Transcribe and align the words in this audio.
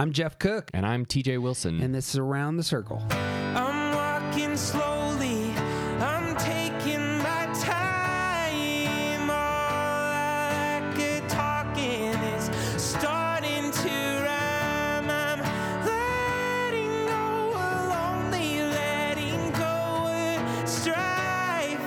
I'm 0.00 0.12
Jeff 0.12 0.38
Cook, 0.38 0.70
And 0.74 0.86
I'm 0.86 1.04
TJ 1.04 1.38
Wilson. 1.42 1.82
and 1.82 1.92
this 1.92 2.10
is 2.10 2.18
Around 2.18 2.56
the 2.56 2.62
Circle. 2.62 3.02
I'm 3.10 3.92
walking 3.96 4.56
slowly. 4.56 5.50
I'm 5.98 6.36
taking 6.36 7.18
my 7.18 7.46
time. 7.60 9.28
All 9.28 9.36
I 9.36 10.92
could 10.94 11.28
talking 11.28 12.14
is 12.14 12.48
starting 12.80 13.72
to 13.72 13.88
rhyme. 14.22 15.10
I'm 15.10 15.40
letting 15.84 17.06
go 17.06 17.50
lonely, 17.90 18.62
letting 18.70 19.50
go 19.50 20.06
of 20.06 20.68
strife. 20.68 21.80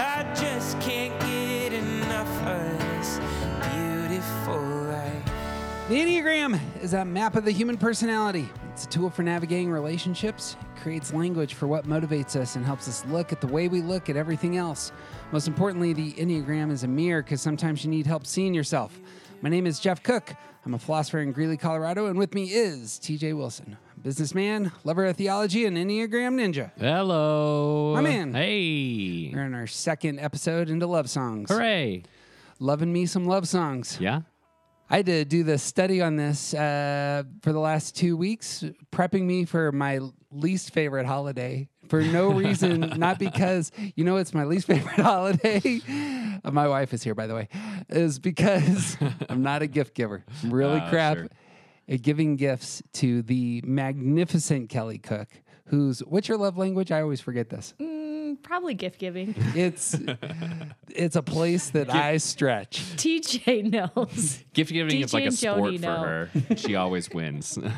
I 0.00 0.26
just 0.34 0.80
can't 0.80 1.16
get 1.20 1.72
enough 1.72 2.46
of 2.48 2.78
this 2.80 3.20
beautiful 3.70 4.60
life. 4.90 5.30
The 5.88 6.00
Enneagram 6.00 6.58
is 6.84 6.92
a 6.92 7.02
map 7.02 7.34
of 7.34 7.46
the 7.46 7.50
human 7.50 7.78
personality. 7.78 8.46
It's 8.70 8.84
a 8.84 8.88
tool 8.88 9.08
for 9.08 9.22
navigating 9.22 9.70
relationships. 9.70 10.54
It 10.60 10.82
creates 10.82 11.14
language 11.14 11.54
for 11.54 11.66
what 11.66 11.86
motivates 11.86 12.36
us 12.36 12.56
and 12.56 12.64
helps 12.64 12.86
us 12.86 13.06
look 13.06 13.32
at 13.32 13.40
the 13.40 13.46
way 13.46 13.68
we 13.68 13.80
look 13.80 14.10
at 14.10 14.16
everything 14.16 14.58
else. 14.58 14.92
Most 15.32 15.48
importantly, 15.48 15.94
the 15.94 16.12
Enneagram 16.12 16.70
is 16.70 16.84
a 16.84 16.86
mirror 16.86 17.22
because 17.22 17.40
sometimes 17.40 17.86
you 17.86 17.90
need 17.90 18.06
help 18.06 18.26
seeing 18.26 18.52
yourself. 18.52 19.00
My 19.40 19.48
name 19.48 19.66
is 19.66 19.80
Jeff 19.80 20.02
Cook. 20.02 20.34
I'm 20.66 20.74
a 20.74 20.78
philosopher 20.78 21.20
in 21.20 21.32
Greeley, 21.32 21.56
Colorado, 21.56 22.04
and 22.08 22.18
with 22.18 22.34
me 22.34 22.50
is 22.52 23.00
TJ 23.02 23.34
Wilson, 23.34 23.78
businessman, 24.02 24.70
lover 24.84 25.06
of 25.06 25.16
theology, 25.16 25.64
and 25.64 25.78
Enneagram 25.78 26.34
ninja. 26.34 26.70
Hello. 26.78 27.94
My 27.94 28.02
man. 28.02 28.34
Hey. 28.34 29.30
We're 29.32 29.46
in 29.46 29.54
our 29.54 29.66
second 29.66 30.20
episode 30.20 30.68
into 30.68 30.86
love 30.86 31.08
songs. 31.08 31.50
Hooray. 31.50 32.02
Loving 32.58 32.92
me 32.92 33.06
some 33.06 33.24
love 33.24 33.48
songs. 33.48 33.96
Yeah? 33.98 34.20
I 34.90 34.96
had 34.98 35.06
to 35.06 35.24
do 35.24 35.42
the 35.44 35.58
study 35.58 36.00
on 36.02 36.16
this 36.16 36.52
uh, 36.54 37.24
for 37.42 37.52
the 37.52 37.58
last 37.58 37.96
two 37.96 38.16
weeks, 38.16 38.62
prepping 38.92 39.22
me 39.22 39.44
for 39.44 39.72
my 39.72 40.00
least 40.30 40.72
favorite 40.72 41.06
holiday 41.06 41.68
for 41.88 42.02
no 42.02 42.30
reason, 42.32 42.80
not 42.96 43.18
because, 43.18 43.72
you 43.96 44.04
know, 44.04 44.16
it's 44.16 44.34
my 44.34 44.44
least 44.44 44.66
favorite 44.68 45.00
holiday. 45.00 45.80
Uh, 46.44 46.50
my 46.50 46.68
wife 46.68 46.92
is 46.92 47.02
here, 47.02 47.14
by 47.14 47.26
the 47.26 47.34
way, 47.34 47.48
is 47.88 48.18
because 48.18 48.96
I'm 49.28 49.42
not 49.42 49.62
a 49.62 49.66
gift 49.66 49.94
giver. 49.94 50.22
I'm 50.42 50.52
really 50.52 50.80
Oh, 50.80 50.88
crap 50.90 51.16
sure. 51.16 51.28
at 51.88 52.02
giving 52.02 52.36
gifts 52.36 52.82
to 52.94 53.22
the 53.22 53.62
magnificent 53.66 54.68
Kelly 54.68 54.98
Cook, 54.98 55.28
who's, 55.66 56.00
what's 56.00 56.28
your 56.28 56.36
love 56.38 56.58
language? 56.58 56.92
I 56.92 57.00
always 57.00 57.20
forget 57.22 57.48
this. 57.48 57.74
Mm, 57.80 57.93
probably 58.44 58.74
gift 58.74 58.98
giving. 59.00 59.34
It's, 59.56 59.96
it's 60.90 61.16
a 61.16 61.22
place 61.22 61.70
that 61.70 61.92
I 61.92 62.18
stretch. 62.18 62.80
TJ 62.96 63.70
knows. 63.72 64.44
Gift 64.52 64.72
giving 64.72 65.00
is 65.00 65.10
DJ 65.10 65.14
like 65.14 65.22
a 65.22 65.26
and 65.26 65.34
sport 65.34 65.56
Joni 65.72 65.76
for 65.76 65.80
know. 65.82 66.02
her. 66.02 66.56
She 66.56 66.76
always 66.76 67.10
wins. 67.10 67.58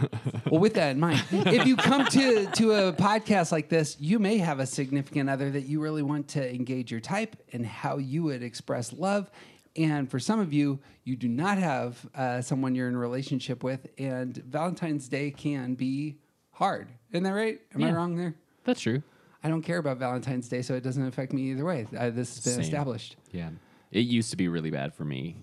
Well, 0.50 0.60
with 0.60 0.74
that 0.74 0.92
in 0.92 1.00
mind, 1.00 1.24
if 1.32 1.66
you 1.66 1.74
come 1.76 2.06
to 2.06 2.46
to 2.46 2.72
a 2.72 2.92
podcast 2.92 3.50
like 3.50 3.68
this, 3.68 3.96
you 3.98 4.18
may 4.20 4.38
have 4.38 4.60
a 4.60 4.66
significant 4.66 5.28
other 5.28 5.50
that 5.50 5.62
you 5.62 5.80
really 5.80 6.02
want 6.02 6.28
to 6.28 6.54
engage 6.54 6.90
your 6.92 7.00
type 7.00 7.34
and 7.52 7.66
how 7.66 7.96
you 7.98 8.22
would 8.24 8.42
express 8.44 8.92
love. 8.92 9.28
And 9.74 10.08
for 10.08 10.20
some 10.20 10.38
of 10.38 10.52
you, 10.52 10.78
you 11.04 11.16
do 11.16 11.26
not 11.28 11.58
have 11.58 12.06
uh, 12.14 12.40
someone 12.42 12.74
you're 12.76 12.88
in 12.88 12.94
a 12.94 12.98
relationship 12.98 13.64
with, 13.64 13.88
and 13.98 14.36
Valentine's 14.36 15.08
Day 15.08 15.30
can 15.32 15.74
be 15.74 16.16
hard. 16.52 16.88
Isn't 17.10 17.24
that 17.24 17.30
right? 17.32 17.60
Am 17.74 17.82
I 17.82 17.88
Yeah. 17.88 17.92
wrong 17.94 18.16
there? 18.16 18.34
That's 18.64 18.80
true. 18.80 19.02
I 19.46 19.48
don't 19.48 19.62
care 19.62 19.78
about 19.78 19.98
Valentine's 19.98 20.48
Day, 20.48 20.60
so 20.60 20.74
it 20.74 20.82
doesn't 20.82 21.06
affect 21.06 21.32
me 21.32 21.52
either 21.52 21.64
way. 21.64 21.86
Uh, 21.96 22.10
this 22.10 22.34
has 22.34 22.44
been 22.44 22.54
Same. 22.54 22.62
established. 22.62 23.14
Yeah. 23.30 23.50
It 23.92 24.00
used 24.00 24.30
to 24.32 24.36
be 24.36 24.48
really 24.48 24.72
bad 24.72 24.92
for 24.92 25.04
me, 25.04 25.36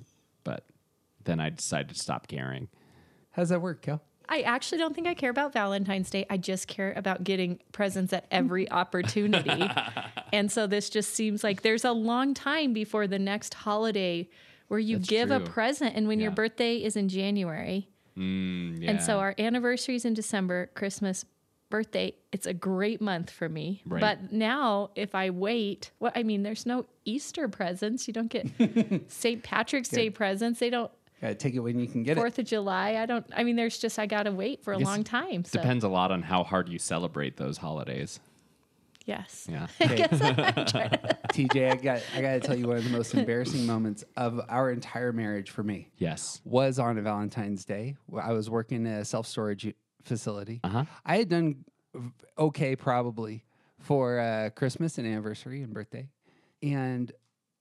but 0.43 0.65
then 1.23 1.39
I 1.39 1.49
decided 1.51 1.87
to 1.95 1.95
stop 1.95 2.27
caring. 2.27 2.67
How 3.31 3.43
does 3.43 3.49
that 3.49 3.61
work, 3.61 3.81
Kel? 3.81 4.01
I 4.27 4.41
actually 4.41 4.79
don't 4.79 4.93
think 4.93 5.07
I 5.07 5.13
care 5.13 5.29
about 5.29 5.53
Valentine's 5.53 6.09
Day. 6.09 6.25
I 6.29 6.35
just 6.35 6.67
care 6.67 6.91
about 6.97 7.23
getting 7.23 7.59
presents 7.71 8.11
at 8.11 8.25
every 8.29 8.69
opportunity. 8.81 9.69
and 10.33 10.51
so 10.51 10.67
this 10.67 10.89
just 10.89 11.13
seems 11.13 11.41
like 11.41 11.61
there's 11.61 11.85
a 11.85 11.93
long 11.93 12.33
time 12.33 12.73
before 12.73 13.07
the 13.07 13.19
next 13.19 13.53
holiday 13.53 14.27
where 14.67 14.79
you 14.81 14.97
That's 14.97 15.07
give 15.09 15.31
a 15.31 15.39
present. 15.39 15.95
And 15.95 16.09
when 16.09 16.19
your 16.19 16.31
birthday 16.31 16.75
is 16.77 16.97
in 16.97 17.07
January, 17.07 17.87
Mm, 18.17 18.79
yeah. 18.83 18.91
and 18.91 19.01
so 19.01 19.17
our 19.17 19.33
anniversary 19.39 19.95
is 19.95 20.05
in 20.05 20.13
December, 20.13 20.69
Christmas, 20.75 21.25
birthday, 21.73 22.13
it's 22.31 22.45
a 22.45 22.53
great 22.53 23.01
month 23.01 23.31
for 23.31 23.49
me. 23.49 23.81
Right. 23.87 23.99
But 23.99 24.31
now 24.31 24.91
if 24.95 25.15
I 25.15 25.31
wait, 25.31 25.89
well, 25.99 26.11
I 26.15 26.21
mean, 26.21 26.43
there's 26.43 26.67
no 26.67 26.85
Easter 27.03 27.47
presents. 27.47 28.07
You 28.07 28.13
don't 28.13 28.29
get 28.29 28.47
St. 29.11 29.41
Patrick's 29.41 29.89
Day 29.89 30.11
presents. 30.11 30.59
They 30.59 30.69
don't 30.69 30.91
Gotta 31.19 31.33
take 31.33 31.55
it 31.55 31.61
when 31.61 31.79
you 31.79 31.87
can 31.87 32.03
get 32.03 32.11
it. 32.11 32.19
Fourth 32.21 32.37
of 32.37 32.45
July. 32.45 32.97
I 32.97 33.07
don't. 33.07 33.25
I 33.35 33.43
mean, 33.43 33.55
there's 33.55 33.79
just 33.79 33.97
I 33.97 34.05
gotta 34.05 34.31
wait 34.31 34.63
for 34.63 34.73
a 34.73 34.77
long 34.77 35.03
time. 35.03 35.45
So 35.45 35.59
Depends 35.59 35.83
a 35.83 35.87
lot 35.87 36.11
on 36.11 36.21
how 36.21 36.43
hard 36.43 36.69
you 36.69 36.77
celebrate 36.77 37.37
those 37.37 37.57
holidays. 37.57 38.19
yes. 39.07 39.47
Yeah. 39.49 39.65
Okay. 39.81 40.03
TJ, 41.33 41.71
I 41.71 41.75
got 41.77 42.03
I 42.15 42.21
got 42.21 42.33
to 42.33 42.39
tell 42.39 42.55
you 42.55 42.67
one 42.67 42.77
of 42.77 42.83
the 42.83 42.91
most 42.91 43.15
embarrassing 43.15 43.65
moments 43.65 44.03
of 44.15 44.41
our 44.47 44.69
entire 44.69 45.11
marriage 45.11 45.49
for 45.49 45.63
me 45.63 45.89
yes. 45.97 46.39
was 46.45 46.77
on 46.77 46.99
a 46.99 47.01
Valentine's 47.01 47.65
Day. 47.65 47.95
I 48.21 48.33
was 48.33 48.47
working 48.47 48.85
at 48.85 49.01
a 49.01 49.05
self 49.05 49.25
storage 49.25 49.73
facility. 50.03 50.59
Uh-huh. 50.63 50.85
I 51.05 51.17
had 51.17 51.29
done 51.29 51.65
okay 52.37 52.75
probably 52.75 53.43
for 53.79 54.19
uh, 54.19 54.49
Christmas 54.55 54.97
and 54.97 55.07
anniversary 55.07 55.61
and 55.61 55.73
birthday, 55.73 56.09
and 56.61 57.11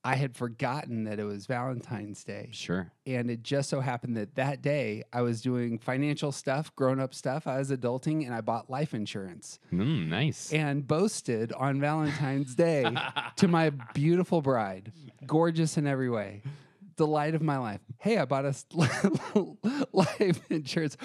I 0.04 0.16
had 0.16 0.34
forgotten 0.34 1.04
that 1.04 1.20
it 1.20 1.25
was 1.25 1.47
Valentine's 1.47 2.25
Day. 2.25 2.48
Sure. 2.53 2.91
And 3.06 3.30
it 3.30 3.44
just 3.44 3.70
so 3.70 3.80
happened 3.80 4.16
that 4.16 4.34
that 4.34 4.60
day 4.60 5.04
I 5.12 5.22
was 5.22 5.41
doing 5.41 5.78
financial 5.78 6.32
stuff, 6.32 6.75
grown 6.75 6.98
up 6.98 7.14
stuff. 7.14 7.47
I 7.47 7.58
was 7.58 7.70
adulting 7.70 8.25
and 8.26 8.34
I 8.34 8.41
bought 8.41 8.69
life 8.69 8.94
insurance 8.94 9.60
Mm, 9.72 10.09
nice. 10.09 10.53
and 10.53 10.84
boasted 10.84 11.53
on 11.53 11.80
Valentine's 11.80 12.56
Day 12.56 12.84
to 13.36 13.47
my 13.47 13.70
beautiful 13.94 14.42
bride, 14.42 14.91
gorgeous 15.24 15.76
in 15.76 15.86
every 15.86 16.10
way, 16.10 16.42
delight 16.97 17.34
of 17.34 17.42
my 17.42 17.58
life. 17.58 17.80
Hey, 17.98 18.19
I 18.19 18.25
bought 18.25 18.44
us 18.44 18.64
life 19.92 20.41
insurance. 20.50 20.97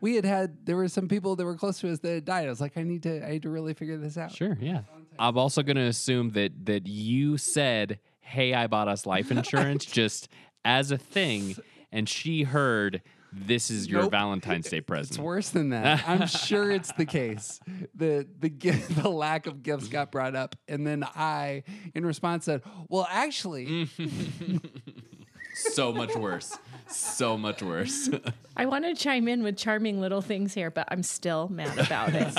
We 0.00 0.16
had 0.16 0.24
had 0.24 0.66
there 0.66 0.76
were 0.76 0.88
some 0.88 1.08
people 1.08 1.36
that 1.36 1.44
were 1.44 1.56
close 1.56 1.80
to 1.80 1.90
us 1.90 1.98
that 2.00 2.12
had 2.12 2.24
died. 2.24 2.46
I 2.46 2.50
was 2.50 2.60
like, 2.60 2.76
I 2.76 2.82
need 2.82 3.02
to, 3.04 3.26
I 3.26 3.32
need 3.32 3.42
to 3.42 3.50
really 3.50 3.74
figure 3.74 3.96
this 3.96 4.16
out. 4.16 4.32
Sure, 4.32 4.56
yeah. 4.60 4.82
I'm 5.18 5.36
also 5.36 5.62
going 5.62 5.76
to 5.76 5.82
assume 5.82 6.30
that 6.30 6.66
that 6.66 6.86
you 6.86 7.36
said, 7.36 7.98
"Hey, 8.20 8.54
I 8.54 8.66
bought 8.66 8.88
us 8.88 9.06
life 9.06 9.30
insurance," 9.30 9.84
just 9.84 10.28
as 10.64 10.90
a 10.90 10.98
thing, 10.98 11.56
and 11.90 12.08
she 12.08 12.44
heard, 12.44 13.02
"This 13.32 13.70
is 13.70 13.88
your 13.88 14.02
Nope. 14.02 14.10
Valentine's 14.10 14.68
Day 14.68 14.80
present. 14.80 15.10
It's 15.10 15.18
worse 15.18 15.48
than 15.50 15.70
that. 15.70 16.06
I'm 16.06 16.26
sure 16.26 16.70
it's 16.70 16.92
the 16.92 17.06
case. 17.06 17.60
The 17.94 18.26
the 18.40 18.48
gift, 18.48 18.94
the 19.02 19.08
lack 19.08 19.46
of 19.46 19.62
gifts 19.62 19.88
got 19.88 20.10
brought 20.12 20.34
up, 20.34 20.56
and 20.66 20.86
then 20.86 21.04
I, 21.04 21.62
in 21.94 22.04
response, 22.06 22.44
said, 22.46 22.62
"Well, 22.88 23.06
actually, 23.10 23.88
so 25.54 25.92
much 25.92 26.14
worse. 26.16 26.56
So 26.88 27.36
much 27.38 27.62
worse. 27.62 28.10
I 28.56 28.66
want 28.66 28.84
to 28.84 28.94
chime 28.94 29.28
in 29.28 29.42
with 29.42 29.56
charming 29.56 30.00
little 30.00 30.20
things 30.22 30.52
here, 30.54 30.70
but 30.70 30.88
I'm 30.90 31.02
still 31.02 31.48
mad 31.48 31.78
about 31.78 32.14
it. 32.14 32.36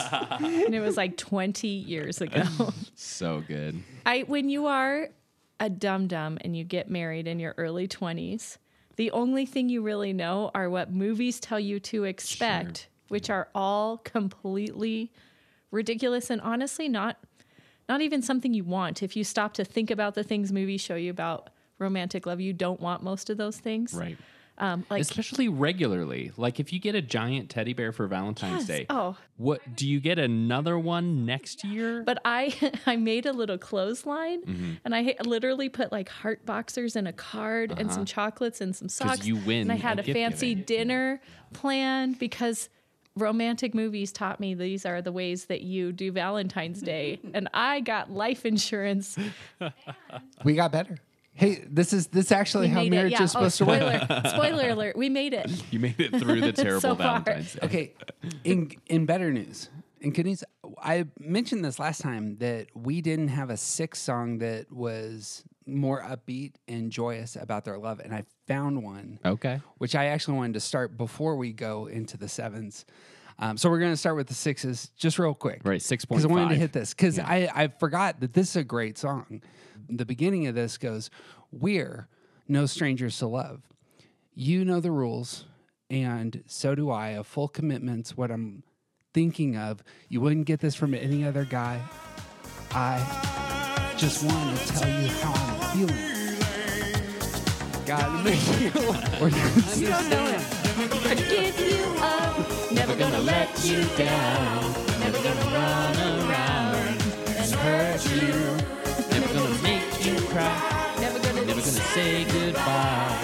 and 0.66 0.76
it 0.76 0.80
was 0.82 0.98
like 0.98 1.18
20 1.18 1.68
years 1.68 2.22
ago. 2.22 2.44
so 2.96 3.42
good. 3.48 3.82
I 4.06 4.22
when 4.22 4.50
you 4.50 4.68
are 4.68 5.10
a 5.60 5.70
dum 5.70 6.08
dum 6.08 6.38
and 6.42 6.56
you 6.58 6.64
get 6.64 6.90
married 6.90 7.28
in 7.28 7.40
your 7.40 7.54
early 7.58 7.88
20s, 7.88 8.58
the 8.96 9.12
only 9.12 9.46
thing 9.46 9.70
you 9.70 9.82
really 9.82 10.14
know 10.14 10.52
are 10.54 10.70
what 10.70 10.92
movies 10.92 11.40
tell 11.40 11.60
you 11.60 11.80
to 11.82 12.04
expect, 12.04 12.88
which 13.08 13.30
are 13.30 13.50
all 13.56 13.98
completely 13.98 15.12
ridiculous 15.72 16.30
and 16.30 16.40
honestly 16.42 16.88
not 16.88 17.18
not 17.90 18.02
even 18.02 18.22
something 18.22 18.54
you 18.54 18.64
want. 18.64 19.04
If 19.04 19.16
you 19.16 19.24
stop 19.24 19.54
to 19.56 19.66
think 19.66 19.92
about 19.92 20.16
the 20.16 20.24
things 20.24 20.54
movies 20.54 20.80
show 20.80 20.96
you 20.96 21.12
about 21.12 21.50
romantic 21.80 22.26
love, 22.26 22.40
you 22.40 22.54
don't 22.54 22.80
want 22.80 23.04
most 23.04 23.30
of 23.30 23.38
those 23.38 23.58
things. 23.58 23.94
Right. 23.94 24.18
Um, 24.60 24.86
like 24.90 25.02
Especially 25.02 25.50
regularly. 25.50 26.32
Like 26.38 26.60
if 26.60 26.72
you 26.72 26.80
get 26.80 26.94
a 26.94 27.02
giant 27.02 27.50
teddy 27.50 27.74
bear 27.74 27.92
for 27.92 28.06
Valentine's 28.08 28.68
Yes. 28.70 28.80
Day, 28.80 28.86
Oh, 28.90 29.18
what 29.38 29.62
do 29.76 29.88
you 29.90 30.00
get 30.00 30.20
another 30.20 30.78
one 30.78 31.26
next 31.26 31.64
year? 31.64 32.04
But 32.04 32.20
I 32.24 32.54
I 32.86 32.96
made 32.96 33.26
a 33.26 33.34
little 33.34 33.58
clothesline 33.58 34.44
Mm-hmm. 34.44 34.72
and 34.86 34.94
I 34.96 35.16
literally 35.26 35.70
put 35.70 35.92
like 35.92 36.08
heart 36.08 36.46
boxers 36.46 36.96
and 36.96 37.08
a 37.08 37.14
card 37.14 37.74
and 37.80 37.92
some 37.92 38.06
chocolates 38.06 38.62
and 38.62 38.76
some 38.76 38.90
socks. 38.90 39.12
Uh-huh. 39.22 39.24
you 39.26 39.36
win 39.38 39.62
And 39.64 39.72
I 39.72 39.76
had 39.76 39.98
at 40.00 40.08
a 40.08 40.14
fancy 40.14 40.50
giving. 40.50 40.66
dinner 40.66 41.22
planned 41.54 42.20
because 42.20 42.70
romantic 43.16 43.74
movies 43.76 44.12
taught 44.12 44.40
me 44.40 44.54
these 44.54 44.86
are 44.86 45.02
the 45.02 45.12
ways 45.12 45.46
that 45.46 45.62
you 45.62 45.92
do 45.92 46.12
Valentine's 46.12 46.82
Day. 46.82 47.20
and 47.34 47.48
I 47.54 47.80
got 47.80 48.12
life 48.12 48.46
insurance. 48.46 49.18
we 50.44 50.54
got 50.56 50.72
better." 50.72 50.98
Hey, 51.36 51.64
this 51.70 51.94
is 51.94 52.08
this 52.08 52.32
actually 52.32 52.68
We 52.68 52.74
how 52.74 52.80
made 52.82 52.92
marriage. 52.92 53.12
Yeah. 53.14 53.24
is 53.24 53.36
Oh, 53.36 53.48
supposed 53.48 53.58
to 53.58 53.66
work. 53.66 54.04
spoiler, 54.04 54.22
spoiler 54.30 54.70
alert. 54.70 54.96
We 54.96 55.10
made 55.10 55.34
it. 55.34 55.50
you 55.72 55.80
made 55.80 56.00
it 56.00 56.12
through 56.20 56.42
the 56.42 56.52
terrible 56.54 56.82
So 56.82 56.96
far. 56.96 57.22
Valentine's 57.22 57.54
Day. 57.54 57.60
Okay, 57.64 57.94
in 58.44 58.72
in 58.88 59.06
better 59.06 59.32
news, 59.32 59.70
in 60.02 60.12
good 60.12 60.26
news, 60.28 60.44
I 60.82 61.06
mentioned 61.20 61.66
this 61.66 61.80
last 61.80 62.02
time 62.02 62.38
that 62.38 62.68
we 62.76 63.02
didn't 63.02 63.30
have 63.30 63.50
a 63.50 63.58
six 63.58 64.00
song 64.00 64.38
that 64.40 64.72
was 64.72 65.44
more 65.66 66.02
upbeat 66.02 66.54
and 66.68 66.92
joyous 66.92 67.36
about 67.36 67.64
their 67.66 67.78
love. 67.78 68.00
And 68.02 68.14
I 68.14 68.26
found 68.48 68.84
one, 68.84 69.18
Okay. 69.26 69.62
which 69.78 69.96
I 69.96 70.08
actually 70.08 70.36
wanted 70.38 70.54
to 70.56 70.60
start 70.60 70.98
before 70.98 71.38
we 71.38 71.54
go 71.54 71.88
into 71.88 72.18
the 72.18 72.28
sevens. 72.28 72.86
Um, 73.40 73.58
so 73.58 73.70
we're 73.70 73.80
going 73.80 73.94
to 73.94 73.98
start 73.98 74.18
with 74.18 74.28
the 74.28 74.34
sixes 74.34 74.92
just 74.98 75.18
real 75.18 75.34
quick. 75.34 75.62
Right, 75.64 75.80
6.5. 75.80 76.08
Because 76.10 76.26
I 76.26 76.28
wanted 76.28 76.50
to 76.50 76.56
hit 76.56 76.74
this 76.74 76.94
because 76.94 77.18
I, 77.18 77.50
I 77.56 77.68
forgot 77.70 78.20
that 78.20 78.34
this 78.34 78.50
is 78.50 78.56
a 78.58 78.64
great 78.64 78.98
song. 78.98 79.42
The 79.90 80.06
beginning 80.06 80.48
of 80.48 80.56
this 80.56 80.78
goes, 80.78 81.10
We're 81.52 82.08
no 82.48 82.66
strangers 82.66 83.18
to 83.20 83.28
love. 83.28 83.62
You 84.34 84.66
know 84.66 84.80
the 84.80 84.92
rules, 84.92 85.46
and 85.90 86.44
so 86.48 86.76
do 86.76 86.90
I. 86.90 87.10
A 87.10 87.24
full 87.24 87.48
commitment's 87.48 88.18
what 88.18 88.32
I'm 88.32 88.64
thinking 89.14 89.56
of. 89.56 89.84
You 90.10 90.22
wouldn't 90.22 90.46
get 90.46 90.60
this 90.60 90.76
from 90.76 90.94
any 90.94 91.24
other 91.24 91.46
guy. 91.46 91.82
I 92.72 93.94
just 93.98 94.24
want 94.24 94.58
to 94.58 94.68
tell 94.74 95.02
you 95.02 95.08
how 95.10 95.34
I'm 95.34 95.78
feeling. 95.78 96.14
Gotta 97.86 98.24
make 98.24 98.48
you 98.60 98.72
You 99.82 99.88
don't 99.90 100.10
know 100.10 100.28
it. 100.28 101.20
Give 101.30 101.60
you 101.60 101.84
up. 102.00 102.72
Never 102.72 102.96
gonna 102.96 103.20
let 103.20 103.64
you 103.66 103.84
down. 103.96 104.74
Never 105.00 105.22
gonna 105.22 105.46
run 105.54 106.30
around 106.30 107.02
and 107.38 107.52
hurt 107.52 108.06
you. 108.16 108.63
Cry. 110.34 110.96
Never 111.00 111.20
gonna, 111.20 111.46
Never 111.46 111.60
gonna 111.60 111.62
say 111.62 112.24
goodbye. 112.26 113.18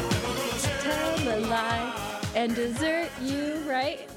tell 0.81 1.35
a 1.35 1.37
lie 1.47 2.21
and 2.35 2.55
desert 2.55 3.09
you, 3.21 3.55
right? 3.67 4.07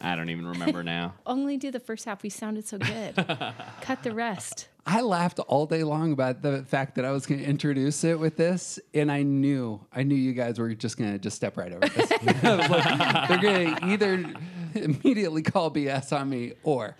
I 0.00 0.14
don't 0.16 0.30
even 0.30 0.46
remember 0.46 0.82
now. 0.82 1.14
Only 1.26 1.56
do 1.56 1.70
the 1.70 1.80
first 1.80 2.04
half. 2.06 2.22
We 2.22 2.30
sounded 2.30 2.66
so 2.66 2.78
good. 2.78 3.14
Cut 3.82 4.02
the 4.02 4.14
rest. 4.14 4.68
I 4.86 5.02
laughed 5.02 5.40
all 5.40 5.66
day 5.66 5.82
long 5.84 6.12
about 6.12 6.40
the 6.40 6.62
fact 6.62 6.94
that 6.94 7.04
I 7.04 7.10
was 7.10 7.26
going 7.26 7.40
to 7.40 7.46
introduce 7.46 8.04
it 8.04 8.18
with 8.18 8.36
this, 8.36 8.78
and 8.94 9.12
I 9.12 9.22
knew, 9.22 9.80
I 9.92 10.02
knew 10.04 10.14
you 10.14 10.32
guys 10.32 10.58
were 10.58 10.72
just 10.74 10.96
going 10.96 11.12
to 11.12 11.18
just 11.18 11.36
step 11.36 11.58
right 11.58 11.70
over 11.72 11.86
this. 11.86 12.10
Like, 12.10 12.40
they're 13.28 13.38
going 13.42 13.74
to 13.74 13.84
either 13.84 14.32
immediately 14.74 15.42
call 15.42 15.70
BS 15.70 16.18
on 16.18 16.30
me 16.30 16.52
or. 16.62 16.96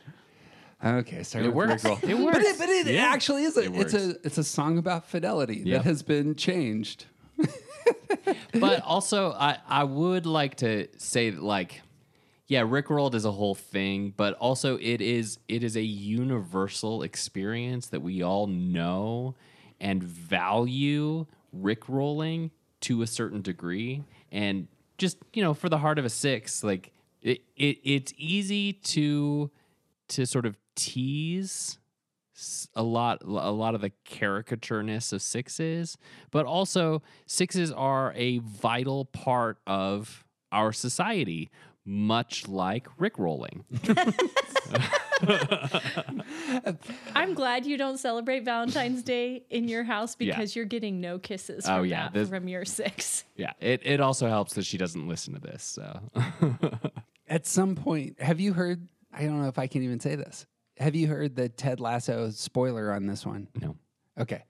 Okay, 0.84 1.22
sorry. 1.24 1.44
It 1.46 1.54
works. 1.54 1.84
It 1.84 2.00
But 2.02 2.18
works. 2.18 2.38
it, 2.46 2.58
but 2.58 2.68
it 2.68 2.86
Yeah. 2.86 3.06
actually 3.06 3.44
is 3.44 3.56
a 3.56 3.62
It 3.64 3.74
it's 3.76 3.94
a 3.94 4.10
it's 4.24 4.38
a 4.38 4.44
song 4.44 4.78
about 4.78 5.06
fidelity 5.06 5.62
Yep. 5.64 5.82
that 5.82 5.88
has 5.88 6.02
been 6.02 6.34
changed. 6.36 7.06
but 8.54 8.82
also 8.82 9.32
I, 9.32 9.58
I 9.68 9.84
would 9.84 10.26
like 10.26 10.56
to 10.56 10.88
say 10.98 11.30
that 11.30 11.42
like 11.42 11.82
yeah 12.46 12.62
rickrolled 12.62 13.14
is 13.14 13.24
a 13.24 13.30
whole 13.32 13.54
thing 13.54 14.12
but 14.16 14.34
also 14.34 14.76
it 14.78 15.00
is 15.00 15.38
it 15.48 15.62
is 15.62 15.76
a 15.76 15.82
universal 15.82 17.02
experience 17.02 17.86
that 17.88 18.00
we 18.00 18.22
all 18.22 18.46
know 18.46 19.34
and 19.80 20.02
value 20.02 21.26
rickrolling 21.56 22.50
to 22.80 23.02
a 23.02 23.06
certain 23.06 23.40
degree 23.42 24.02
and 24.32 24.66
just 24.98 25.18
you 25.32 25.42
know 25.42 25.54
for 25.54 25.68
the 25.68 25.78
heart 25.78 25.98
of 25.98 26.04
a 26.04 26.10
six 26.10 26.62
like 26.64 26.92
it, 27.22 27.40
it 27.56 27.78
it's 27.84 28.12
easy 28.16 28.72
to 28.72 29.50
to 30.08 30.26
sort 30.26 30.44
of 30.46 30.56
tease 30.78 31.78
a 32.76 32.82
lot 32.84 33.20
a 33.24 33.50
lot 33.50 33.74
of 33.74 33.80
the 33.80 33.90
caricatureness 34.08 35.12
of 35.12 35.20
sixes 35.20 35.98
but 36.30 36.46
also 36.46 37.02
sixes 37.26 37.72
are 37.72 38.12
a 38.14 38.38
vital 38.38 39.06
part 39.06 39.58
of 39.66 40.24
our 40.52 40.72
society 40.72 41.50
much 41.84 42.46
like 42.46 42.86
rickrolling 42.96 43.64
I'm 47.14 47.34
glad 47.34 47.66
you 47.66 47.76
don't 47.76 47.98
celebrate 47.98 48.44
Valentine's 48.44 49.02
Day 49.02 49.44
in 49.50 49.68
your 49.68 49.84
house 49.84 50.16
Yeah. 50.18 50.34
because 50.36 50.54
you're 50.54 50.64
getting 50.64 51.00
no 51.00 51.18
kisses 51.18 51.64
Oh, 51.66 51.78
from 51.78 51.86
yeah, 51.86 52.04
that 52.04 52.12
this- 52.14 52.28
from 52.28 52.48
your 52.48 52.64
six. 52.64 53.24
yeah 53.36 53.52
it, 53.60 53.80
it 53.84 54.00
also 54.00 54.28
helps 54.28 54.54
that 54.54 54.64
she 54.64 54.78
doesn't 54.78 55.08
listen 55.08 55.34
to 55.34 55.40
this 55.40 55.62
so 55.64 56.00
At 57.30 57.46
some 57.46 57.74
point, 57.74 58.18
have 58.22 58.40
you 58.40 58.54
heard? 58.54 58.88
I 59.12 59.24
don't 59.24 59.42
know 59.42 59.48
if 59.48 59.58
I 59.58 59.66
can 59.66 59.82
even 59.82 60.00
say 60.00 60.16
this. 60.16 60.46
Have 60.78 60.94
you 60.94 61.08
heard 61.08 61.36
the 61.36 61.48
Ted 61.48 61.80
Lasso 61.80 62.30
spoiler 62.30 62.92
on 62.92 63.06
this 63.06 63.26
one? 63.26 63.48
no 63.60 63.76
Okay. 64.18 64.42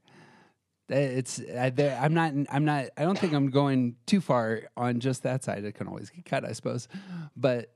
It's 0.88 1.40
I, 1.40 1.72
I'm 2.00 2.14
not 2.14 2.32
I'm 2.50 2.64
not 2.64 2.86
I 2.96 3.02
don't 3.02 3.18
think 3.18 3.34
I'm 3.34 3.50
going 3.50 3.96
too 4.06 4.20
far 4.20 4.62
on 4.76 5.00
just 5.00 5.22
that 5.24 5.44
side. 5.44 5.64
It 5.64 5.74
can 5.74 5.86
always 5.86 6.08
get 6.08 6.24
cut, 6.24 6.44
I 6.46 6.52
suppose. 6.52 6.88
But 7.36 7.74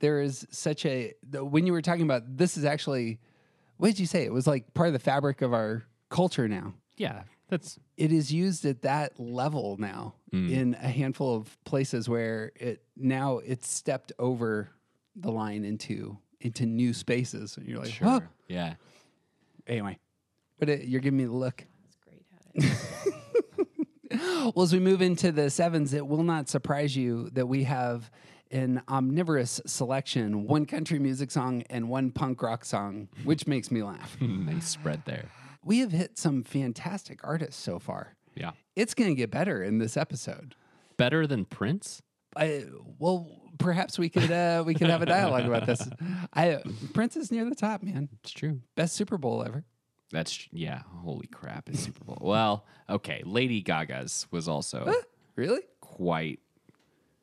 there 0.00 0.22
is 0.22 0.46
such 0.50 0.86
a 0.86 1.12
when 1.32 1.66
you 1.66 1.72
were 1.72 1.82
talking 1.82 2.04
about 2.04 2.22
this 2.38 2.56
is 2.56 2.64
actually 2.64 3.20
what 3.76 3.88
did 3.88 3.98
you 3.98 4.06
say? 4.06 4.24
It 4.24 4.32
was 4.32 4.46
like 4.46 4.72
part 4.72 4.86
of 4.86 4.94
the 4.94 4.98
fabric 4.98 5.42
of 5.42 5.52
our 5.52 5.84
culture 6.08 6.48
now. 6.48 6.74
yeah 6.96 7.24
that's 7.48 7.78
It 7.96 8.10
is 8.12 8.32
used 8.32 8.64
at 8.64 8.82
that 8.82 9.20
level 9.20 9.76
now 9.78 10.14
mm. 10.32 10.50
in 10.50 10.74
a 10.74 10.88
handful 10.88 11.36
of 11.36 11.62
places 11.64 12.08
where 12.08 12.52
it 12.56 12.82
now 12.96 13.38
it's 13.38 13.68
stepped 13.68 14.12
over 14.18 14.70
the 15.14 15.30
line 15.30 15.64
into 15.64 16.18
into 16.40 16.66
new 16.66 16.92
spaces. 16.92 17.56
And 17.56 17.66
you're 17.66 17.80
like, 17.80 17.92
sure 17.92 18.08
"Huh?" 18.08 18.20
yeah 18.48 18.74
Anyway, 19.66 19.98
but 20.58 20.68
it, 20.68 20.84
you're 20.86 21.00
giving 21.00 21.18
me 21.18 21.24
the 21.24 21.32
look. 21.32 21.64
That's 21.82 21.96
great 22.04 22.24
at 22.64 22.64
it. 22.64 22.78
Well, 24.54 24.62
as 24.62 24.72
we 24.72 24.78
move 24.78 25.02
into 25.02 25.32
the 25.32 25.50
sevens, 25.50 25.92
it 25.92 26.06
will 26.06 26.22
not 26.22 26.48
surprise 26.48 26.96
you 26.96 27.28
that 27.30 27.46
we 27.46 27.64
have 27.64 28.10
an 28.52 28.80
omnivorous 28.88 29.60
selection 29.66 30.46
one 30.46 30.64
country 30.64 31.00
music 31.00 31.32
song 31.32 31.64
and 31.68 31.88
one 31.88 32.12
punk 32.12 32.40
rock 32.40 32.64
song, 32.64 33.08
which 33.24 33.46
makes 33.48 33.72
me 33.72 33.82
laugh. 33.82 34.16
nice 34.20 34.68
spread 34.68 35.02
there 35.04 35.24
we 35.64 35.80
have 35.80 35.90
hit 35.90 36.16
some 36.16 36.44
fantastic 36.44 37.18
artists 37.24 37.60
so 37.60 37.80
far. 37.80 38.14
yeah 38.36 38.52
It's 38.76 38.94
going 38.94 39.10
to 39.10 39.16
get 39.16 39.32
better 39.32 39.64
in 39.64 39.78
this 39.78 39.96
episode. 39.96 40.54
better 40.96 41.26
than 41.26 41.44
prince 41.44 42.00
I, 42.36 42.64
well, 42.98 43.28
perhaps 43.58 43.98
we 43.98 44.08
could 44.08 44.30
uh, 44.30 44.62
we 44.66 44.74
could 44.74 44.88
have 44.88 45.02
a 45.02 45.06
dialogue 45.06 45.44
about 45.46 45.66
this. 45.66 45.86
I 46.32 46.60
Prince 46.94 47.16
is 47.16 47.30
near 47.32 47.44
the 47.48 47.54
top, 47.54 47.82
man. 47.82 48.08
it's 48.22 48.32
true 48.32 48.60
Best 48.74 48.94
Super 48.96 49.18
Bowl 49.18 49.44
ever. 49.46 49.64
that's 50.12 50.48
yeah 50.52 50.82
holy 51.02 51.26
crap 51.26 51.68
it's 51.68 51.80
super 51.80 52.04
bowl 52.04 52.18
well 52.20 52.64
okay 52.88 53.22
lady 53.26 53.60
gaga's 53.60 54.24
was 54.30 54.46
also 54.48 54.88
Really? 55.34 55.60
quite 55.80 56.38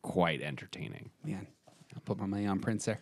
quite 0.01 0.41
entertaining 0.41 1.09
Man, 1.23 1.47
I'll 1.95 2.01
put 2.03 2.17
my 2.19 2.25
money 2.25 2.45
on 2.45 2.59
Prince 2.59 2.83
there. 2.85 2.99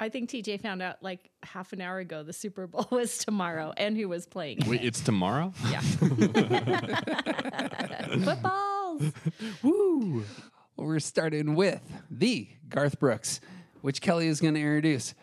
I 0.00 0.08
think 0.10 0.30
TJ 0.30 0.60
found 0.60 0.80
out 0.80 1.02
like 1.02 1.28
half 1.42 1.72
an 1.72 1.80
hour 1.80 1.98
ago 1.98 2.22
the 2.22 2.32
Super 2.32 2.66
Bowl 2.68 2.86
was 2.90 3.18
tomorrow 3.18 3.72
and 3.76 3.96
who 3.96 4.08
was 4.08 4.26
playing. 4.26 4.58
Wait, 4.66 4.84
it's 4.84 5.00
tomorrow 5.00 5.52
Yeah. 5.70 5.80
Footballs. 8.24 9.02
Woo! 9.62 10.24
We're 10.78 11.00
starting 11.00 11.56
with 11.56 11.82
the 12.10 12.48
Garth 12.68 13.00
Brooks, 13.00 13.40
which 13.80 14.00
Kelly 14.00 14.28
is 14.28 14.40
going 14.40 14.54
to 14.54 14.60
introduce. 14.60 15.14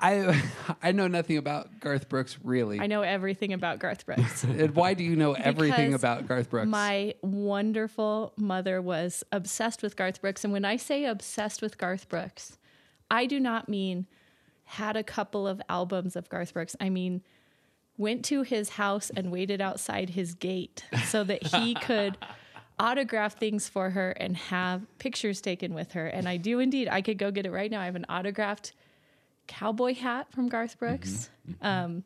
I 0.00 0.42
I 0.82 0.92
know 0.92 1.08
nothing 1.08 1.36
about 1.36 1.80
Garth 1.80 2.08
Brooks 2.08 2.38
really. 2.42 2.80
I 2.80 2.86
know 2.86 3.02
everything 3.02 3.52
about 3.52 3.78
Garth 3.80 4.06
Brooks. 4.06 4.44
And 4.44 4.74
why 4.74 4.94
do 4.94 5.04
you 5.04 5.14
know 5.14 5.34
everything 5.34 5.90
Because 5.90 6.00
about 6.00 6.26
Garth 6.26 6.48
Brooks? 6.48 6.68
My 6.68 7.14
wonderful 7.20 8.32
mother 8.38 8.80
was 8.80 9.24
obsessed 9.30 9.82
with 9.82 9.94
Garth 9.94 10.22
Brooks. 10.22 10.42
And 10.42 10.52
when 10.52 10.64
I 10.64 10.76
say 10.76 11.04
obsessed 11.04 11.60
with 11.60 11.76
Garth 11.76 12.08
Brooks, 12.08 12.56
I 13.10 13.26
do 13.26 13.38
not 13.38 13.68
mean 13.68 14.06
had 14.64 14.96
a 14.96 15.04
couple 15.04 15.46
of 15.46 15.60
albums 15.68 16.16
of 16.16 16.28
Garth 16.30 16.54
Brooks. 16.54 16.76
I 16.80 16.88
mean, 16.88 17.22
went 17.98 18.24
to 18.26 18.42
his 18.42 18.70
house 18.70 19.10
and 19.10 19.30
waited 19.30 19.60
outside 19.60 20.10
his 20.10 20.34
gate 20.34 20.84
so 21.04 21.24
that 21.24 21.48
he 21.48 21.74
could 21.82 22.16
autograph 22.80 23.38
things 23.38 23.68
for 23.68 23.90
her 23.90 24.10
and 24.12 24.36
have 24.36 24.82
pictures 24.98 25.40
taken 25.40 25.74
with 25.74 25.92
her. 25.92 26.06
And 26.06 26.28
I 26.28 26.36
do 26.36 26.58
indeed. 26.60 26.88
I 26.88 27.02
could 27.02 27.18
go 27.18 27.30
get 27.30 27.46
it 27.46 27.50
right 27.52 27.70
now. 27.70 27.80
I 27.80 27.86
have 27.86 27.96
an 27.96 28.06
autographed 28.08 28.72
cowboy 29.46 29.94
hat 29.94 30.30
from 30.30 30.48
Garth 30.48 30.78
Brooks. 30.78 31.30
Um, 31.62 32.04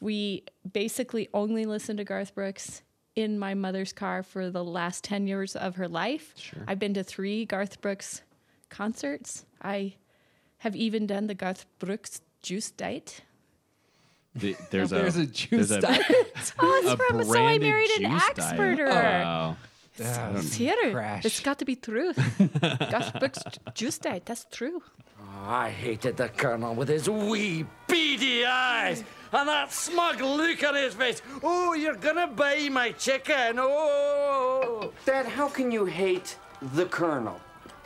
we 0.00 0.44
basically 0.72 1.28
only 1.32 1.64
listened 1.64 1.98
to 1.98 2.04
Garth 2.04 2.34
Brooks 2.34 2.82
in 3.16 3.38
my 3.38 3.54
mother's 3.54 3.92
car 3.92 4.22
for 4.22 4.50
the 4.50 4.64
last 4.64 5.04
10 5.04 5.26
years 5.26 5.54
of 5.56 5.76
her 5.76 5.88
life. 5.88 6.32
Sure. 6.36 6.62
I've 6.66 6.78
been 6.78 6.94
to 6.94 7.04
three 7.04 7.44
Garth 7.44 7.80
Brooks 7.80 8.22
concerts. 8.68 9.44
I 9.60 9.94
have 10.58 10.74
even 10.76 11.06
done 11.06 11.26
the 11.26 11.34
Garth 11.34 11.66
Brooks 11.78 12.20
juice 12.42 12.70
diet. 12.70 13.20
The- 14.34 14.56
there's, 14.70 14.90
There's 14.90 15.16
a 15.16 15.26
juice 15.26 15.68
there's 15.68 15.82
diet. 15.82 16.06
Oh, 16.58 16.80
it's 16.82 16.90
a 16.92 16.96
from 16.96 17.22
So 17.24 17.38
I 17.44 17.58
Married 17.58 17.90
an 18.00 18.10
juice 18.10 18.22
Axe 18.38 18.52
Murderer. 18.58 18.86
diet. 18.88 19.56
Oh. 20.00 20.32
It's 20.36 20.54
here. 20.54 20.92
Crash. 20.92 21.24
It's 21.24 21.40
got 21.40 21.58
to 21.58 21.64
be 21.64 21.76
true. 21.76 22.12
Garth 22.14 23.18
Brooks 23.18 23.42
juice 23.74 23.98
diet. 23.98 24.24
That's 24.26 24.46
true. 24.50 24.82
Ah, 25.20 25.62
I 25.62 25.70
hated 25.70 26.16
the 26.16 26.28
Colonel 26.28 26.74
with 26.74 26.88
his 26.88 27.08
wee 27.08 27.66
beady 27.86 28.44
eyes 28.44 29.04
and 29.32 29.48
that 29.48 29.72
smug 29.72 30.20
look 30.20 30.64
on 30.64 30.74
his 30.74 30.94
face. 30.94 31.22
Oh, 31.42 31.74
you're 31.74 31.96
gonna 31.96 32.26
buy 32.26 32.68
my 32.70 32.92
chicken. 32.92 33.56
Oh. 33.58 34.92
Dad, 35.04 35.26
how 35.26 35.48
can 35.48 35.70
you 35.70 35.84
hate 35.84 36.36
the 36.74 36.86
Colonel? 36.86 37.40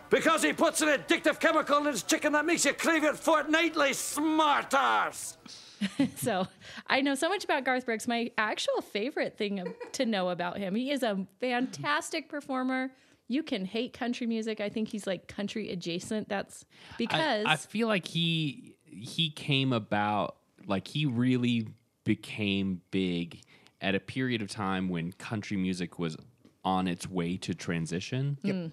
Because 0.08 0.42
he 0.42 0.52
puts 0.52 0.80
an 0.82 0.88
addictive 0.88 1.40
chemical 1.40 1.78
in 1.78 1.86
his 1.86 2.02
chicken 2.04 2.32
that 2.32 2.44
makes 2.46 2.64
you 2.64 2.72
crave 2.72 3.02
it 3.02 3.16
fortnightly, 3.16 3.92
smart 3.92 4.72
arse. 4.72 5.36
so 6.16 6.46
I 6.86 7.00
know 7.00 7.14
so 7.14 7.28
much 7.28 7.44
about 7.44 7.64
Garth 7.64 7.86
Brooks. 7.86 8.08
My 8.08 8.30
actual 8.38 8.80
favorite 8.80 9.36
thing 9.36 9.62
to 9.92 10.06
know 10.06 10.30
about 10.30 10.58
him, 10.58 10.74
he 10.74 10.90
is 10.90 11.02
a 11.02 11.26
fantastic 11.40 12.28
performer. 12.28 12.90
You 13.28 13.42
can 13.42 13.64
hate 13.64 13.92
country 13.92 14.26
music. 14.26 14.60
I 14.60 14.68
think 14.68 14.88
he's 14.88 15.06
like 15.06 15.26
country 15.28 15.70
adjacent. 15.70 16.28
That's 16.28 16.64
because 16.96 17.44
I, 17.46 17.52
I 17.52 17.56
feel 17.56 17.88
like 17.88 18.06
he 18.06 18.76
he 18.84 19.30
came 19.30 19.72
about 19.72 20.36
like 20.66 20.88
he 20.88 21.06
really 21.06 21.68
became 22.04 22.80
big 22.90 23.42
at 23.80 23.94
a 23.94 24.00
period 24.00 24.42
of 24.42 24.48
time 24.48 24.88
when 24.88 25.12
country 25.12 25.56
music 25.56 25.98
was 25.98 26.16
on 26.64 26.88
its 26.88 27.08
way 27.08 27.36
to 27.36 27.54
transition. 27.54 28.38
Mm. 28.44 28.72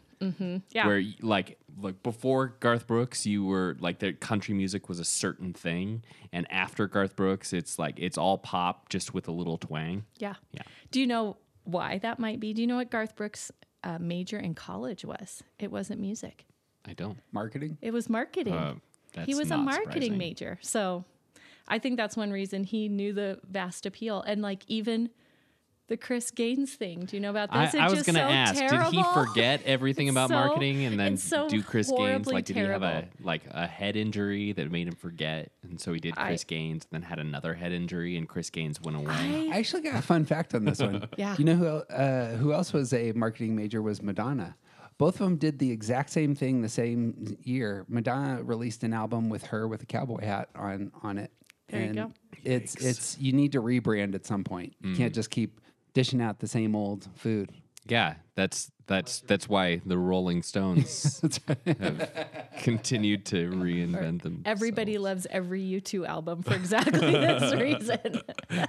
Yeah, 0.72 0.88
Where 0.88 1.04
like 1.22 1.58
like 1.82 2.02
before 2.04 2.56
Garth 2.60 2.88
Brooks, 2.88 3.26
you 3.26 3.46
were 3.46 3.76
like 3.80 4.00
the 4.00 4.14
country 4.14 4.54
music 4.54 4.90
was 4.90 5.00
a 5.00 5.06
certain 5.06 5.54
thing, 5.54 6.04
and 6.32 6.46
after 6.52 6.88
Garth 6.88 7.16
Brooks, 7.16 7.54
it's 7.54 7.78
like 7.80 7.96
it's 7.98 8.18
all 8.18 8.38
pop 8.38 8.90
just 8.90 9.14
with 9.14 9.28
a 9.28 9.32
little 9.32 9.58
twang. 9.58 10.06
yeah, 10.18 10.36
Yeah. 10.52 10.62
Do 10.92 11.00
you 11.00 11.08
know 11.08 11.38
why 11.64 11.98
that 12.00 12.20
might 12.20 12.40
be? 12.40 12.54
Do 12.54 12.62
you 12.62 12.68
know 12.68 12.76
what 12.76 12.92
Garth 12.92 13.16
Brooks' 13.16 13.52
uh, 13.84 13.98
major 14.00 14.38
in 14.38 14.54
college 14.54 15.04
was? 15.06 15.44
It 15.60 15.72
wasn't 15.72 16.00
music. 16.00 16.46
I 16.86 16.94
don't. 16.94 17.18
Marketing. 17.32 17.78
It 17.82 17.92
was 17.92 18.10
marketing. 18.10 18.54
Uh, 18.54 18.74
he 18.74 18.80
that's 19.34 19.36
was 19.40 19.52
a 19.52 19.58
marketing 19.58 19.92
surprising. 19.94 20.18
major. 20.18 20.60
So 20.62 21.06
I 21.68 21.80
think 21.80 21.98
that's 21.98 22.18
one 22.18 22.32
reason 22.32 22.64
he 22.66 22.90
knew 22.90 23.14
the 23.14 23.40
vast 23.50 23.86
appeal. 23.86 24.22
And 24.22 24.42
like 24.42 24.64
even 24.68 25.10
the 25.88 25.98
Chris 25.98 26.32
Gaines 26.32 26.74
thing. 26.74 27.02
Do 27.06 27.16
you 27.18 27.22
know 27.22 27.30
about 27.30 27.52
this? 27.52 27.76
I 27.76 27.84
It's 27.86 27.94
was 27.94 28.04
just 28.04 28.06
going 28.06 28.16
to 28.16 28.22
so 28.22 28.34
ask, 28.34 28.56
did 28.56 28.94
he 28.94 29.04
forget 29.14 29.62
everything 29.66 30.08
about 30.10 30.30
so- 30.30 30.36
marketing 30.36 30.86
and 30.86 30.98
then 31.00 31.18
so 31.18 31.50
do 31.50 31.62
Chris 31.62 31.92
Gaines? 31.92 32.26
Like, 32.28 32.46
did 32.46 32.56
he 32.56 32.62
have 32.62 32.84
a 32.84 33.08
like 33.22 33.42
a 33.52 33.68
head 33.68 33.96
injury 33.98 34.54
that 34.54 34.72
made 34.72 34.88
him 34.88 34.96
forget, 34.96 35.52
and 35.62 35.80
so 35.80 35.92
he 35.94 36.00
did 36.00 36.14
I- 36.18 36.28
Chris 36.28 36.44
Gaines, 36.46 36.86
and 36.90 37.02
then 37.04 37.10
had 37.10 37.20
another 37.20 37.54
head 37.54 37.74
injury, 37.74 38.16
and 38.18 38.28
Chris 38.30 38.50
Gaines 38.50 38.80
went 38.82 38.96
away? 38.98 39.50
I 39.52 39.58
actually 39.58 39.82
got 39.82 39.96
a 40.00 40.02
fun 40.02 40.26
fact 40.26 40.56
on 40.56 40.66
this 40.66 40.80
one. 40.80 41.08
Yeah. 41.18 41.36
You 41.38 41.46
know 41.46 41.56
who 41.56 41.66
uh, 41.68 42.36
who 42.38 42.54
else 42.54 42.72
was 42.74 42.94
a 42.94 43.12
marketing 43.12 43.56
major 43.56 43.82
was 43.82 44.02
Madonna. 44.02 44.56
Both 44.98 45.16
of 45.16 45.20
them 45.26 45.36
did 45.38 45.60
the 45.60 45.72
exact 45.72 46.12
same 46.12 46.34
thing 46.36 46.62
the 46.62 46.70
same 46.70 47.36
year. 47.44 47.86
Madonna 47.90 48.42
released 48.44 48.84
an 48.84 48.94
album 48.94 49.28
with 49.28 49.44
her 49.48 49.68
with 49.68 49.82
a 49.84 49.86
cowboy 49.86 50.24
hat 50.24 50.50
on 50.56 50.92
on 51.02 51.18
it. 51.18 51.32
There 51.70 51.82
you 51.82 51.88
and 51.88 51.96
go. 51.96 52.12
It's 52.44 52.76
it's 52.76 53.18
you 53.20 53.34
need 53.34 53.52
to 53.54 53.62
rebrand 53.62 54.16
at 54.16 54.26
some 54.26 54.44
point. 54.44 54.76
You 54.82 54.92
Mm. 54.94 54.98
can't 54.98 55.14
just 55.14 55.30
keep 55.30 55.60
dishing 55.94 56.22
out 56.22 56.40
the 56.40 56.48
same 56.48 56.76
old 56.76 57.08
food. 57.16 57.52
yeah, 57.88 58.16
that's 58.36 58.72
that's 58.86 59.22
that's 59.22 59.48
why 59.48 59.82
the 59.86 59.98
Rolling 59.98 60.42
Stones 60.44 61.22
have 61.66 62.10
continued 62.62 63.26
to 63.28 63.50
reinvent 63.50 64.24
them. 64.24 64.42
Everybody 64.46 64.98
loves 64.98 65.26
every 65.30 65.62
U2 65.62 66.06
album 66.08 66.44
for 66.44 66.54
exactly 66.54 67.00
this 67.12 67.54
reason. 67.54 68.22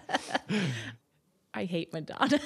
I 1.57 1.64
hate 1.66 1.93
Madonna. 1.93 2.40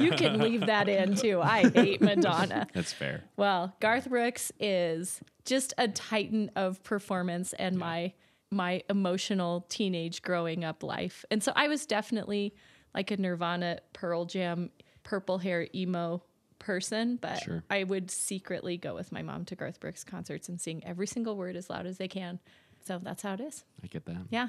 you 0.00 0.10
can 0.12 0.38
leave 0.38 0.66
that 0.66 0.86
in 0.88 1.14
too. 1.16 1.40
I 1.40 1.70
hate 1.70 2.02
Madonna. 2.02 2.66
That's 2.74 2.92
fair. 2.92 3.24
Well, 3.36 3.74
Garth 3.80 4.08
Brooks 4.10 4.52
is 4.60 5.20
just 5.46 5.72
a 5.78 5.88
titan 5.88 6.50
of 6.56 6.82
performance 6.82 7.54
and 7.54 7.78
my 7.78 8.12
my 8.50 8.82
emotional 8.90 9.64
teenage 9.70 10.20
growing 10.22 10.64
up 10.64 10.82
life. 10.82 11.24
And 11.30 11.42
so 11.42 11.52
I 11.56 11.68
was 11.68 11.86
definitely 11.86 12.54
like 12.94 13.10
a 13.10 13.16
Nirvana, 13.16 13.78
Pearl 13.92 14.24
Jam, 14.24 14.70
purple 15.02 15.38
hair 15.38 15.66
emo 15.74 16.22
person, 16.58 17.16
but 17.16 17.42
Sure. 17.42 17.64
I 17.70 17.84
would 17.84 18.10
secretly 18.10 18.76
go 18.76 18.94
with 18.94 19.12
my 19.12 19.22
mom 19.22 19.44
to 19.46 19.56
Garth 19.56 19.80
Brooks 19.80 20.04
concerts 20.04 20.48
and 20.48 20.60
sing 20.60 20.82
every 20.84 21.06
single 21.06 21.36
word 21.36 21.56
as 21.56 21.70
loud 21.70 21.86
as 21.86 21.96
they 21.98 22.08
can. 22.08 22.38
So 22.84 22.98
that's 23.02 23.22
how 23.22 23.34
it 23.34 23.40
is. 23.40 23.64
I 23.82 23.86
get 23.86 24.04
that. 24.06 24.26
Yeah. 24.30 24.48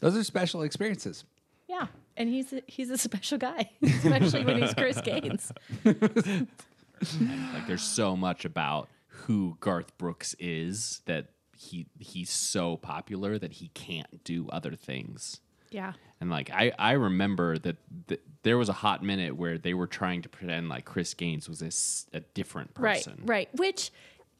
Those 0.00 0.16
are 0.16 0.24
special 0.24 0.62
experiences. 0.62 1.24
Yeah. 1.68 1.86
And 2.16 2.28
he's 2.28 2.52
a, 2.52 2.62
he's 2.66 2.90
a 2.90 2.98
special 2.98 3.38
guy, 3.38 3.70
especially 3.82 4.44
when 4.44 4.60
he's 4.62 4.74
Chris 4.74 5.00
Gaines. 5.00 5.52
Like 5.84 7.66
there's 7.66 7.82
so 7.82 8.16
much 8.16 8.44
about 8.44 8.88
who 9.08 9.56
Garth 9.60 9.96
Brooks 9.98 10.34
is 10.38 11.02
that 11.06 11.28
he 11.56 11.86
he's 11.98 12.30
so 12.30 12.76
popular 12.76 13.38
that 13.38 13.54
he 13.54 13.68
can't 13.68 14.22
do 14.24 14.48
other 14.50 14.72
things. 14.74 15.40
Yeah. 15.72 15.92
And 16.20 16.30
like 16.30 16.50
I, 16.50 16.72
I 16.78 16.92
remember 16.92 17.58
that 17.58 17.76
th- 18.08 18.20
there 18.44 18.56
was 18.58 18.68
a 18.68 18.72
hot 18.74 19.02
minute 19.02 19.36
where 19.36 19.58
they 19.58 19.74
were 19.74 19.86
trying 19.88 20.22
to 20.22 20.28
pretend 20.28 20.68
like 20.68 20.84
Chris 20.84 21.14
Gaines 21.14 21.48
was 21.48 22.06
a 22.12 22.20
different 22.34 22.74
person. 22.74 23.14
Right, 23.24 23.48
right. 23.48 23.48
Which, 23.58 23.90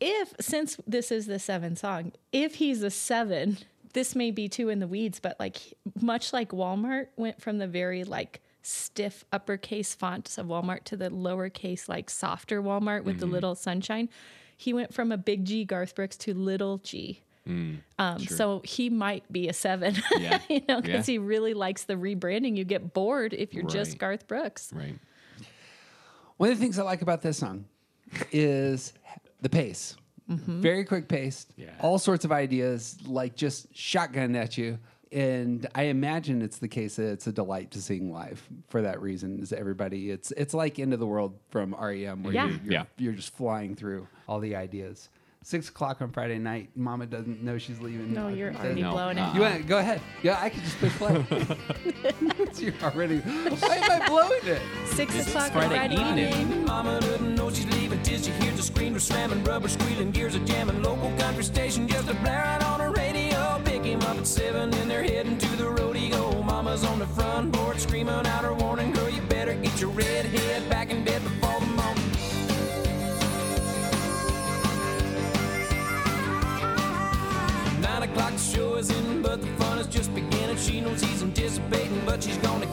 if 0.01 0.33
since 0.41 0.77
this 0.87 1.11
is 1.11 1.27
the 1.27 1.39
seven 1.39 1.75
song, 1.77 2.13
if 2.33 2.57
he's 2.57 2.83
a 2.83 2.91
seven, 2.91 3.59
this 3.95 4.15
may 4.15 4.31
be 4.31 4.49
too 4.49 4.69
in 4.69 4.79
the 4.79 4.87
weeds, 4.87 5.19
but 5.21 5.39
like 5.41 5.59
much 6.01 6.33
like 6.33 6.51
Walmart 6.51 7.09
went 7.17 7.41
from 7.41 7.59
the 7.59 7.67
very 7.67 8.05
like 8.05 8.41
stiff 8.63 9.25
uppercase 9.33 9.93
fonts 9.95 10.39
of 10.39 10.47
Walmart 10.47 10.85
to 10.85 10.97
the 10.97 11.09
lowercase 11.11 11.89
like 11.89 12.09
softer 12.11 12.63
Walmart 12.63 13.03
with 13.05 13.19
the 13.19 13.27
Mm-hmm. 13.27 13.35
little 13.35 13.55
sunshine. 13.57 14.09
He 14.57 14.73
went 14.73 14.95
from 14.95 15.11
a 15.11 15.17
big 15.17 15.45
G 15.45 15.65
Garth 15.65 15.95
Brooks 15.97 16.17
to 16.19 16.33
little 16.35 16.79
G. 16.79 17.23
Um, 17.47 17.83
So 18.21 18.61
he 18.65 18.89
might 18.91 19.31
be 19.33 19.49
a 19.49 19.53
seven, 19.53 19.95
Mm, 19.95 20.21
Yeah. 20.21 20.39
you 20.49 20.61
know, 20.69 20.81
because 20.81 21.09
Yeah. 21.09 21.13
he 21.15 21.19
really 21.19 21.55
likes 21.55 21.85
the 21.85 21.95
rebranding. 21.95 22.57
You 22.57 22.65
get 22.65 22.93
bored 22.95 23.33
if 23.35 23.53
you're 23.55 23.65
just 23.67 23.99
Garth 23.99 24.27
Brooks. 24.29 24.73
Right. 24.73 24.99
One 26.37 26.51
of 26.51 26.57
the 26.59 26.63
things 26.65 26.79
I 26.79 26.83
like 26.83 27.03
about 27.03 27.23
this 27.23 27.39
song 27.39 27.65
is 28.31 28.93
the 29.41 29.49
pace. 29.49 29.97
Very 30.29 30.85
quick 30.85 31.09
pace. 31.09 31.47
Yeah. 31.57 31.71
All 31.81 31.99
sorts 31.99 32.25
of 32.25 32.33
ideas, 32.33 32.97
like 33.07 33.35
just 33.37 33.67
shotgun 33.77 34.35
at 34.37 34.57
you. 34.57 34.79
And 35.11 35.67
I 35.75 35.85
imagine 35.85 36.41
it's 36.41 36.57
the 36.57 36.69
case 36.69 36.97
that 36.97 37.11
it's 37.13 37.27
a 37.27 37.33
delight 37.33 37.71
to 37.73 37.83
sing 37.83 38.11
live 38.11 38.49
for 38.69 38.81
that 38.81 39.03
reason. 39.03 39.41
Is 39.43 39.53
everybody? 39.53 40.11
It's 40.11 40.31
it's 40.33 40.55
like 40.55 40.79
End 40.79 40.95
of 40.95 41.01
the 41.01 41.07
World 41.07 41.39
from 41.51 41.75
REM, 41.79 42.23
where 42.23 42.33
Yeah. 42.33 42.47
you're, 42.47 42.55
you're, 42.65 42.73
Yeah. 42.73 42.85
you're 42.97 43.13
just 43.13 43.37
flying 43.37 43.75
through 43.77 44.07
all 44.27 44.41
the 44.41 44.57
ideas. 44.57 45.11
Six 45.45 45.69
o'clock 45.69 46.01
on 46.01 46.11
Friday 46.13 46.39
night. 46.39 46.71
Mama 46.77 47.07
doesn't 47.07 47.43
know 47.43 47.59
she's 47.59 47.81
leaving. 47.81 48.15
No, 48.15 48.29
you're 48.29 48.55
already 48.55 48.83
No, 48.83 48.93
blowing 48.93 49.19
it. 49.19 49.35
You 49.35 49.41
want 49.41 49.67
go 49.67 49.79
ahead? 49.79 50.01
Yeah, 50.23 50.39
I 50.41 50.51
can 50.51 50.63
just 50.63 50.79
push 50.79 50.93
play. 50.93 51.25
you're 52.65 52.75
already. 52.83 53.19
Why 53.19 53.77
am 53.77 54.03
I 54.03 54.09
blowing 54.09 54.41
it? 54.45 54.63
Six 54.87 55.27
o'clock 55.27 55.47
on 55.47 55.51
Friday 55.53 55.75
Friday 55.77 55.95
evening. 55.95 56.41
evening. 56.41 56.65
Mama 56.65 57.01
doesn't 57.01 57.35
know 57.35 57.51
she's 57.51 57.67
leaving 57.73 58.01
till 58.03 58.19
she 58.21 58.31
hears 58.33 58.57
the 58.57 58.63
screen 58.63 58.99
slamming, 59.01 59.43
rubber 59.45 59.69
squealing, 59.69 60.13
gears 60.13 60.37
are 60.37 60.45
jamming. 60.45 60.83
Local 60.83 61.11
country 61.19 61.43
station 61.45 61.89
just 61.89 62.09
a 62.09 62.15
blaring 62.15 62.63
on 62.63 62.79
the 62.79 62.91
radio. 62.91 63.61
Pick 63.65 63.83
him 63.85 64.01
up 64.03 64.17
at 64.17 64.27
seven 64.27 64.73
and 64.75 64.91
they're 64.91 65.03
heading 65.03 65.39
to 65.39 65.57
the 65.57 65.69
rodeo. 65.69 66.41
Mama's 66.43 66.85
on 66.85 67.01
the 67.01 67.07
front 67.07 67.53
porch 67.53 67.79
screaming 67.81 68.15
out 68.15 68.45
her 68.45 68.55
warning, 68.55 68.72
She 80.63 80.81
knows 80.81 81.01
he's 81.01 81.25
anticipating, 81.25 82.01
but 82.07 82.23
she's 82.23 82.37
gonna 82.37 82.72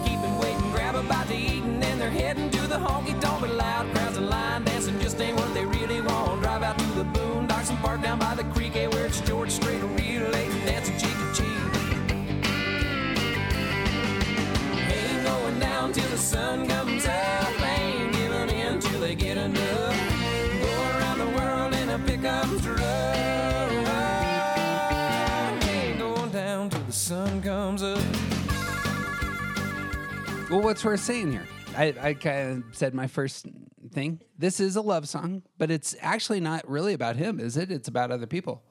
Well, 30.49 30.61
what's 30.61 30.83
worth 30.83 31.01
saying 31.01 31.31
here? 31.31 31.45
I, 31.77 31.93
I 32.01 32.13
kind 32.15 32.63
of 32.63 32.75
said 32.75 32.95
my 32.95 33.05
first 33.05 33.45
thing. 33.91 34.19
This 34.37 34.59
is 34.59 34.75
a 34.75 34.81
love 34.81 35.07
song, 35.07 35.43
but 35.59 35.69
it's 35.69 35.95
actually 36.01 36.39
not 36.39 36.67
really 36.67 36.93
about 36.93 37.17
him, 37.17 37.39
is 37.39 37.55
it? 37.55 37.69
It's 37.71 37.87
about 37.87 38.09
other 38.09 38.25
people. 38.25 38.63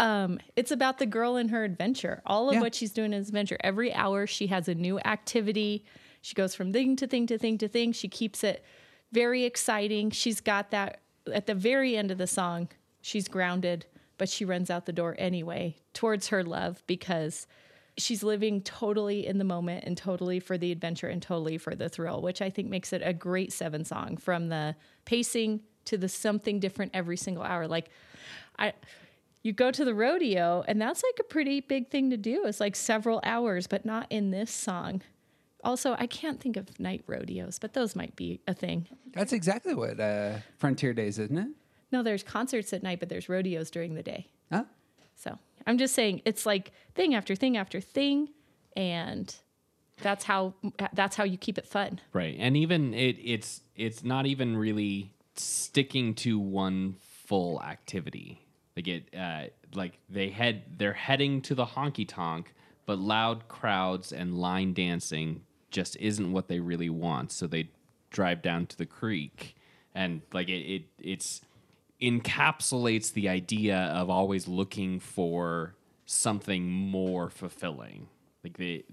Um, 0.00 0.40
it's 0.56 0.72
about 0.72 0.98
the 0.98 1.06
girl 1.06 1.36
and 1.36 1.50
her 1.52 1.62
adventure. 1.62 2.22
All 2.26 2.48
of 2.48 2.54
Yeah. 2.56 2.60
what 2.60 2.74
she's 2.74 2.90
doing 2.90 3.12
is 3.12 3.28
adventure. 3.28 3.56
Every 3.60 3.94
hour 3.94 4.26
she 4.26 4.48
has 4.48 4.66
a 4.66 4.74
new 4.74 4.98
activity. 5.04 5.84
She 6.22 6.34
goes 6.34 6.56
from 6.56 6.72
thing 6.72 6.96
to 6.96 7.06
thing 7.06 7.26
to 7.28 7.38
thing 7.38 7.56
to 7.58 7.68
thing. 7.68 7.92
She 7.92 8.08
keeps 8.08 8.42
it 8.42 8.64
very 9.12 9.44
exciting. 9.44 10.10
She's 10.10 10.40
got 10.40 10.72
that 10.72 11.00
at 11.32 11.46
the 11.46 11.54
very 11.54 11.96
end 11.96 12.10
of 12.10 12.18
the 12.18 12.26
song. 12.26 12.68
She's 13.00 13.28
grounded, 13.28 13.86
but 14.18 14.28
she 14.28 14.44
runs 14.44 14.70
out 14.70 14.86
the 14.86 14.92
door 14.92 15.14
anyway 15.20 15.76
towards 15.94 16.28
her 16.28 16.42
love 16.42 16.82
because 16.88 17.46
she's 17.98 18.22
living 18.22 18.60
totally 18.62 19.26
in 19.26 19.38
the 19.38 19.44
moment 19.44 19.84
and 19.84 19.96
totally 19.96 20.40
for 20.40 20.58
the 20.58 20.72
adventure 20.72 21.08
and 21.08 21.22
totally 21.22 21.58
for 21.58 21.74
the 21.74 21.88
thrill, 21.88 22.20
which 22.20 22.42
I 22.42 22.50
think 22.50 22.68
makes 22.68 22.92
it 22.92 23.02
a 23.04 23.12
great 23.12 23.52
seven 23.52 23.84
song 23.84 24.16
from 24.16 24.48
the 24.48 24.76
pacing 25.04 25.60
to 25.86 25.96
the 25.96 26.08
something 26.08 26.60
different 26.60 26.92
every 26.94 27.16
single 27.16 27.42
hour. 27.42 27.66
Like 27.66 27.88
I 28.58 28.74
you 29.42 29.52
go 29.52 29.70
to 29.70 29.84
the 29.84 29.94
rodeo, 29.94 30.64
and 30.66 30.82
that's 30.82 31.04
like 31.04 31.20
a 31.20 31.22
pretty 31.22 31.60
big 31.60 31.88
thing 31.88 32.10
to 32.10 32.16
do. 32.16 32.46
It's 32.46 32.58
like 32.58 32.74
several 32.74 33.20
hours, 33.22 33.68
but 33.68 33.84
not 33.84 34.08
in 34.10 34.32
this 34.32 34.50
song. 34.50 35.02
Also, 35.62 35.94
I 36.00 36.08
can't 36.08 36.40
think 36.40 36.56
of 36.56 36.80
night 36.80 37.04
rodeos, 37.06 37.60
but 37.60 37.72
those 37.72 37.94
might 37.94 38.16
be 38.16 38.40
a 38.48 38.54
thing. 38.54 38.88
That's 39.12 39.32
exactly 39.32 39.72
what 39.72 40.00
uh, 40.00 40.38
Frontier 40.58 40.92
Days, 40.92 41.20
isn't 41.20 41.38
it? 41.38 41.48
No, 41.92 42.02
there's 42.02 42.24
concerts 42.24 42.72
at 42.72 42.82
night, 42.82 42.98
but 42.98 43.08
there's 43.08 43.28
rodeos 43.28 43.70
during 43.70 43.94
the 43.94 44.02
day. 44.02 44.26
Huh? 44.50 44.64
So 45.14 45.38
I'm 45.66 45.78
just 45.78 45.94
saying 45.94 46.22
it's 46.24 46.46
like 46.46 46.72
thing 46.94 47.14
after 47.14 47.34
thing 47.34 47.56
after 47.56 47.80
thing, 47.80 48.28
and 48.76 49.34
that's 50.02 50.24
how 50.24 50.54
that's 50.92 51.16
how 51.16 51.24
you 51.24 51.38
keep 51.38 51.58
it 51.58 51.66
fun. 51.66 52.00
Right. 52.12 52.36
And 52.38 52.56
even 52.56 52.94
it 52.94 53.16
it's 53.22 53.62
it's 53.74 54.04
not 54.04 54.26
even 54.26 54.56
really 54.56 55.12
sticking 55.34 56.14
to 56.14 56.38
one 56.38 56.96
full 57.00 57.62
activity. 57.62 58.42
Like 58.76 58.88
it 58.88 59.14
uh 59.16 59.44
like 59.74 59.98
they 60.08 60.28
head 60.28 60.78
they're 60.78 60.92
heading 60.92 61.40
to 61.42 61.54
the 61.54 61.66
honky 61.66 62.06
tonk, 62.06 62.54
but 62.84 62.98
loud 62.98 63.48
crowds 63.48 64.12
and 64.12 64.34
line 64.34 64.74
dancing 64.74 65.42
just 65.70 65.96
isn't 65.96 66.32
what 66.32 66.48
they 66.48 66.60
really 66.60 66.90
want. 66.90 67.32
So 67.32 67.46
they 67.46 67.70
drive 68.10 68.42
down 68.42 68.66
to 68.66 68.76
the 68.76 68.86
creek 68.86 69.56
and 69.94 70.20
like 70.32 70.48
it, 70.48 70.60
it 70.60 70.82
it's 70.98 71.40
encapsulates 72.00 73.12
the 73.12 73.28
idea 73.28 73.76
of 73.76 74.10
always 74.10 74.46
looking 74.46 75.00
for 75.00 75.74
something 76.04 76.70
more 76.70 77.30
fulfilling. 77.30 78.08
Like 78.44 78.58
they 78.58 78.84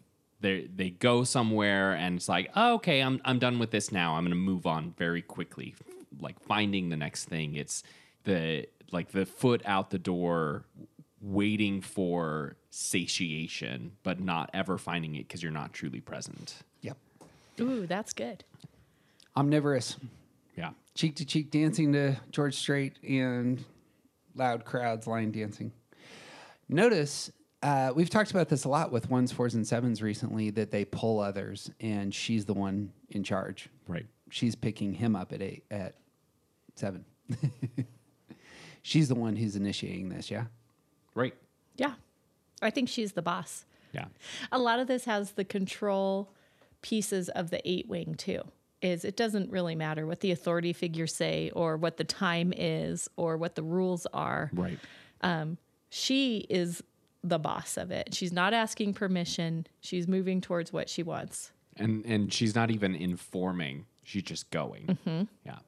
they 0.41 0.67
they 0.74 0.89
go 0.89 1.24
somewhere 1.24 1.93
and 1.93 2.17
it's 2.17 2.29
like, 2.29 2.50
oh, 2.55 2.75
okay, 2.75 3.01
I'm 3.01 3.22
I'm 3.25 3.39
done 3.39 3.60
with 3.60 3.72
this 3.72 3.91
now. 3.91 4.15
I'm 4.15 4.24
gonna 4.24 4.36
move 4.36 4.65
on 4.65 4.93
very 4.98 5.22
quickly, 5.22 5.75
like 6.19 6.39
finding 6.41 6.89
the 6.89 6.98
next 6.98 7.25
thing. 7.25 7.55
It's 7.55 7.83
the 8.24 8.67
like 8.91 9.12
the 9.12 9.25
foot 9.25 9.62
out 9.65 9.89
the 9.89 10.00
door, 10.00 10.65
waiting 11.22 11.81
for 11.81 12.55
satiation, 12.69 13.93
but 14.03 14.19
not 14.19 14.50
ever 14.53 14.77
finding 14.77 15.15
it 15.15 15.27
because 15.27 15.41
you're 15.41 15.51
not 15.51 15.74
truly 15.74 16.01
present. 16.01 16.55
Yep. 16.81 16.98
Ooh, 17.62 17.88
that's 17.88 18.13
good. 18.13 18.43
Omnivorous. 19.36 19.98
Yeah. 20.55 20.72
Cheek 20.95 21.15
to 21.17 21.25
cheek 21.25 21.51
dancing 21.51 21.93
to 21.93 22.17
George 22.31 22.55
Strait 22.55 22.98
and 23.07 23.63
loud 24.36 24.65
crowds 24.65 25.07
line 25.07 25.31
dancing. 25.31 25.72
Notice 26.69 27.31
uh, 27.63 27.93
we've 27.95 28.10
talked 28.10 28.31
about 28.31 28.50
this 28.50 28.65
a 28.65 28.69
lot 28.69 28.91
with 28.91 29.10
ones, 29.10 29.31
fours, 29.31 29.55
and 29.55 29.65
sevens 29.65 30.01
recently 30.01 30.50
that 30.51 30.69
they 30.69 30.83
pull 30.83 31.19
others, 31.19 31.72
and 31.79 32.13
she's 32.13 32.45
the 32.45 32.53
one 32.53 32.91
in 33.10 33.24
charge. 33.24 33.69
Right. 33.88 34.05
She's 34.29 34.53
picking 34.53 34.93
him 34.93 35.15
up 35.15 35.31
at 35.31 35.41
eight 35.41 35.63
at 35.72 35.95
seven. 36.75 37.05
she's 38.81 39.07
the 39.07 39.15
one 39.15 39.36
who's 39.36 39.55
initiating 39.55 40.10
this. 40.10 40.29
Yeah. 40.29 40.45
Right. 41.15 41.33
Yeah, 41.77 41.93
I 42.62 42.69
think 42.69 42.89
she's 42.89 43.13
the 43.13 43.22
boss. 43.22 43.65
Yeah. 43.93 44.05
A 44.51 44.60
lot 44.60 44.79
of 44.79 44.88
this 44.88 45.05
has 45.05 45.31
the 45.31 45.45
control 45.45 46.33
pieces 46.81 47.29
of 47.29 47.50
the 47.50 47.62
eight 47.69 47.88
wing 47.88 48.15
too. 48.15 48.41
Is 48.83 49.05
it 49.05 49.15
doesn't 49.15 49.49
really 49.49 49.75
matter 49.75 50.05
what 50.05 50.19
the 50.19 50.31
authority 50.31 50.73
figures 50.73 51.15
say 51.15 51.49
or 51.55 51.77
what 51.77 51.97
the 51.97 52.03
time 52.03 52.53
is 52.55 53.09
or 53.15 53.37
what 53.37 53.55
the 53.55 53.63
rules 53.63 54.05
are. 54.13 54.51
Right. 54.53 54.77
Um, 55.21 55.57
she 55.89 56.45
is 56.49 56.83
the 57.23 57.39
boss 57.39 57.77
of 57.77 57.91
it. 57.91 58.13
She's 58.13 58.33
not 58.33 58.53
asking 58.53 58.93
permission. 58.93 59.65
She's 59.79 60.07
moving 60.07 60.41
towards 60.41 60.73
what 60.73 60.89
she 60.89 61.01
wants. 61.01 61.51
And 61.77 62.05
and 62.05 62.31
she's 62.31 62.53
not 62.53 62.69
even 62.71 62.93
informing. 62.93 63.85
She's 64.03 64.23
just 64.23 64.51
going. 64.51 64.85
Mm-hmm. 64.87 65.23
Yeah. 65.45 65.59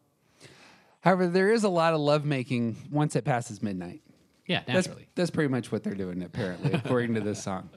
However, 1.00 1.28
there 1.28 1.52
is 1.52 1.64
a 1.64 1.70
lot 1.70 1.94
of 1.94 2.02
lovemaking 2.02 2.76
once 2.92 3.16
it 3.16 3.24
passes 3.24 3.62
midnight. 3.64 4.02
Yeah, 4.48 4.62
That's, 4.68 4.88
naturally. 4.88 5.08
that's 5.16 5.32
pretty 5.32 5.50
much 5.50 5.72
what 5.72 5.84
they're 5.84 5.96
doing, 5.96 6.22
apparently, 6.22 6.74
according 6.74 7.16
to 7.16 7.22
this 7.22 7.42
song. 7.44 7.70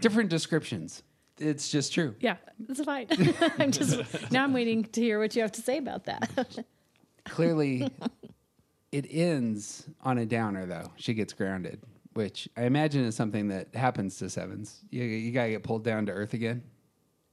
Different 0.00 0.30
descriptions. 0.30 1.02
It's 1.40 1.70
just 1.70 1.92
true. 1.94 2.14
Yeah, 2.20 2.36
it's 2.68 2.84
fine. 2.84 3.06
I'm 3.58 3.72
just 3.72 4.30
now 4.30 4.44
I'm 4.44 4.52
waiting 4.52 4.84
to 4.84 5.00
hear 5.00 5.18
what 5.18 5.34
you 5.34 5.42
have 5.42 5.52
to 5.52 5.62
say 5.62 5.78
about 5.78 6.04
that. 6.04 6.64
Clearly, 7.24 7.90
it 8.92 9.06
ends 9.10 9.88
on 10.02 10.18
a 10.18 10.26
downer, 10.26 10.66
though. 10.66 10.92
She 10.96 11.14
gets 11.14 11.32
grounded, 11.32 11.80
which 12.12 12.48
I 12.56 12.64
imagine 12.64 13.04
is 13.04 13.16
something 13.16 13.48
that 13.48 13.74
happens 13.74 14.18
to 14.18 14.28
sevens. 14.28 14.80
You, 14.90 15.04
you 15.04 15.32
got 15.32 15.44
to 15.44 15.50
get 15.50 15.62
pulled 15.62 15.84
down 15.84 16.06
to 16.06 16.12
earth 16.12 16.34
again. 16.34 16.62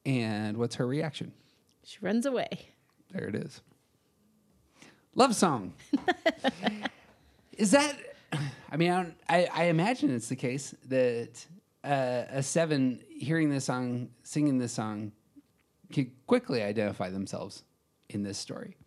And 0.05 0.57
what's 0.57 0.75
her 0.75 0.87
reaction? 0.87 1.33
she 1.83 1.97
runs 2.01 2.25
away. 2.25 2.67
There 3.11 3.27
it 3.27 3.35
is. 3.35 3.61
Love 5.15 5.35
song. 5.35 5.73
is 7.57 7.71
that? 7.71 7.97
I 8.69 8.77
mean, 8.77 8.91
I, 8.91 9.03
don't, 9.03 9.15
I, 9.29 9.47
I 9.53 9.63
imagine 9.65 10.13
it's 10.13 10.27
the 10.27 10.35
case 10.35 10.75
that 10.89 11.45
uh, 11.83 12.23
a 12.29 12.43
seven 12.43 12.99
hearing 13.19 13.49
this 13.49 13.65
song, 13.65 14.09
singing 14.23 14.57
this 14.57 14.73
song, 14.73 15.11
could 15.93 16.11
quickly 16.25 16.61
identify 16.61 17.09
themselves 17.09 17.63
in 18.09 18.23
this 18.23 18.37
story. 18.37 18.77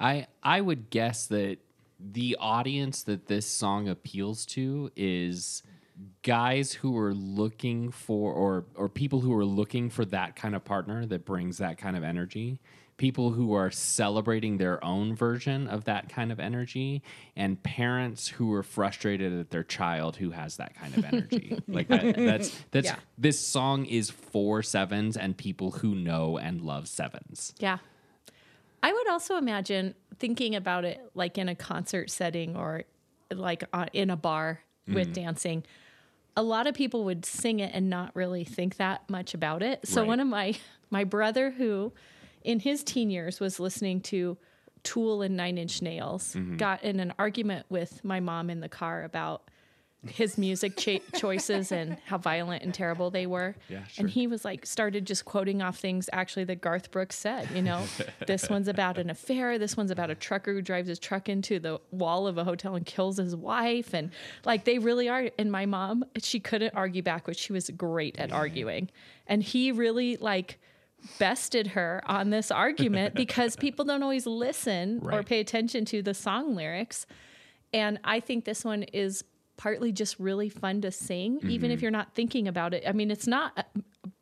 I 0.00 0.26
I 0.42 0.60
would 0.60 0.90
guess 0.90 1.26
that 1.26 1.58
the 2.00 2.36
audience 2.40 3.02
that 3.04 3.26
this 3.26 3.46
song 3.46 3.88
appeals 3.88 4.44
to 4.46 4.90
is 4.96 5.62
guys 6.22 6.72
who 6.72 6.98
are 6.98 7.14
looking 7.14 7.90
for 7.90 8.32
or 8.32 8.64
or 8.74 8.88
people 8.88 9.20
who 9.20 9.32
are 9.36 9.44
looking 9.44 9.88
for 9.90 10.04
that 10.06 10.34
kind 10.36 10.54
of 10.54 10.64
partner 10.64 11.06
that 11.06 11.24
brings 11.24 11.58
that 11.58 11.78
kind 11.78 11.96
of 11.96 12.02
energy 12.02 12.60
people 12.96 13.30
who 13.32 13.52
are 13.54 13.70
celebrating 13.70 14.56
their 14.58 14.82
own 14.84 15.14
version 15.16 15.66
of 15.66 15.84
that 15.84 16.08
kind 16.08 16.30
of 16.30 16.38
energy 16.38 17.02
and 17.34 17.60
parents 17.62 18.28
who 18.28 18.52
are 18.52 18.62
frustrated 18.62 19.32
at 19.38 19.50
their 19.50 19.64
child 19.64 20.16
who 20.16 20.30
has 20.30 20.56
that 20.58 20.74
kind 20.76 20.94
of 20.96 21.04
energy 21.04 21.58
like 21.68 21.88
that, 21.88 22.14
that's 22.16 22.56
that's 22.70 22.86
Yeah. 22.86 22.96
this 23.18 23.38
song 23.40 23.84
is 23.86 24.10
for 24.10 24.62
sevens 24.62 25.16
and 25.16 25.36
people 25.36 25.72
who 25.72 25.94
know 25.94 26.38
and 26.38 26.60
love 26.60 26.86
sevens 26.88 27.52
Yeah. 27.58 27.78
I 28.82 28.92
would 28.92 29.08
also 29.08 29.36
imagine 29.38 29.94
thinking 30.18 30.54
about 30.54 30.84
it 30.84 31.00
like 31.14 31.38
in 31.38 31.48
a 31.48 31.54
concert 31.54 32.10
setting 32.10 32.54
or 32.54 32.84
like 33.32 33.64
uh, 33.72 33.86
in 33.92 34.10
a 34.10 34.16
bar 34.16 34.60
with 34.86 35.14
dancing. 35.14 35.64
A 36.36 36.42
lot 36.42 36.66
of 36.66 36.74
people 36.74 37.04
would 37.04 37.24
sing 37.24 37.60
it 37.60 37.70
and 37.72 37.88
not 37.88 38.14
really 38.14 38.44
think 38.44 38.76
that 38.76 39.08
much 39.08 39.32
about 39.32 39.62
it. 39.62 39.86
So 39.88 40.02
Right. 40.02 40.08
one 40.08 40.20
of 40.20 40.26
my 40.28 40.54
my 40.90 41.04
brother 41.04 41.50
who 41.50 41.92
in 42.44 42.60
his 42.60 42.84
teen 42.84 43.10
years 43.10 43.40
was 43.40 43.58
listening 43.58 44.00
to 44.02 44.36
Tool 44.84 45.22
and 45.22 45.36
Nine 45.36 45.58
Inch 45.58 45.82
Nails 45.82 46.34
mm-hmm. 46.34 46.56
got 46.56 46.84
in 46.84 47.00
an 47.00 47.14
argument 47.18 47.66
with 47.70 48.04
my 48.04 48.20
mom 48.20 48.50
in 48.50 48.60
the 48.60 48.68
car 48.68 49.02
about 49.02 49.42
his 50.06 50.36
music 50.36 50.76
cha- 50.76 50.98
choices 51.16 51.72
and 51.72 51.96
how 52.04 52.18
violent 52.18 52.62
and 52.62 52.74
terrible 52.74 53.10
they 53.10 53.26
were. 53.26 53.54
Yeah, 53.70 53.84
sure. 53.86 54.02
And 54.02 54.10
he 54.10 54.26
was 54.26 54.44
like 54.44 54.66
started 54.66 55.06
just 55.06 55.24
quoting 55.24 55.62
off 55.62 55.78
things 55.78 56.10
actually 56.12 56.44
that 56.44 56.60
Garth 56.60 56.90
Brooks 56.90 57.16
said, 57.16 57.48
you 57.54 57.62
know, 57.62 57.82
this 58.26 58.50
one's 58.50 58.68
about 58.68 58.98
an 58.98 59.08
affair, 59.08 59.58
this 59.58 59.76
one's 59.76 59.90
about 59.90 60.10
a 60.10 60.14
trucker 60.14 60.52
who 60.52 60.62
drives 60.62 60.88
his 60.88 60.98
truck 60.98 61.30
into 61.30 61.58
the 61.58 61.80
wall 61.90 62.26
of 62.26 62.38
a 62.38 62.44
hotel 62.44 62.74
and 62.74 62.84
kills 62.84 63.16
his 63.16 63.34
wife 63.34 63.94
and 63.94 64.10
like 64.44 64.64
they 64.64 64.78
really 64.78 65.08
are 65.08 65.30
and 65.38 65.50
my 65.50 65.66
mom, 65.66 66.04
she 66.18 66.40
couldn't 66.40 66.74
argue 66.74 67.02
back, 67.02 67.26
which 67.26 67.38
she 67.38 67.52
was 67.52 67.70
great 67.70 68.18
at 68.18 68.32
arguing. 68.32 68.90
And 69.26 69.42
he 69.42 69.72
really 69.72 70.16
like 70.16 70.58
bested 71.18 71.68
her 71.68 72.02
on 72.06 72.30
this 72.30 72.50
argument 72.50 73.14
because 73.16 73.56
people 73.56 73.84
don't 73.84 74.02
always 74.02 74.26
listen 74.26 75.00
or 75.04 75.22
pay 75.22 75.40
attention 75.40 75.84
to 75.86 76.02
the 76.02 76.14
song 76.14 76.54
lyrics. 76.54 77.06
And 77.72 77.98
I 78.04 78.20
think 78.20 78.44
this 78.44 78.64
one 78.64 78.84
is 78.84 79.24
partly 79.56 79.92
just 79.92 80.18
really 80.18 80.48
fun 80.48 80.80
to 80.82 80.90
sing, 80.90 81.40
even 81.48 81.70
if 81.70 81.78
mm-hmm. 81.78 81.82
you're 81.82 81.90
not 81.90 82.14
thinking 82.14 82.48
about 82.48 82.74
it. 82.74 82.84
I 82.86 82.92
mean, 82.92 83.10
it's 83.10 83.26
not, 83.26 83.66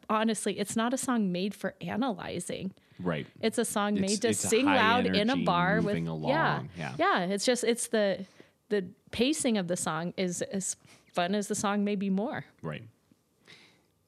honestly, 0.08 0.58
it's 0.58 0.76
not 0.76 0.92
a 0.92 0.98
song 0.98 1.32
made 1.32 1.54
for 1.54 1.74
analyzing. 1.80 2.72
right 3.00 3.26
It's 3.40 3.58
a 3.58 3.64
song 3.64 3.96
It's- 3.96 4.10
made 4.10 4.22
to 4.22 4.28
it's 4.28 4.40
sing 4.40 4.66
loud 4.66 5.06
in 5.06 5.30
a 5.30 5.36
bar 5.36 5.80
with 5.80 5.98
yeah, 5.98 6.62
yeah. 6.76 6.94
yeah. 6.98 7.20
It's 7.24 7.44
just 7.44 7.64
it's 7.64 7.88
the 7.88 8.26
the 8.68 8.86
pacing 9.10 9.58
of 9.58 9.68
the 9.68 9.76
song 9.76 10.14
is 10.16 10.40
as 10.40 10.76
fun 11.12 11.34
as 11.34 11.48
the 11.48 11.54
song, 11.54 11.84
maybe 11.84 12.08
more. 12.08 12.44
right 12.62 12.82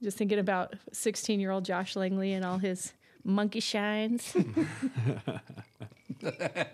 Just 0.05 0.17
thinking 0.19 0.39
about 0.39 0.75
16 0.93 1.41
year 1.41 1.51
old 1.51 1.65
Josh 1.65 1.97
Langley 1.97 2.33
and 2.35 2.45
all 2.45 2.59
his 2.59 2.93
monkey 3.25 3.61
shines. 3.61 4.37
I 6.25 6.67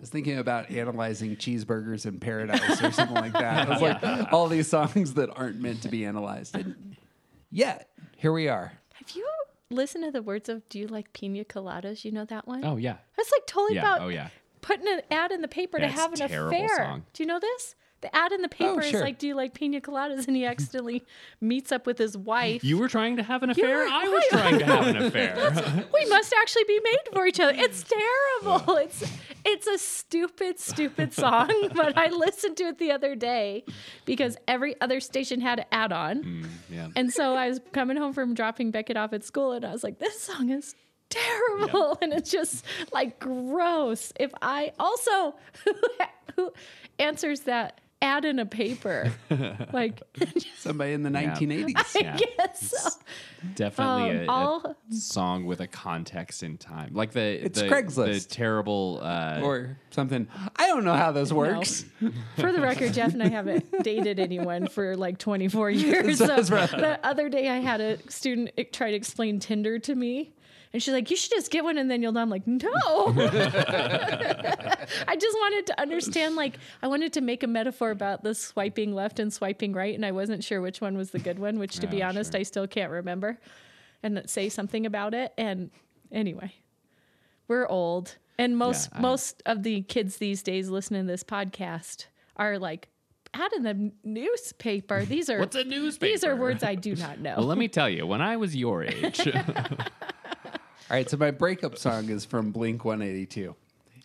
was 0.00 0.08
thinking 0.10 0.38
about 0.38 0.70
analyzing 0.70 1.36
cheeseburgers 1.36 2.06
in 2.06 2.18
paradise 2.18 2.82
or 2.82 2.90
something 2.92 3.14
like 3.16 3.32
that. 3.32 3.68
It's 3.70 3.80
like 3.80 4.32
all 4.32 4.48
these 4.48 4.68
songs 4.68 5.14
that 5.14 5.30
aren't 5.36 5.60
meant 5.60 5.82
to 5.82 5.88
be 5.88 6.04
analyzed. 6.04 6.56
And 6.56 6.96
yet, 7.50 7.90
here 8.16 8.32
we 8.32 8.48
are. 8.48 8.72
Have 8.94 9.10
you 9.14 9.28
listened 9.70 10.04
to 10.04 10.10
the 10.10 10.22
words 10.22 10.48
of 10.48 10.68
Do 10.68 10.78
You 10.78 10.86
Like 10.88 11.12
Pina 11.12 11.44
Coladas? 11.44 12.04
You 12.04 12.12
know 12.12 12.24
that 12.26 12.46
one? 12.46 12.64
oh 12.64 12.76
yeah 12.76 12.96
That's 13.16 13.30
like 13.32 13.46
totally 13.46 13.74
yeah 13.76 13.80
about 13.94 14.00
oh 14.02 14.08
yeah 14.08 14.28
putting 14.60 14.88
an 14.88 15.02
ad 15.10 15.30
in 15.32 15.42
the 15.42 15.48
paper 15.48 15.78
Yeah, 15.78 15.86
to 15.88 15.92
it's 15.92 16.00
have 16.00 16.12
an 16.12 16.28
terrible 16.28 16.56
affair. 16.56 16.76
song. 16.76 17.04
Do 17.12 17.22
you 17.22 17.26
know 17.26 17.38
this? 17.40 17.74
The 18.04 18.14
ad 18.14 18.32
in 18.32 18.42
the 18.42 18.48
oh, 18.48 18.56
paper 18.56 18.80
is 18.82 18.90
sure. 18.90 19.00
like, 19.00 19.18
"Do 19.18 19.26
you 19.26 19.34
like 19.34 19.54
pina 19.54 19.80
coladas?" 19.80 20.28
And 20.28 20.36
he 20.36 20.44
accidentally 20.44 21.02
meets 21.40 21.72
up 21.72 21.86
with 21.86 21.98
his 21.98 22.16
wife. 22.16 22.62
You 22.62 22.78
were 22.78 22.88
trying 22.88 23.16
to 23.16 23.22
have 23.22 23.42
an 23.42 23.50
affair. 23.50 23.78
were- 23.78 23.88
I 23.90 24.04
was 24.08 24.24
trying 24.28 24.58
to 24.58 24.64
have 24.66 24.86
an 24.86 24.96
affair. 25.06 25.84
we 25.92 26.04
must 26.06 26.32
actually 26.34 26.64
be 26.64 26.80
made 26.84 27.14
for 27.14 27.26
each 27.26 27.40
other. 27.40 27.54
It's 27.56 27.82
terrible. 27.82 28.76
It's 28.76 29.10
it's 29.44 29.66
a 29.66 29.78
stupid, 29.78 30.60
stupid 30.60 31.12
song, 31.12 31.50
but 31.74 31.96
I 31.96 32.08
listened 32.08 32.56
to 32.58 32.64
it 32.64 32.78
the 32.78 32.92
other 32.92 33.14
day 33.14 33.64
because 34.04 34.36
every 34.46 34.78
other 34.80 35.00
station 35.00 35.40
had 35.40 35.60
an 35.60 35.66
ad 35.72 35.92
on. 35.92 36.22
Mm, 36.22 36.46
yeah. 36.70 36.88
And 36.94 37.12
so 37.12 37.34
I 37.34 37.48
was 37.48 37.60
coming 37.72 37.96
home 37.96 38.12
from 38.12 38.34
dropping 38.34 38.70
Beckett 38.70 38.96
off 38.96 39.12
at 39.12 39.24
school 39.24 39.52
and 39.52 39.64
I 39.64 39.72
was 39.72 39.82
like, 39.82 39.98
this 39.98 40.20
song 40.20 40.50
is 40.50 40.74
terrible. 41.10 41.98
And 42.02 42.12
it's 42.12 42.30
just 42.30 42.64
like 42.92 43.18
gross. 43.18 44.12
If 44.18 44.32
I 44.42 44.72
also, 44.78 45.34
who 46.36 46.52
answers 46.98 47.40
that 47.40 47.80
ad 48.04 48.24
in 48.24 48.38
a 48.38 48.46
paper? 48.46 49.10
Like, 49.72 50.02
Somebody 50.58 50.92
in 50.92 51.02
the 51.02 51.10
1980s. 51.10 51.96
I 51.96 52.00
Yeah. 52.00 52.16
guess 52.16 52.70
so. 52.70 52.90
Definitely 53.56 54.10
Um, 54.20 54.28
a, 54.28 54.32
all- 54.32 54.76
a 54.90 54.94
song 54.94 55.46
with 55.46 55.60
a 55.60 55.66
context 55.66 56.42
in 56.42 56.56
time, 56.58 56.90
like 56.94 57.12
the 57.12 57.44
It's 57.44 57.60
the, 57.60 57.68
Craigslist. 57.68 58.28
the 58.28 58.34
terrible. 58.34 59.00
Uh, 59.02 59.40
Or 59.42 59.76
something. 59.90 60.28
I 60.56 60.66
don't 60.68 60.84
know 60.84 60.94
how 60.94 61.12
this 61.12 61.32
works. 61.32 61.84
For 62.36 62.52
the 62.52 62.60
record, 62.60 62.92
Jeff 62.94 63.12
and 63.12 63.22
I 63.22 63.28
haven't 63.28 63.64
dated 63.82 64.18
anyone 64.20 64.68
for 64.68 64.96
like 64.96 65.18
24 65.18 65.70
years. 65.70 66.18
So 66.18 66.26
That's 66.26 66.50
right. 66.50 66.70
the 66.70 67.04
other 67.04 67.28
day, 67.28 67.48
I 67.48 67.56
had 67.58 67.80
a 67.80 67.98
student 68.10 68.50
e- 68.56 68.64
try 68.64 68.90
to 68.90 68.96
explain 68.96 69.40
Tinder 69.40 69.78
to 69.80 69.94
me. 69.94 70.32
And 70.74 70.82
she's 70.82 70.92
like, 70.92 71.08
you 71.08 71.16
should 71.16 71.30
just 71.30 71.52
get 71.52 71.62
one 71.62 71.78
and 71.78 71.88
then 71.88 72.02
you'll 72.02 72.10
know. 72.10 72.20
I'm 72.20 72.28
like, 72.28 72.48
no. 72.48 72.58
I 72.74 73.16
just 75.16 75.36
wanted 75.38 75.66
to 75.68 75.80
understand, 75.80 76.34
like, 76.34 76.58
I 76.82 76.88
wanted 76.88 77.12
to 77.12 77.20
make 77.20 77.44
a 77.44 77.46
metaphor 77.46 77.92
about 77.92 78.24
the 78.24 78.34
swiping 78.34 78.92
left 78.92 79.20
and 79.20 79.32
swiping 79.32 79.72
right. 79.72 79.94
And 79.94 80.04
I 80.04 80.10
wasn't 80.10 80.42
sure 80.42 80.60
which 80.60 80.80
one 80.80 80.96
was 80.96 81.12
the 81.12 81.20
good 81.20 81.38
one, 81.38 81.60
which, 81.60 81.78
to 81.78 81.86
be 81.86 82.02
honest, 82.02 82.32
sure. 82.32 82.40
I 82.40 82.42
still 82.42 82.66
can't 82.66 82.90
remember 82.90 83.38
and 84.02 84.20
say 84.28 84.48
something 84.48 84.84
about 84.84 85.14
it. 85.14 85.32
And 85.38 85.70
anyway, 86.10 86.52
we're 87.46 87.68
old. 87.68 88.16
And 88.36 88.58
most 88.58 88.90
I- 88.92 89.00
most 89.00 89.44
of 89.46 89.62
the 89.62 89.82
kids 89.82 90.16
these 90.16 90.42
days 90.42 90.70
listening 90.70 91.02
to 91.02 91.06
this 91.06 91.22
podcast 91.22 92.06
are 92.36 92.58
like 92.58 92.88
out 93.32 93.52
in 93.52 93.62
the 93.62 93.92
newspaper. 94.02 95.04
These 95.04 95.30
are 95.30 95.38
What's 95.38 95.54
a 95.54 95.62
newspaper? 95.62 96.10
These 96.10 96.24
are 96.24 96.34
words 96.34 96.64
I 96.64 96.74
do 96.74 96.96
not 96.96 97.20
know. 97.20 97.36
Well, 97.36 97.46
let 97.46 97.58
me 97.58 97.68
tell 97.68 97.88
you, 97.88 98.08
when 98.08 98.20
I 98.20 98.36
was 98.36 98.56
your 98.56 98.82
age, 98.82 99.20
All 100.90 100.96
right, 100.96 101.08
so 101.08 101.16
my 101.16 101.30
breakup 101.30 101.78
song 101.78 102.10
is 102.10 102.24
from 102.24 102.50
Blink 102.50 102.84
182. 102.84 103.54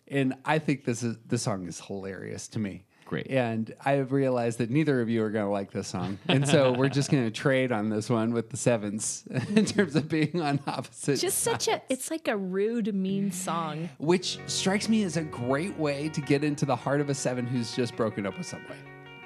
And 0.08 0.34
I 0.44 0.58
think 0.58 0.84
this 0.84 1.02
is 1.02 1.16
this 1.26 1.42
song 1.42 1.66
is 1.68 1.80
hilarious 1.80 2.48
to 2.48 2.58
me. 2.58 2.84
Great. 3.04 3.26
And 3.28 3.74
I've 3.84 4.12
realized 4.12 4.58
that 4.58 4.70
neither 4.70 5.00
of 5.00 5.08
you 5.08 5.22
are 5.24 5.30
going 5.30 5.44
to 5.44 5.50
like 5.50 5.72
this 5.72 5.88
song. 5.88 6.18
And 6.28 6.46
so 6.48 6.72
we're 6.78 6.88
just 6.88 7.10
going 7.10 7.24
to 7.24 7.30
trade 7.30 7.70
on 7.72 7.90
this 7.90 8.08
one 8.08 8.32
with 8.32 8.50
the 8.50 8.56
sevens 8.56 9.24
in 9.54 9.64
terms 9.66 9.96
of 9.96 10.08
being 10.08 10.40
on 10.40 10.60
opposite 10.66 11.18
Just 11.18 11.40
such 11.40 11.66
a 11.68 11.82
it's 11.88 12.10
like 12.10 12.28
a 12.28 12.36
rude, 12.36 12.94
mean 12.94 13.30
song. 13.32 13.88
which 13.98 14.38
strikes 14.46 14.88
me 14.88 15.02
as 15.02 15.16
a 15.16 15.22
great 15.22 15.76
way 15.76 16.08
to 16.10 16.20
get 16.20 16.44
into 16.44 16.64
the 16.64 16.76
heart 16.76 17.00
of 17.00 17.10
a 17.10 17.14
seven 17.14 17.46
who's 17.46 17.74
just 17.74 17.94
broken 17.96 18.26
up 18.26 18.38
with 18.38 18.46
somebody. 18.46 18.78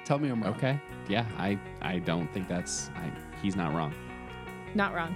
Tell 0.03 0.19
me 0.19 0.29
I'm 0.29 0.41
wrong. 0.43 0.53
okay, 0.55 0.79
yeah, 1.07 1.25
I 1.37 1.59
I 1.81 1.99
don't 1.99 2.31
think 2.33 2.47
that's 2.47 2.89
I, 2.95 3.11
he's 3.41 3.55
not 3.55 3.73
wrong. 3.73 3.93
Not 4.75 4.93
wrong. 4.93 5.15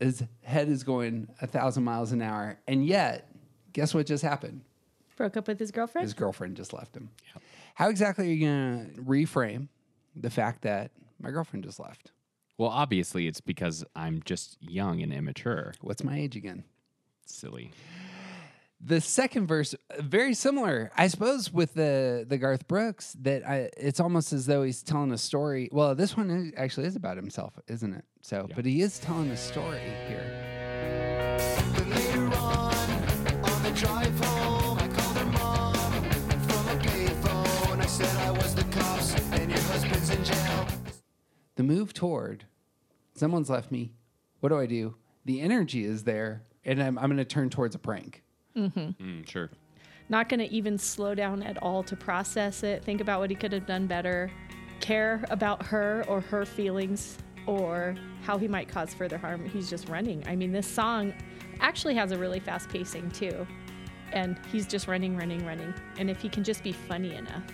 His 0.00 0.24
head 0.42 0.68
is 0.68 0.82
going 0.82 1.28
a 1.40 1.46
thousand 1.46 1.84
miles 1.84 2.12
an 2.12 2.22
hour. 2.22 2.58
And 2.66 2.84
yet, 2.84 3.30
guess 3.72 3.94
what 3.94 4.06
just 4.06 4.24
happened? 4.24 4.62
Broke 5.16 5.36
up 5.36 5.46
with 5.46 5.58
his 5.58 5.70
girlfriend? 5.70 6.04
His 6.04 6.14
girlfriend 6.14 6.56
just 6.56 6.72
left 6.72 6.96
him. 6.96 7.10
How 7.74 7.90
exactly 7.90 8.26
are 8.26 8.32
you 8.32 8.46
going 8.46 8.94
to 8.94 9.02
reframe 9.02 9.68
the 10.16 10.30
fact 10.30 10.62
that 10.62 10.90
my 11.20 11.30
girlfriend 11.30 11.64
just 11.64 11.78
left? 11.78 12.12
Well, 12.56 12.70
obviously, 12.70 13.26
it's 13.26 13.40
because 13.40 13.84
I'm 13.94 14.22
just 14.24 14.56
young 14.60 15.02
and 15.02 15.12
immature. 15.12 15.74
What's 15.80 16.02
my 16.02 16.18
age 16.18 16.36
again? 16.36 16.64
Silly. 17.26 17.70
The 18.82 19.00
second 19.02 19.46
verse, 19.46 19.74
uh, 19.74 20.00
very 20.00 20.32
similar, 20.32 20.90
I 20.96 21.08
suppose, 21.08 21.52
with 21.52 21.74
the 21.74 22.24
the 22.26 22.38
Garth 22.38 22.66
Brooks. 22.66 23.14
That 23.20 23.46
I, 23.46 23.68
it's 23.76 24.00
almost 24.00 24.32
as 24.32 24.46
though 24.46 24.62
he's 24.62 24.82
telling 24.82 25.12
a 25.12 25.18
story. 25.18 25.68
Well, 25.70 25.94
this 25.94 26.16
one 26.16 26.30
is, 26.30 26.52
actually 26.56 26.86
is 26.86 26.96
about 26.96 27.16
himself, 27.18 27.58
isn't 27.68 27.92
it? 27.92 28.04
So, 28.22 28.48
but 28.54 28.64
he 28.64 28.80
is 28.80 28.98
telling 28.98 29.30
a 29.30 29.36
story 29.36 29.80
here. 30.08 30.24
Then 31.74 31.90
later 31.90 32.38
on, 32.38 32.74
on 33.44 33.62
the 33.62 33.72
drive 33.72 34.18
home, 34.20 34.78
I 34.78 34.88
called 34.88 35.16
her 35.18 35.26
mom 35.26 35.74
from 36.48 36.68
a 36.68 36.80
payphone. 36.80 37.80
I 37.80 37.86
said 37.86 38.16
I 38.16 38.30
was 38.30 38.54
the 38.54 38.64
cops 38.64 39.14
and 39.32 39.50
your 39.50 39.60
husband's 39.60 40.08
in 40.08 40.24
jail. 40.24 40.66
The 41.56 41.62
move 41.62 41.92
toward 41.92 42.46
someone's 43.14 43.50
left 43.50 43.70
me. 43.70 43.92
What 44.40 44.48
do 44.48 44.58
I 44.58 44.64
do? 44.64 44.94
The 45.26 45.42
energy 45.42 45.84
is 45.84 46.04
there, 46.04 46.44
and 46.64 46.82
I'm, 46.82 46.98
I'm 46.98 47.10
going 47.10 47.18
to 47.18 47.26
turn 47.26 47.50
towards 47.50 47.74
a 47.74 47.78
prank. 47.78 48.22
Mm, 48.56 49.28
sure. 49.28 49.50
Not 50.08 50.28
going 50.28 50.40
to 50.40 50.50
even 50.52 50.76
slow 50.76 51.14
down 51.14 51.42
at 51.42 51.56
all 51.62 51.82
to 51.84 51.96
process 51.96 52.62
it, 52.62 52.84
think 52.84 53.00
about 53.00 53.20
what 53.20 53.30
he 53.30 53.36
could 53.36 53.52
have 53.52 53.66
done 53.66 53.86
better, 53.86 54.30
care 54.80 55.24
about 55.30 55.62
her 55.66 56.04
or 56.08 56.20
her 56.20 56.44
feelings 56.44 57.16
or 57.46 57.94
how 58.22 58.36
he 58.38 58.48
might 58.48 58.68
cause 58.68 58.92
further 58.92 59.18
harm. 59.18 59.48
He's 59.48 59.70
just 59.70 59.88
running. 59.88 60.22
I 60.26 60.34
mean, 60.36 60.52
this 60.52 60.66
song 60.66 61.14
actually 61.60 61.94
has 61.94 62.10
a 62.12 62.18
really 62.18 62.40
fast 62.40 62.68
pacing 62.70 63.10
too. 63.12 63.46
And 64.12 64.36
he's 64.50 64.66
just 64.66 64.88
running, 64.88 65.16
running, 65.16 65.46
running. 65.46 65.72
And 65.96 66.10
if 66.10 66.20
he 66.20 66.28
can 66.28 66.42
just 66.42 66.64
be 66.64 66.72
funny 66.72 67.14
enough, 67.14 67.44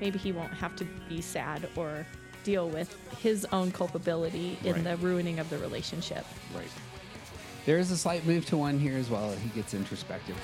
maybe 0.00 0.18
he 0.18 0.30
won't 0.30 0.54
have 0.54 0.76
to 0.76 0.84
be 1.08 1.20
sad 1.20 1.68
or 1.74 2.06
deal 2.44 2.68
with 2.68 2.96
his 3.18 3.44
own 3.52 3.72
culpability 3.72 4.56
in 4.64 4.74
Right. 4.76 4.84
the 4.84 4.96
ruining 4.98 5.40
of 5.40 5.50
the 5.50 5.58
relationship. 5.58 6.24
Right. 6.54 6.68
There 7.66 7.78
is 7.78 7.90
a 7.90 7.96
slight 7.96 8.24
move 8.26 8.46
to 8.46 8.56
one 8.56 8.78
here 8.78 8.96
as 8.96 9.10
well. 9.10 9.30
He 9.32 9.50
gets 9.50 9.74
introspective. 9.74 10.36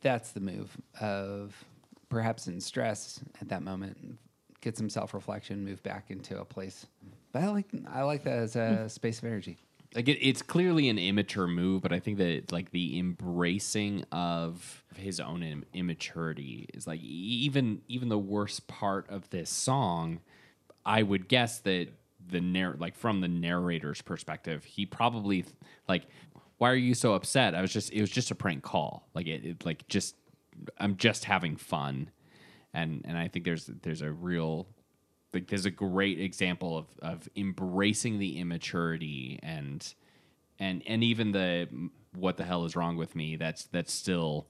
That's 0.00 0.32
the 0.32 0.40
move 0.40 0.76
of 1.00 1.64
perhaps 2.08 2.46
in 2.46 2.60
stress 2.60 3.20
at 3.40 3.48
that 3.50 3.62
moment, 3.62 4.18
get 4.62 4.78
some 4.78 4.88
self 4.88 5.12
reflection, 5.12 5.64
move 5.64 5.82
back 5.82 6.10
into 6.10 6.40
a 6.40 6.44
place. 6.44 6.86
But 7.32 7.42
I 7.42 7.48
like 7.48 7.66
I 7.92 8.02
like 8.02 8.24
that 8.24 8.38
as 8.38 8.56
a 8.56 8.76
hmm. 8.76 8.88
space 8.88 9.18
of 9.18 9.24
energy. 9.24 9.58
Like 9.94 10.08
it, 10.08 10.18
it's 10.26 10.42
clearly 10.42 10.88
an 10.88 10.98
immature 10.98 11.46
move, 11.46 11.82
but 11.82 11.92
I 11.92 12.00
think 12.00 12.18
that 12.18 12.50
like 12.50 12.70
the 12.70 12.98
embracing 12.98 14.04
of 14.10 14.84
his 14.96 15.20
own 15.20 15.42
Im- 15.42 15.64
immaturity 15.74 16.66
is 16.72 16.86
like 16.86 17.00
even 17.00 17.82
even 17.88 18.08
the 18.08 18.18
worst 18.18 18.68
part 18.68 19.08
of 19.10 19.28
this 19.30 19.50
song. 19.50 20.20
I 20.84 21.02
would 21.02 21.28
guess 21.28 21.60
that 21.60 21.88
the 22.26 22.40
narr 22.40 22.74
like 22.78 22.96
from 22.96 23.20
the 23.20 23.28
narrator's 23.28 24.02
perspective, 24.02 24.64
he 24.64 24.86
probably 24.86 25.44
like, 25.88 26.06
why 26.58 26.70
are 26.70 26.76
you 26.76 26.94
so 26.94 27.14
upset? 27.14 27.54
I 27.54 27.60
was 27.60 27.72
just 27.72 27.92
it 27.92 28.00
was 28.00 28.10
just 28.10 28.30
a 28.30 28.34
prank 28.34 28.62
call. 28.62 29.08
Like 29.14 29.26
it, 29.26 29.44
it 29.44 29.66
like 29.66 29.86
just 29.88 30.16
I'm 30.78 30.96
just 30.96 31.24
having 31.24 31.56
fun, 31.56 32.10
and 32.72 33.02
and 33.04 33.18
I 33.18 33.28
think 33.28 33.44
there's 33.44 33.66
there's 33.66 34.02
a 34.02 34.10
real 34.10 34.66
like 35.34 35.48
there's 35.48 35.66
a 35.66 35.70
great 35.70 36.20
example 36.20 36.78
of 36.78 36.86
of 37.02 37.28
embracing 37.36 38.18
the 38.18 38.38
immaturity 38.38 39.40
and 39.42 39.94
and 40.58 40.82
and 40.86 41.02
even 41.02 41.32
the 41.32 41.68
what 42.14 42.36
the 42.36 42.44
hell 42.44 42.64
is 42.64 42.76
wrong 42.76 42.96
with 42.96 43.16
me 43.16 43.36
that's 43.36 43.64
that's 43.64 43.92
still 43.92 44.46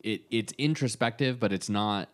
it 0.00 0.22
it's 0.30 0.52
introspective 0.58 1.40
but 1.40 1.52
it's 1.52 1.70
not 1.70 2.10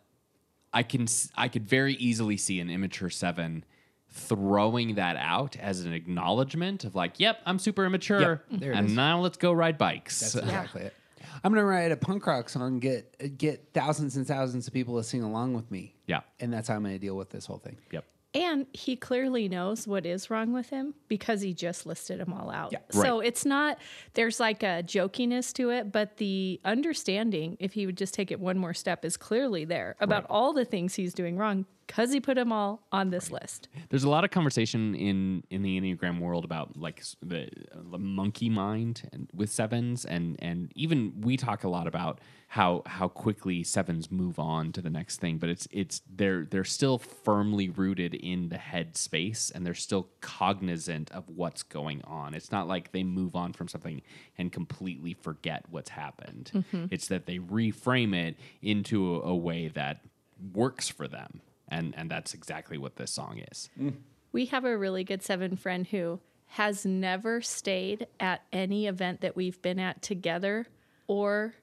i 0.75 0.83
can 0.83 1.03
s- 1.03 1.31
i 1.37 1.49
could 1.49 1.67
very 1.67 1.95
easily 1.95 2.37
see 2.37 2.61
an 2.61 2.69
immature 2.69 3.09
7 3.11 3.65
throwing 4.11 4.95
that 4.95 5.17
out 5.17 5.57
as 5.57 5.85
an 5.85 5.93
acknowledgement 5.93 6.85
of 6.85 6.95
like 6.95 7.19
yep 7.19 7.41
i'm 7.47 7.59
super 7.59 7.85
immature 7.85 8.43
Yep, 8.51 8.61
there 8.61 8.73
and 8.73 8.87
is. 8.89 8.93
now 8.93 9.21
let's 9.21 9.37
go 9.39 9.53
ride 9.53 9.77
bikes 9.79 10.21
That's 10.21 10.35
exactly 10.45 10.83
it. 10.83 10.95
I'm 11.43 11.53
gonna 11.53 11.65
write 11.65 11.91
a 11.91 11.97
punk 11.97 12.27
rock 12.27 12.49
song, 12.49 12.79
get 12.79 13.37
get 13.39 13.69
thousands 13.75 14.17
and 14.17 14.25
thousands 14.27 14.69
of 14.69 14.73
people 14.73 14.97
to 14.99 15.03
sing 15.03 15.23
along 15.25 15.55
with 15.55 15.69
me. 15.71 15.95
yeah 16.07 16.21
And 16.39 16.53
that's 16.53 16.69
how 16.69 16.77
I'm 16.77 16.83
gonna 16.85 16.99
deal 16.99 17.17
with 17.17 17.31
this 17.31 17.45
whole 17.47 17.59
thing. 17.59 17.77
yep 17.91 18.05
And 18.35 18.66
he 18.73 18.97
clearly 18.97 19.49
knows 19.49 19.87
what 19.87 20.05
is 20.05 20.29
wrong 20.29 20.53
with 20.53 20.70
him 20.70 20.94
because 21.07 21.40
he 21.40 21.55
just 21.55 21.87
listed 21.87 22.18
them 22.18 22.33
all 22.33 22.51
out. 22.51 22.73
Yeah. 22.73 22.79
right. 22.92 23.07
So 23.07 23.20
it's 23.20 23.44
not, 23.44 23.79
there's 24.14 24.40
like 24.40 24.62
a 24.64 24.83
jokiness 24.83 25.53
to 25.55 25.70
it, 25.70 25.92
but 25.92 26.16
the 26.16 26.61
understanding, 26.64 27.57
if 27.61 27.75
he 27.75 27.87
would 27.87 27.97
just 27.97 28.12
take 28.12 28.33
it 28.33 28.40
one 28.40 28.59
more 28.59 28.75
step, 28.75 29.05
is 29.05 29.16
clearly 29.16 29.64
there 29.64 29.94
about 30.01 30.27
all 30.29 30.53
the 30.53 30.64
things 30.64 30.94
he's 30.97 31.14
doing 31.14 31.37
wrong 31.37 31.64
because 31.87 32.12
he 32.12 32.20
put 32.20 32.35
them 32.35 32.53
all 32.53 32.83
on 32.92 33.11
this 33.11 33.31
list. 33.31 33.68
There's 33.90 34.05
a 34.05 34.09
lot 34.09 34.25
of 34.25 34.31
conversation 34.31 34.94
in 34.94 35.44
in 35.51 35.62
the 35.62 35.81
Enneagram 35.81 36.18
world 36.18 36.44
about 36.44 36.77
like 36.77 37.03
the, 37.23 37.49
the 37.73 37.99
monkey 37.99 38.49
mind 38.49 39.09
and 39.12 39.29
with 39.35 39.51
sevens, 39.51 40.05
and 40.05 40.37
and 40.40 40.73
even 40.75 41.20
we 41.20 41.37
talk 41.37 41.64
a 41.64 41.68
lot 41.68 41.87
about 41.87 42.20
how 42.55 42.83
how 42.87 43.09
quickly 43.09 43.64
sevens 43.64 44.12
move 44.12 44.38
on 44.38 44.71
to 44.71 44.81
the 44.81 44.88
next 44.88 45.17
thing. 45.17 45.38
But 45.38 45.49
it's 45.49 45.67
it's 45.73 46.03
they're 46.09 46.47
they're 46.49 46.62
still 46.62 46.99
firmly 46.99 47.69
rooted 47.69 48.14
in 48.14 48.49
the 48.49 48.59
head 48.59 48.97
space, 48.97 49.51
and 49.53 49.67
they're 49.67 49.75
still 49.75 50.09
cognizant 50.21 51.11
of 51.11 51.29
what's 51.29 51.64
going 51.64 52.01
on. 52.05 52.33
It's 52.33 52.53
not 52.53 52.69
like 52.69 52.93
they 52.93 53.03
move 53.03 53.35
on 53.35 53.55
from 53.55 53.67
something 53.67 54.03
and 54.38 54.53
completely 54.53 55.14
forget 55.14 55.64
what's 55.69 55.90
happened. 55.90 56.53
Mm-hmm. 56.55 56.87
It's 56.93 57.09
that 57.09 57.27
they 57.27 57.40
reframe 57.40 58.14
it 58.14 58.37
into 58.62 59.17
a, 59.17 59.31
a 59.31 59.35
way 59.35 59.67
that 59.75 60.05
works 60.53 60.88
for 60.88 61.09
them. 61.09 61.40
And, 61.67 61.93
and 61.97 62.09
that's 62.09 62.35
exactly 62.35 62.79
what 62.79 62.95
this 62.95 63.11
song 63.11 63.43
is. 63.51 63.69
Mm. 63.81 63.95
We 64.31 64.47
have 64.47 64.64
a 64.64 64.79
really 64.79 65.03
good 65.03 65.25
seven 65.25 65.57
friend 65.57 65.88
who 65.88 66.21
has 66.47 66.87
never 66.87 67.40
stayed 67.40 68.07
at 68.21 68.43
any 68.53 68.87
event 68.87 69.23
that 69.23 69.35
we've 69.35 69.61
been 69.61 69.81
at 69.81 70.03
together 70.03 70.67
or 71.09 71.55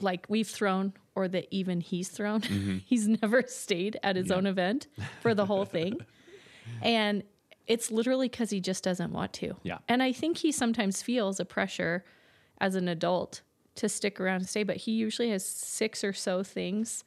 like 0.00 0.26
we've 0.28 0.48
thrown 0.48 0.92
or 1.14 1.28
that 1.28 1.46
even 1.50 1.80
he's 1.80 2.08
thrown. 2.08 2.40
Mm-hmm. 2.42 2.78
he's 2.86 3.08
never 3.08 3.42
stayed 3.46 3.98
at 4.02 4.16
his 4.16 4.30
own 4.30 4.46
event 4.46 4.86
for 5.20 5.34
the 5.34 5.46
whole 5.46 5.64
thing. 5.64 5.98
And 6.82 7.22
it's 7.68 7.92
literally 7.92 8.28
because 8.28 8.50
he 8.50 8.60
just 8.60 8.82
doesn't 8.82 9.12
want 9.12 9.32
to. 9.34 9.54
Yeah. 9.62 9.78
And 9.88 10.02
I 10.02 10.10
think 10.12 10.38
he 10.38 10.50
sometimes 10.50 11.00
feels 11.00 11.38
a 11.38 11.44
pressure 11.44 12.04
as 12.60 12.74
an 12.74 12.88
adult 12.88 13.42
to 13.76 13.88
stick 13.88 14.20
around 14.20 14.36
and 14.38 14.48
stay, 14.48 14.64
but 14.64 14.76
he 14.78 14.92
usually 14.92 15.30
has 15.30 15.44
six 15.46 16.02
or 16.02 16.12
so 16.12 16.42
things 16.42 17.04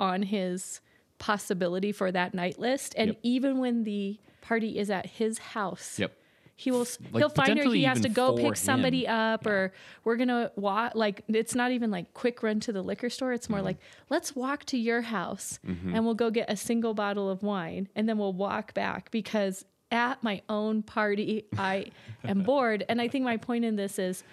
on 0.00 0.22
his 0.22 0.80
possibility 1.18 1.92
for 1.92 2.10
that 2.10 2.34
night 2.34 2.58
list. 2.58 2.94
And 2.96 3.10
Yep. 3.10 3.18
even 3.22 3.58
when 3.58 3.84
the 3.84 4.18
party 4.40 4.78
is 4.78 4.90
at 4.90 5.06
his 5.06 5.38
house, 5.38 5.98
Yep. 6.00 6.12
He 6.58 6.70
will 6.70 6.86
Like, 7.12 7.20
he'll 7.20 7.28
find 7.28 7.58
her 7.58 7.70
he 7.72 7.84
has 7.84 8.00
to 8.00 8.08
go 8.08 8.34
pick 8.34 8.56
somebody 8.56 9.04
him. 9.04 9.14
up 9.14 9.46
or 9.46 9.72
we're 10.04 10.16
gonna 10.16 10.50
walk 10.56 10.94
like 10.94 11.22
it's 11.28 11.54
not 11.54 11.70
even 11.70 11.90
like 11.90 12.14
quick 12.14 12.42
run 12.42 12.60
to 12.60 12.72
the 12.72 12.82
liquor 12.82 13.10
store 13.10 13.32
it's 13.32 13.46
Mm-hmm. 13.46 13.52
more 13.56 13.62
like 13.62 13.76
let's 14.08 14.34
walk 14.34 14.64
to 14.66 14.78
your 14.78 15.02
house 15.02 15.58
and 15.64 16.04
we'll 16.04 16.14
go 16.14 16.30
get 16.30 16.50
a 16.50 16.56
single 16.56 16.94
bottle 16.94 17.28
of 17.30 17.42
wine 17.42 17.88
and 17.94 18.08
then 18.08 18.16
we'll 18.18 18.32
walk 18.32 18.72
back 18.74 19.10
because 19.10 19.64
at 19.92 20.22
my 20.22 20.40
own 20.48 20.82
party 20.82 21.44
i 21.58 21.86
am 22.24 22.42
bored 22.42 22.84
and 22.88 23.00
i 23.00 23.06
think 23.08 23.24
my 23.24 23.36
point 23.36 23.64
in 23.64 23.76
this 23.76 23.98
is 23.98 24.24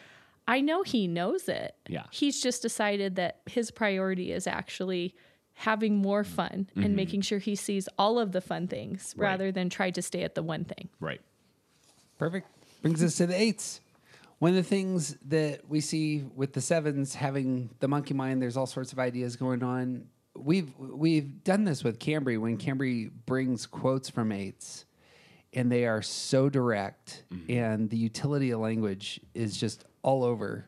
i 0.48 0.62
know 0.62 0.82
he 0.84 1.08
knows 1.08 1.48
it 1.50 1.76
Yeah. 1.90 2.06
he's 2.10 2.42
just 2.42 2.62
decided 2.62 3.18
that 3.18 3.42
his 3.46 3.70
priority 3.70 4.32
is 4.32 4.48
actually 4.48 5.14
having 5.56 5.98
more 5.98 6.24
fun 6.24 6.68
and 6.76 6.96
making 6.96 7.22
sure 7.22 7.38
he 7.38 7.56
sees 7.56 7.88
all 8.00 8.18
of 8.18 8.32
the 8.32 8.42
fun 8.42 8.68
things 8.68 9.10
Mm-hmm. 9.12 9.22
Right. 9.22 9.28
rather 9.28 9.52
than 9.52 9.70
try 9.70 9.92
to 9.92 10.02
stay 10.02 10.24
at 10.24 10.34
the 10.36 10.42
one 10.42 10.64
thing 10.64 10.90
Right. 11.00 11.22
Perfect. 12.18 12.48
Brings 12.82 13.04
us 13.04 13.16
to 13.18 13.28
the 13.28 13.40
eights. 13.40 13.82
One 14.40 14.52
of 14.52 14.56
the 14.56 14.64
things 14.64 15.16
that 15.28 15.70
we 15.70 15.80
see 15.80 16.26
with 16.36 16.54
the 16.54 16.62
sevens 16.62 17.16
having 17.16 17.70
the 17.80 17.88
monkey 17.88 18.14
mind, 18.14 18.42
there's 18.42 18.58
all 18.58 18.66
sorts 18.66 18.92
of 18.92 19.00
ideas 19.00 19.36
going 19.36 19.64
on. 19.64 20.08
We've 20.36 20.72
we've 20.78 21.44
done 21.44 21.64
this 21.64 21.84
with 21.84 22.00
Cambry 22.00 22.40
when 22.40 22.58
Cambry 22.58 23.10
brings 23.26 23.66
quotes 23.66 24.10
from 24.10 24.32
eights, 24.32 24.86
and 25.54 25.72
they 25.72 25.86
are 25.86 26.02
so 26.02 26.50
direct, 26.50 27.24
mm-hmm. 27.32 27.52
and 27.52 27.90
the 27.90 27.98
utility 27.98 28.52
of 28.52 28.60
language 28.60 29.22
is 29.34 29.56
just 29.56 29.86
all 30.02 30.24
over 30.24 30.68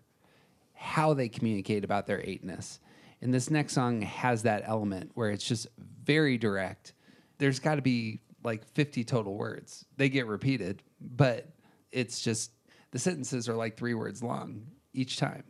how 0.73 1.13
they 1.13 1.27
communicate 1.27 1.83
about 1.83 2.05
their 2.05 2.21
eightness. 2.23 2.79
And 3.21 3.33
this 3.33 3.49
next 3.49 3.73
song 3.73 4.01
has 4.01 4.43
that 4.43 4.63
element 4.65 5.11
where 5.15 5.31
it's 5.31 5.45
just 5.45 5.67
very 6.03 6.37
direct. 6.37 6.93
There's 7.39 7.59
got 7.59 7.75
to 7.75 7.81
be 7.81 8.21
like 8.43 8.65
50 8.67 9.03
total 9.03 9.35
words. 9.35 9.85
They 9.97 10.09
get 10.09 10.27
repeated, 10.27 10.83
but 11.09 11.49
it's 11.91 12.21
just 12.21 12.51
the 12.91 12.99
sentences 12.99 13.49
are 13.49 13.55
like 13.55 13.77
three 13.77 13.93
words 13.93 14.23
long 14.23 14.67
each 14.93 15.17
time. 15.17 15.43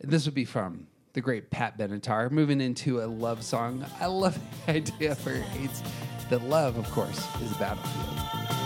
This 0.00 0.26
would 0.26 0.34
be 0.34 0.44
from 0.44 0.86
the 1.14 1.20
great 1.20 1.50
Pat 1.50 1.78
Benatar, 1.78 2.30
moving 2.30 2.60
into 2.60 3.02
a 3.02 3.06
love 3.06 3.42
song. 3.42 3.84
I 4.00 4.06
love 4.06 4.38
the 4.66 4.72
idea 4.72 5.14
for 5.14 5.32
eights. 5.58 5.82
The 6.28 6.38
love, 6.38 6.76
of 6.76 6.90
course, 6.90 7.26
is 7.40 7.52
a 7.52 7.58
battlefield. 7.58 8.65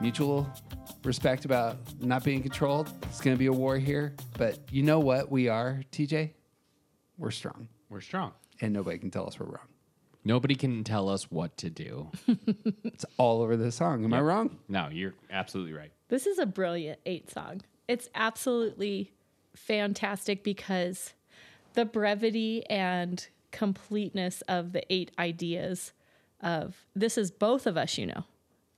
Mutual 0.00 0.46
respect 1.04 1.44
about 1.44 1.76
not 2.00 2.24
being 2.24 2.42
controlled. 2.42 2.90
It's 3.04 3.20
going 3.20 3.34
to 3.36 3.38
be 3.38 3.46
a 3.46 3.52
war 3.52 3.76
here, 3.78 4.14
but 4.36 4.58
you 4.70 4.82
know 4.82 5.00
what 5.00 5.30
we 5.30 5.48
are, 5.48 5.82
TJ? 5.92 6.32
We're 7.18 7.30
strong, 7.30 7.68
We're 7.88 8.00
strong. 8.02 8.32
and 8.60 8.72
nobody 8.72 8.98
can 8.98 9.10
tell 9.10 9.26
us 9.26 9.38
we're 9.40 9.46
wrong. 9.46 9.68
Nobody 10.24 10.54
can 10.56 10.82
tell 10.84 11.08
us 11.08 11.30
what 11.30 11.56
to 11.58 11.70
do. 11.70 12.10
It's 12.84 13.04
all 13.18 13.42
over 13.42 13.56
the 13.58 13.70
song. 13.70 14.04
Am 14.04 14.14
I 14.14 14.20
wrong? 14.20 14.58
no, 14.68 14.88
you're 14.90 15.12
absolutely 15.30 15.72
right. 15.74 15.92
This 16.08 16.26
is 16.26 16.38
a 16.38 16.46
brilliant 16.46 16.98
eight 17.04 17.30
song. 17.30 17.60
It's 17.88 18.08
absolutely 18.14 19.12
fantastic 19.54 20.42
because 20.42 21.12
the 21.74 21.84
brevity 21.84 22.64
and 22.70 23.26
completeness 23.52 24.40
of 24.48 24.72
the 24.72 24.90
eight 24.92 25.10
ideas 25.18 25.92
of 26.40 26.86
this 26.94 27.18
is 27.18 27.30
both 27.30 27.66
of 27.66 27.76
us, 27.76 27.98
you 27.98 28.06
know. 28.06 28.24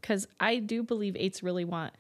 Because 0.01 0.27
I 0.39 0.59
do 0.59 0.83
believe 0.83 1.17
eights 1.17 1.43
really 1.43 1.65
want 1.65 1.93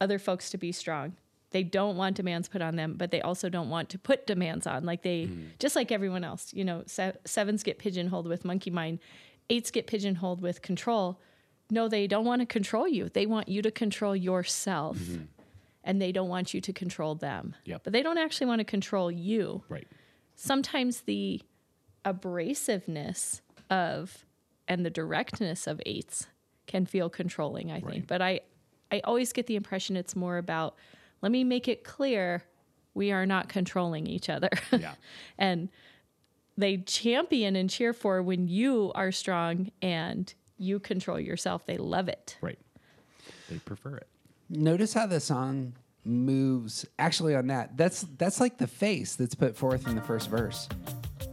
other 0.00 0.18
folks 0.18 0.50
to 0.50 0.58
be 0.58 0.72
strong. 0.72 1.16
They 1.50 1.62
don't 1.62 1.96
want 1.96 2.16
demands 2.16 2.48
put 2.48 2.62
on 2.62 2.74
them, 2.74 2.94
but 2.96 3.10
they 3.12 3.20
also 3.20 3.48
don't 3.48 3.70
want 3.70 3.88
to 3.90 3.98
put 3.98 4.26
demands 4.26 4.66
on. 4.66 4.84
Like 4.84 5.02
they, 5.02 5.26
mm-hmm. 5.26 5.46
just 5.60 5.76
like 5.76 5.92
everyone 5.92 6.24
else, 6.24 6.52
you 6.52 6.64
know, 6.64 6.82
se- 6.86 7.16
sevens 7.24 7.62
get 7.62 7.78
pigeonholed 7.78 8.26
with 8.26 8.44
monkey 8.44 8.70
mind, 8.70 8.98
eights 9.48 9.70
get 9.70 9.86
pigeonholed 9.86 10.40
with 10.40 10.62
control. 10.62 11.20
No, 11.70 11.86
they 11.86 12.06
don't 12.06 12.24
want 12.24 12.40
to 12.40 12.46
control 12.46 12.88
you. 12.88 13.08
They 13.08 13.26
want 13.26 13.48
you 13.48 13.62
to 13.62 13.70
control 13.70 14.16
yourself. 14.16 14.98
Mm-hmm. 14.98 15.24
And 15.84 16.00
they 16.02 16.12
don't 16.12 16.28
want 16.28 16.54
you 16.54 16.60
to 16.62 16.72
control 16.72 17.14
them. 17.14 17.54
Yep. 17.66 17.82
But 17.84 17.92
they 17.92 18.02
don't 18.02 18.18
actually 18.18 18.46
want 18.46 18.60
to 18.60 18.64
control 18.64 19.10
you 19.10 19.62
Right. 19.68 19.86
sometimes 20.34 21.02
the 21.02 21.42
abrasiveness 22.04 23.42
of 23.70 24.24
and 24.66 24.84
the 24.84 24.90
directness 24.90 25.66
of 25.66 25.80
eights 25.84 26.26
can 26.66 26.86
feel 26.86 27.08
controlling 27.10 27.70
i 27.70 27.74
think 27.80 27.84
Right. 27.86 28.06
but 28.06 28.22
i 28.22 28.40
i 28.90 29.00
always 29.04 29.32
get 29.32 29.46
the 29.46 29.56
impression 29.56 29.96
it's 29.96 30.14
more 30.16 30.38
about 30.38 30.74
let 31.22 31.30
me 31.32 31.44
make 31.44 31.68
it 31.68 31.84
clear 31.84 32.42
we 32.94 33.10
are 33.12 33.26
not 33.26 33.48
controlling 33.48 34.06
each 34.06 34.28
other 34.28 34.50
Yeah. 34.72 34.94
and 35.38 35.68
they 36.56 36.78
champion 36.78 37.56
and 37.56 37.68
cheer 37.68 37.92
for 37.92 38.22
when 38.22 38.46
you 38.48 38.92
are 38.94 39.10
strong 39.12 39.70
and 39.82 40.32
you 40.58 40.78
control 40.78 41.18
yourself 41.18 41.66
they 41.66 41.76
love 41.76 42.08
it 42.08 42.36
Right. 42.40 42.58
They 43.50 43.58
prefer 43.58 43.96
it. 43.96 44.06
Notice 44.48 44.94
how 44.94 45.06
the 45.06 45.20
song 45.20 45.74
moves. 46.04 46.86
Actually, 46.98 47.34
on 47.34 47.46
that, 47.48 47.76
that's 47.76 48.02
that's 48.18 48.40
like 48.40 48.56
the 48.58 48.66
face 48.66 49.16
that's 49.16 49.34
put 49.34 49.56
forth 49.56 49.86
in 49.86 49.94
the 49.94 50.00
first 50.02 50.28
verse. 50.30 50.68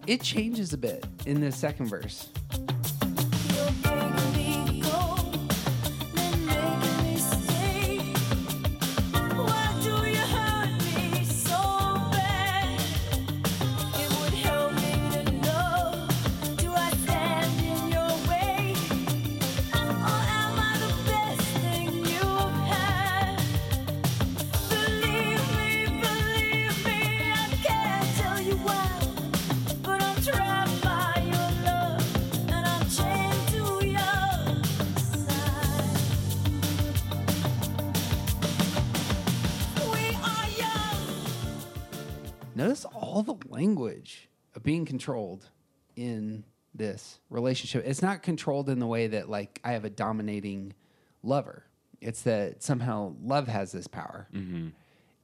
It 0.08 0.22
changes 0.22 0.74
a 0.74 0.78
bit 0.78 1.06
in 1.26 1.40
the 1.42 1.52
second 1.52 1.88
verse. 1.88 2.30
Language 43.50 44.30
of 44.56 44.64
being 44.64 44.86
controlled 44.86 45.50
in 45.96 46.44
this 46.74 47.20
relationship. 47.30 47.84
It's 47.86 48.02
not 48.02 48.24
controlled 48.24 48.70
in 48.70 48.80
the 48.80 48.88
way 48.88 49.08
that 49.08 49.30
like 49.30 49.60
I 49.64 49.74
have 49.74 49.86
a 49.86 49.90
dominating 49.90 50.74
lover. 51.24 51.66
It's 52.00 52.24
that 52.24 52.64
somehow 52.64 53.14
love 53.22 53.48
has 53.48 53.72
this 53.72 53.88
power, 53.88 54.28
mm-hmm. 54.34 54.70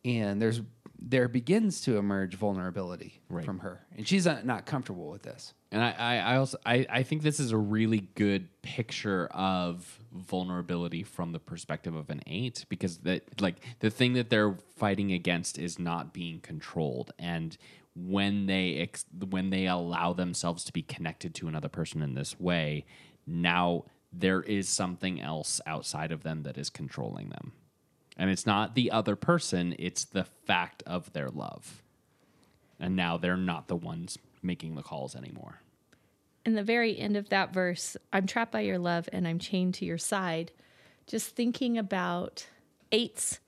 and 0.06 0.42
there's 0.42 0.62
there 1.00 1.28
begins 1.28 1.82
to 1.82 1.98
emerge 1.98 2.36
vulnerability 2.36 3.22
Right. 3.30 3.46
from 3.46 3.60
her, 3.60 3.86
and 3.96 4.08
she's 4.08 4.26
not, 4.26 4.46
not 4.46 4.66
comfortable 4.66 5.10
with 5.10 5.22
this. 5.24 5.54
And 5.72 5.84
I, 5.84 5.92
I, 5.92 6.16
I 6.18 6.38
also 6.38 6.58
I, 6.66 6.86
I 6.90 7.04
think 7.04 7.22
this 7.24 7.40
is 7.40 7.52
a 7.52 7.58
really 7.58 8.08
good 8.16 8.48
picture 8.62 9.28
of 9.28 10.00
vulnerability 10.14 11.04
from 11.04 11.32
the 11.34 11.40
perspective 11.40 11.94
of 11.96 12.10
an 12.10 12.22
eight 12.26 12.66
because 12.70 13.00
that 13.00 13.42
like 13.42 13.58
the 13.80 13.90
thing 13.90 14.14
that 14.14 14.30
they're 14.30 14.58
fighting 14.78 15.12
against 15.12 15.58
is 15.58 15.78
not 15.78 16.14
being 16.14 16.40
controlled 16.40 17.12
and 17.20 17.58
when 17.96 18.46
they 18.46 18.76
ex- 18.78 19.06
when 19.30 19.50
they 19.50 19.66
allow 19.68 20.14
themselves 20.14 20.64
to 20.66 20.72
be 20.74 20.82
connected 20.84 21.34
to 21.36 21.48
another 21.48 21.68
person 21.70 22.02
in 22.02 22.14
this 22.14 22.40
way 22.40 22.86
now 23.26 23.84
there 24.14 24.42
is 24.44 24.70
something 24.70 25.20
else 25.20 25.60
outside 25.66 26.12
of 26.14 26.24
them 26.24 26.44
that 26.44 26.58
is 26.58 26.70
controlling 26.70 27.28
them 27.30 27.52
and 28.18 28.30
it's 28.30 28.46
not 28.46 28.76
the 28.76 28.92
other 28.92 29.16
person 29.16 29.76
it's 29.80 30.04
the 30.04 30.24
fact 30.24 30.84
of 30.86 31.14
their 31.14 31.30
love 31.30 31.82
and 32.80 32.96
now 32.96 33.18
they're 33.18 33.38
not 33.38 33.68
the 33.68 33.76
ones 33.76 34.18
making 34.42 34.76
the 34.76 34.84
calls 34.84 35.16
anymore 35.16 35.62
in 36.48 36.56
the 36.56 36.64
very 36.64 36.98
end 36.98 37.18
of 37.18 37.28
that 37.28 37.54
verse, 37.54 37.98
I'm 38.14 38.26
trapped 38.26 38.54
by 38.54 38.62
your 38.62 38.80
love 38.80 39.10
and 39.12 39.28
I'm 39.28 39.38
chained 39.38 39.74
to 39.76 39.86
your 39.86 39.98
side. 39.98 40.54
Just 41.06 41.36
thinking 41.36 41.78
about 41.78 42.48
eights 42.94 43.42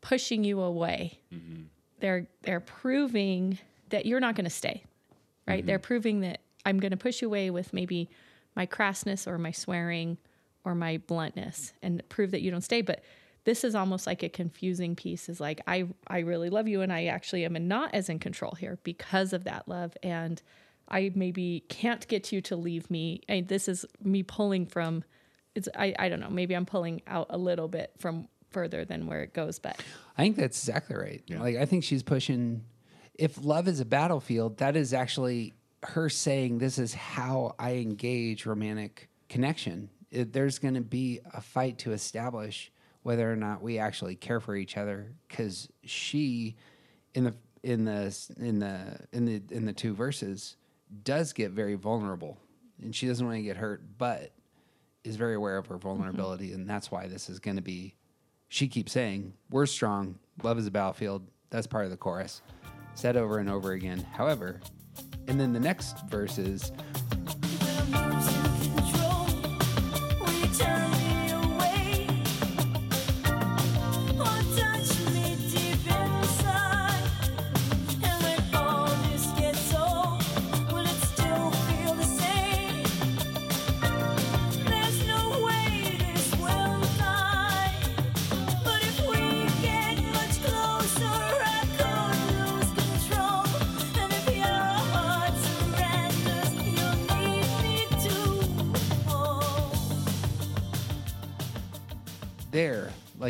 pushing 0.00 0.42
you 0.42 0.60
away. 0.60 1.20
Mm-hmm. 1.32 1.62
They're 2.00 2.26
they're 2.42 2.58
proving 2.58 3.58
that 3.90 4.04
you're 4.04 4.18
not 4.18 4.34
going 4.34 4.46
to 4.46 4.50
stay. 4.50 4.82
Right? 5.46 5.60
Mm-hmm. 5.60 5.66
They're 5.68 5.78
proving 5.78 6.20
that 6.22 6.40
I'm 6.66 6.80
going 6.80 6.90
to 6.90 6.96
push 6.96 7.22
you 7.22 7.28
away 7.28 7.50
with 7.50 7.72
maybe 7.72 8.10
my 8.56 8.66
crassness 8.66 9.28
or 9.28 9.38
my 9.38 9.52
swearing 9.52 10.18
or 10.64 10.74
my 10.74 10.98
bluntness 11.06 11.72
and 11.84 12.02
prove 12.08 12.32
that 12.32 12.40
you 12.40 12.50
don't 12.50 12.62
stay, 12.62 12.82
but 12.82 13.04
this 13.44 13.64
is 13.64 13.74
almost 13.74 14.06
like 14.06 14.22
a 14.22 14.28
confusing 14.28 14.94
piece 14.96 15.28
is 15.28 15.40
like 15.40 15.60
I 15.66 15.86
I 16.06 16.20
really 16.20 16.50
love 16.50 16.68
you 16.68 16.82
and 16.82 16.92
I 16.92 17.06
actually 17.06 17.44
am 17.44 17.68
not 17.68 17.94
as 17.94 18.08
in 18.08 18.18
control 18.18 18.52
here 18.58 18.78
because 18.82 19.32
of 19.32 19.44
that 19.44 19.68
love 19.68 19.96
and 20.02 20.40
I 20.88 21.12
maybe 21.14 21.64
can't 21.68 22.06
get 22.08 22.32
you 22.32 22.40
to 22.42 22.56
leave 22.56 22.90
me. 22.90 23.20
And 23.28 23.46
this 23.46 23.68
is 23.68 23.86
me 24.02 24.22
pulling 24.22 24.66
from 24.66 25.04
it's 25.54 25.68
I, 25.76 25.94
I 25.98 26.08
don't 26.08 26.20
know, 26.20 26.30
maybe 26.30 26.54
I'm 26.54 26.66
pulling 26.66 27.02
out 27.06 27.26
a 27.30 27.38
little 27.38 27.68
bit 27.68 27.92
from 27.98 28.28
further 28.50 28.84
than 28.84 29.06
where 29.06 29.22
it 29.22 29.32
goes, 29.32 29.58
but 29.58 29.82
I 30.18 30.22
think 30.22 30.36
that's 30.36 30.58
exactly 30.58 30.96
right. 30.96 31.22
Like 31.28 31.56
I 31.56 31.64
think 31.64 31.84
she's 31.84 32.02
pushing. 32.02 32.64
If 33.14 33.42
love 33.42 33.68
is 33.68 33.80
a 33.80 33.84
battlefield, 33.84 34.58
that 34.58 34.76
is 34.76 34.94
actually 34.94 35.54
her 35.82 36.08
saying, 36.08 36.58
"This 36.58 36.78
is 36.78 36.94
how 36.94 37.54
I 37.58 37.74
engage 37.74 38.46
romantic 38.46 39.08
connection." 39.28 39.90
It, 40.10 40.32
there's 40.32 40.58
going 40.58 40.74
to 40.74 40.80
be 40.80 41.20
a 41.32 41.40
fight 41.40 41.78
to 41.78 41.92
establish 41.92 42.72
whether 43.02 43.30
or 43.30 43.36
not 43.36 43.62
we 43.62 43.78
actually 43.78 44.16
care 44.16 44.40
for 44.40 44.54
each 44.56 44.76
other, 44.76 45.12
because 45.28 45.68
she, 45.84 46.56
in 47.14 47.24
the 47.24 47.34
in 47.62 47.84
the 47.84 48.34
in 48.38 48.58
the 48.58 48.98
in 49.12 49.24
the 49.24 49.42
in 49.50 49.64
the 49.64 49.72
two 49.72 49.94
verses, 49.94 50.56
does 51.02 51.32
get 51.32 51.50
very 51.52 51.74
vulnerable, 51.74 52.38
and 52.82 52.94
she 52.94 53.06
doesn't 53.06 53.24
want 53.24 53.38
to 53.38 53.42
get 53.42 53.56
hurt, 53.56 53.82
but 53.98 54.32
is 55.04 55.16
very 55.16 55.34
aware 55.34 55.56
of 55.56 55.66
her 55.66 55.76
mm-hmm. 55.76 55.88
vulnerability, 55.88 56.52
and 56.52 56.68
that's 56.68 56.90
why 56.90 57.06
this 57.06 57.30
is 57.30 57.38
going 57.38 57.56
to 57.56 57.62
be 57.62 57.94
she 58.50 58.66
keeps 58.66 58.92
saying, 58.92 59.32
We're 59.48 59.64
strong. 59.64 60.18
Love 60.42 60.58
is 60.58 60.66
a 60.66 60.70
battlefield. 60.70 61.26
That's 61.48 61.66
part 61.66 61.84
of 61.84 61.90
the 61.90 61.96
chorus. 61.96 62.42
Said 62.94 63.16
over 63.16 63.38
and 63.38 63.48
over 63.48 63.72
again. 63.72 64.04
However, 64.12 64.60
and 65.28 65.40
then 65.40 65.52
the 65.52 65.60
next 65.60 66.06
verse 66.08 66.36
is, 66.36 66.72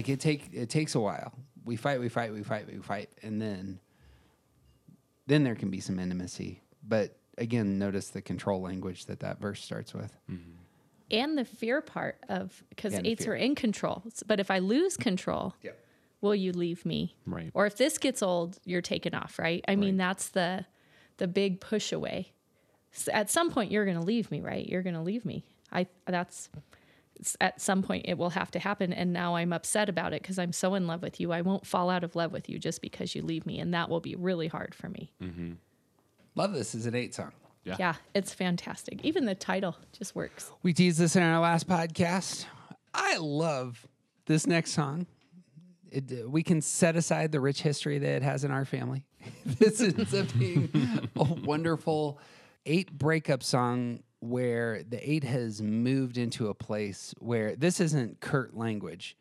Like 0.01 0.09
it 0.09 0.19
take 0.21 0.49
it 0.55 0.71
takes 0.71 0.95
a 0.95 1.01
while. 1.01 1.35
We 1.63 1.77
fight, 1.77 2.01
we 2.01 2.09
fight, 2.09 2.33
we 2.33 2.43
fight, 2.43 2.67
we 2.73 2.79
fight, 2.81 3.11
and 3.23 3.41
then 3.41 3.81
then 5.27 5.45
there 5.45 5.55
can 5.55 5.69
be 5.71 5.79
some 5.81 5.99
intimacy. 5.99 6.63
But 6.87 7.17
again, 7.37 7.79
notice 7.79 8.09
the 8.09 8.23
control 8.23 8.63
language 8.63 9.05
that 9.07 9.21
that 9.21 9.41
verse 9.41 9.63
starts 9.63 9.93
with. 9.93 10.17
Mm-hmm. 10.31 10.53
and 11.11 11.37
the 11.37 11.45
fear 11.45 11.83
part 11.83 12.17
of 12.31 12.65
because 12.71 12.95
And 12.95 13.07
eights 13.07 13.25
fear. 13.27 13.35
are 13.35 13.37
in 13.37 13.55
control. 13.55 14.03
But 14.27 14.41
if 14.41 14.51
I 14.51 14.61
lose 14.61 14.97
control, 14.97 15.55
will 16.23 16.35
you 16.35 16.53
leave 16.53 16.87
me? 16.87 17.15
Right. 17.27 17.51
Or 17.53 17.67
if 17.67 17.77
this 17.77 17.99
gets 17.99 18.23
old, 18.23 18.59
you're 18.65 18.81
taken 18.81 19.15
off, 19.15 19.39
right? 19.39 19.63
I 19.69 19.77
mean, 19.77 19.99
that's 19.99 20.31
the 20.31 20.65
the 21.19 21.29
big 21.29 21.61
push 21.61 21.93
away. 21.93 22.33
S- 22.95 23.11
At 23.13 23.29
some 23.31 23.51
point, 23.51 23.71
you're 23.71 23.85
going 23.85 23.99
to 24.01 24.07
leave 24.07 24.31
me, 24.31 24.41
right? 24.41 24.67
You're 24.67 24.83
going 24.83 24.97
to 24.97 25.03
leave 25.03 25.27
me. 25.27 25.45
I 25.71 25.87
that's 26.07 26.49
s- 26.57 26.63
at 27.41 27.61
some 27.61 27.83
point 27.83 28.05
it 28.09 28.17
will 28.19 28.31
have 28.31 28.51
to 28.51 28.59
happen 28.59 28.93
and 28.93 29.13
now 29.13 29.37
i'm 29.37 29.53
upset 29.53 29.89
about 29.89 30.13
it 30.13 30.23
because 30.23 30.39
i'm 30.39 30.53
so 30.53 30.75
in 30.75 30.87
love 30.87 31.03
with 31.03 31.21
you 31.21 31.33
i 31.33 31.41
won't 31.41 31.67
fall 31.67 31.91
out 31.91 32.03
of 32.05 32.15
love 32.17 32.33
with 32.33 32.49
you 32.49 32.59
just 32.59 32.81
because 32.83 33.15
you 33.15 33.23
leave 33.23 33.45
me 33.47 33.59
and 33.59 33.73
that 33.75 33.89
will 33.89 34.01
be 34.01 34.15
really 34.15 34.49
hard 34.49 34.75
for 34.75 34.89
me 34.89 35.13
Love 36.37 36.53
this 36.53 36.75
is 36.77 36.87
an 36.87 36.95
eight 36.95 37.15
song. 37.15 37.33
Yeah. 37.65 37.77
yeah 37.79 37.95
it's 38.15 38.33
fantastic 38.33 39.05
even 39.05 39.25
the 39.27 39.35
title 39.35 39.77
just 39.93 40.15
works 40.15 40.51
We 40.63 40.73
teased 40.73 40.99
this 40.99 41.17
in 41.17 41.23
our 41.23 41.41
last 41.41 41.69
podcast. 41.69 42.47
I 42.95 43.19
love 43.19 43.87
this 44.27 44.47
next 44.47 44.73
song. 44.73 45.07
It, 45.91 46.05
uh, 46.11 46.29
we 46.29 46.43
can 46.43 46.61
set 46.63 46.97
aside 46.97 47.33
the 47.33 47.41
rich 47.41 47.63
history 47.63 47.99
that 47.99 48.09
it 48.09 48.23
has 48.23 48.45
in 48.45 48.51
our 48.51 48.65
family. 48.65 49.05
this 49.45 49.81
ends 49.81 50.15
up 50.15 50.27
being 50.39 50.71
a 51.17 51.23
wonderful 51.25 52.19
eight 52.65 52.97
breakup 52.97 53.43
song 53.43 54.01
where 54.21 54.83
the 54.83 55.11
eight 55.11 55.25
has 55.25 55.63
moved 55.63 56.19
into 56.19 56.49
a 56.49 56.55
place 56.55 57.15
where 57.19 57.57
this 57.57 57.81
isn't 57.81 58.21
curt 58.21 58.57
language. 58.57 59.17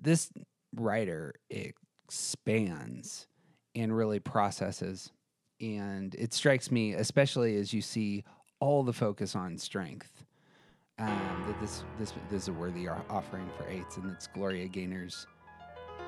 This 0.00 0.30
writer 0.74 1.34
expands 1.50 3.26
and 3.74 3.96
really 3.96 4.20
processes. 4.20 5.10
And 5.60 6.14
it 6.14 6.32
strikes 6.32 6.70
me, 6.70 6.92
especially 6.94 7.56
as 7.56 7.72
you 7.72 7.82
see 7.82 8.24
all 8.60 8.84
the 8.84 8.92
focus 8.92 9.34
on 9.34 9.58
strength 9.58 10.24
um, 10.98 11.44
that 11.46 11.60
this 11.60 11.84
this 11.98 12.12
this 12.30 12.42
is 12.42 12.48
a 12.48 12.52
worthy 12.52 12.88
offering 12.88 13.48
for 13.56 13.68
eights, 13.68 13.96
and 13.96 14.10
it's 14.10 14.26
Gloria 14.26 14.68
Gaynor's 14.68 15.26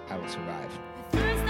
"I 0.08 0.16
Will 0.16 0.28
Survive." 0.28 1.49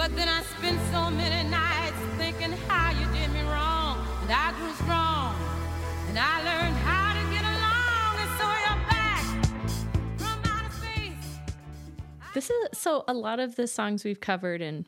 But 0.00 0.16
then 0.16 0.30
I 0.30 0.40
spent 0.44 0.80
so 0.90 1.10
many 1.10 1.46
nights 1.50 1.98
thinking 2.16 2.52
how 2.66 2.90
you 2.90 3.04
did 3.12 3.30
me 3.34 3.42
wrong. 3.42 3.98
And 4.22 4.32
I 4.32 4.50
grew 4.56 4.72
strong. 4.72 5.34
And 6.08 6.18
I 6.18 6.38
learned 6.42 6.74
how 6.76 7.12
to 7.12 7.30
get 7.30 7.44
along. 7.44 8.16
And 8.22 8.30
so 8.38 8.46
you're 8.64 8.80
back 8.88 9.22
from 10.16 10.40
outer 10.50 10.72
space. 10.72 12.32
This 12.32 12.48
is 12.48 12.78
so 12.78 13.04
a 13.08 13.12
lot 13.12 13.40
of 13.40 13.56
the 13.56 13.66
songs 13.66 14.02
we've 14.02 14.20
covered, 14.20 14.62
and 14.62 14.86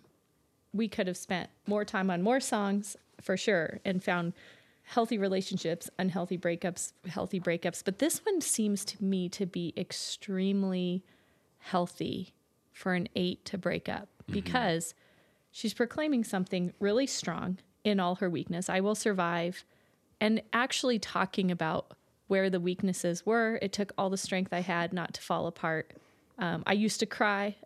we 0.73 0.89
could 0.89 1.09
have 1.09 1.19
spent 1.19 1.51
more 1.67 1.85
time 1.85 2.09
on 2.09 2.23
more 2.23 2.41
songs 2.41 2.97
for 3.21 3.37
sure 3.37 3.81
and 3.85 4.03
found 4.03 4.33
healthy 4.85 5.19
relationships, 5.19 5.91
unhealthy 5.99 6.39
breakups, 6.39 6.95
healthy 7.07 7.39
breakups. 7.39 7.83
But 7.85 7.99
this 7.99 8.25
one 8.25 8.41
seems 8.41 8.83
to 8.87 9.05
me 9.05 9.29
to 9.29 9.45
be 9.45 9.75
extremely 9.77 11.05
healthy 11.59 12.33
for 12.73 12.95
an 12.95 13.11
eight 13.15 13.45
to 13.45 13.59
break 13.59 13.91
up 13.91 14.09
mm-hmm. 14.23 14.33
because 14.33 14.95
she's 15.53 15.75
proclaiming 15.75 16.25
something 16.25 16.73
really 16.81 17.07
strong 17.07 17.59
in 17.85 18.01
all 18.01 18.17
her 18.17 18.29
weakness. 18.29 18.69
I 18.69 18.81
will 18.81 18.97
survive. 18.97 19.65
And 20.21 20.43
actually 20.53 20.99
talking 20.99 21.51
about 21.51 21.95
where 22.33 22.49
the 22.49 22.61
weaknesses 22.61 23.27
were. 23.27 23.59
It 23.61 23.75
took 23.75 23.93
all 23.99 24.09
the 24.09 24.17
strength 24.17 24.55
I 24.55 24.61
had 24.61 24.95
not 24.95 25.13
to 25.13 25.21
fall 25.21 25.47
apart. 25.47 25.93
Um, 26.39 26.63
I 26.67 26.73
used 26.73 26.99
to 27.01 27.07
cry 27.07 27.57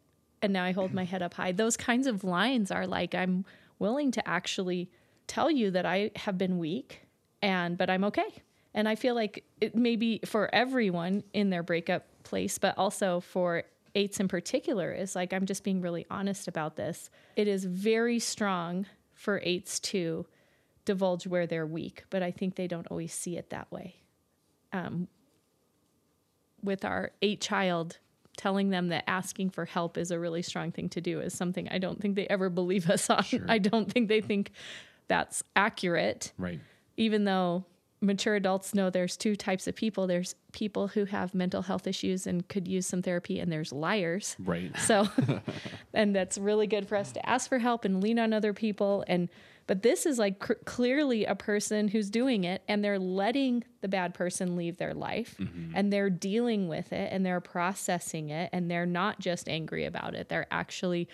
and 0.43 0.53
now 0.53 0.65
I 0.65 0.73
hold 0.73 0.93
my 0.93 1.05
head 1.05 1.23
up 1.23 1.35
high. 1.35 1.53
Those 1.53 1.77
kinds 1.77 2.09
of 2.09 2.25
lines 2.25 2.73
are 2.73 2.85
like, 2.85 3.15
I'm 3.15 3.45
willing 3.79 4.11
to 4.11 4.29
actually 4.29 4.91
tell 5.29 5.53
you 5.53 5.71
that 5.71 5.87
I 5.87 6.11
have 6.17 6.37
been 6.37 6.59
weak 6.59 7.03
and, 7.41 7.79
but 7.79 7.89
I'm 7.89 8.03
okay. 8.05 8.43
And 8.75 8.89
I 8.89 8.97
feel 8.97 9.15
like 9.15 9.45
it 9.61 9.77
may 9.77 9.95
be 9.95 10.21
for 10.25 10.53
everyone 10.53 11.23
in 11.33 11.51
their 11.51 11.63
breakup 11.63 12.05
place, 12.25 12.59
but 12.59 12.77
also 12.77 13.21
for 13.21 13.63
eights 13.97 14.21
in 14.21 14.29
particular 14.29 14.93
is 14.93 15.17
like 15.17 15.33
I'm 15.33 15.47
just 15.47 15.65
being 15.65 15.81
really 15.81 16.07
honest 16.11 16.47
about 16.47 16.77
this. 16.77 17.11
It 17.35 17.49
is 17.49 17.65
very 17.65 18.19
strong 18.21 18.87
for 19.15 19.41
eights 19.43 19.81
to 19.81 20.27
divulge 20.85 21.27
where 21.27 21.47
they're 21.49 21.67
weak, 21.67 22.05
but 22.11 22.23
I 22.23 22.31
think 22.31 22.55
they 22.55 22.69
don't 22.69 22.87
always 22.91 23.13
see 23.13 23.37
it 23.37 23.51
that 23.51 23.73
way. 23.73 23.97
Um, 24.73 25.09
with 26.63 26.85
our 26.85 27.11
eight 27.23 27.41
child, 27.41 27.99
telling 28.37 28.69
them 28.71 28.89
that 28.89 29.05
asking 29.07 29.51
for 29.51 29.65
help 29.65 29.97
is 29.97 30.11
a 30.11 30.19
really 30.19 30.43
strong 30.43 30.71
thing 30.71 30.89
to 30.91 31.01
do 31.01 31.21
is 31.21 31.33
something 31.33 31.69
I 31.71 31.79
don't 31.79 32.01
think 32.01 32.17
they 32.17 32.27
ever 32.29 32.51
believe 32.51 32.91
us 32.91 33.09
on. 33.09 33.25
I 33.49 33.59
don't 33.59 33.91
think 33.91 34.09
they 34.09 34.21
think 34.21 34.53
that's 35.09 35.43
accurate 35.55 36.33
Right. 36.37 36.61
even 36.97 37.25
though 37.25 37.65
mature 38.01 38.35
adults 38.35 38.75
know 38.75 38.91
there's 38.91 39.17
two 39.17 39.37
types 39.37 39.67
of 39.67 39.75
people. 39.75 40.07
There's 40.07 40.35
people 40.53 40.89
who 40.89 41.05
have 41.07 41.35
mental 41.35 41.63
health 41.63 41.87
issues 41.87 42.27
and 42.27 42.47
could 42.49 42.69
use 42.69 42.87
some 42.87 43.03
therapy 43.03 43.41
and 43.41 43.51
there's 43.51 43.73
liars. 43.73 44.37
Right. 44.39 44.77
so 44.79 45.09
and 45.95 46.15
that's 46.15 46.39
really 46.39 46.67
good 46.67 46.87
for 46.89 46.97
us 46.97 47.13
to 47.13 47.29
ask 47.29 47.49
for 47.49 47.59
help 47.59 47.85
and 47.85 48.03
lean 48.03 48.19
on 48.19 48.33
other 48.33 48.53
people. 48.53 49.05
And 49.09 49.29
but 49.67 49.83
this 49.83 50.07
is 50.07 50.19
like 50.19 50.39
cr- 50.39 50.53
clearly 50.65 51.25
a 51.25 51.35
person 51.35 51.89
who's 51.89 52.09
doing 52.09 52.45
it 52.45 52.63
and 52.69 52.85
they're 52.85 53.01
letting 53.01 53.65
the 53.81 53.89
bad 53.89 54.15
person 54.15 54.57
leave 54.57 54.77
their 54.77 54.95
life 54.95 55.37
mm-hmm. 55.41 55.73
and 55.75 55.93
they're 55.93 56.11
dealing 56.11 56.69
with 56.69 56.93
it 56.93 57.13
and 57.13 57.27
they're 57.27 57.41
processing 57.41 58.31
it 58.31 58.51
and 58.53 58.71
they're 58.71 58.87
not 58.87 59.19
just 59.19 59.49
angry 59.49 59.85
about 59.85 60.15
it. 60.15 60.29
They're 60.29 60.47
actually 60.51 61.09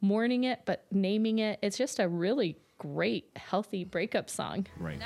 mourning 0.00 0.44
it 0.44 0.60
but 0.64 0.86
naming 0.90 1.40
it. 1.40 1.58
It's 1.60 1.76
just 1.76 1.98
a 1.98 2.08
really 2.08 2.56
great 2.78 3.28
healthy 3.36 3.84
breakup 3.84 4.30
song. 4.30 4.66
Right. 4.78 4.98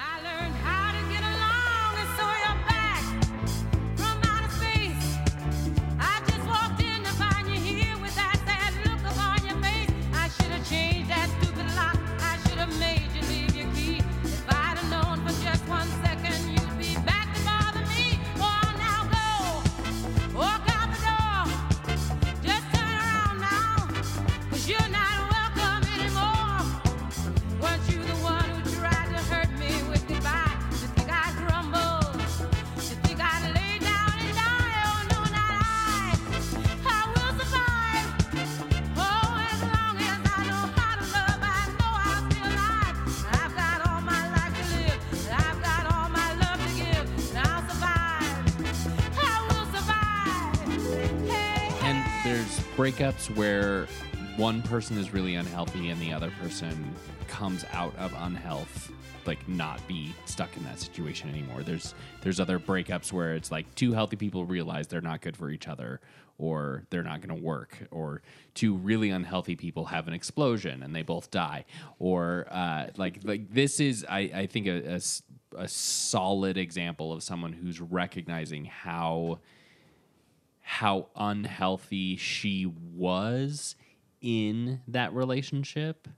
Breakups 52.76 53.34
where 53.36 53.86
one 54.36 54.62
person 54.62 54.96
is 54.96 55.12
really 55.12 55.34
unhealthy 55.34 55.90
and 55.90 56.00
the 56.00 56.12
other 56.12 56.32
person 56.40 56.94
comes 57.28 57.64
out 57.72 57.94
of 57.98 58.14
unhealth 58.18 58.90
like 59.26 59.46
not 59.48 59.86
be 59.86 60.14
stuck 60.24 60.56
in 60.56 60.64
that 60.64 60.80
situation 60.80 61.28
anymore. 61.28 61.62
There's 61.62 61.94
there's 62.22 62.40
other 62.40 62.58
breakups 62.58 63.12
where 63.12 63.34
it's 63.34 63.50
like 63.50 63.72
two 63.74 63.92
healthy 63.92 64.16
people 64.16 64.44
realize 64.44 64.88
they're 64.88 65.00
not 65.00 65.20
good 65.20 65.36
for 65.36 65.50
each 65.50 65.68
other 65.68 66.00
or 66.38 66.84
they're 66.90 67.02
not 67.02 67.20
going 67.20 67.38
to 67.38 67.44
work 67.44 67.76
or 67.90 68.22
two 68.54 68.74
really 68.74 69.10
unhealthy 69.10 69.54
people 69.54 69.84
have 69.84 70.08
an 70.08 70.14
explosion 70.14 70.82
and 70.82 70.96
they 70.96 71.02
both 71.02 71.30
die 71.30 71.64
or 71.98 72.46
uh, 72.50 72.86
like 72.96 73.20
like 73.22 73.52
this 73.52 73.80
is 73.80 74.04
I, 74.08 74.20
I 74.34 74.46
think 74.46 74.66
a 74.66 75.00
a 75.56 75.68
solid 75.68 76.56
example 76.56 77.12
of 77.12 77.22
someone 77.22 77.52
who's 77.52 77.80
recognizing 77.80 78.64
how 78.64 79.38
how 80.72 81.06
unhealthy 81.14 82.16
she 82.16 82.64
was 82.64 83.76
in 84.22 84.80
that 84.88 85.12
relationship 85.12 86.08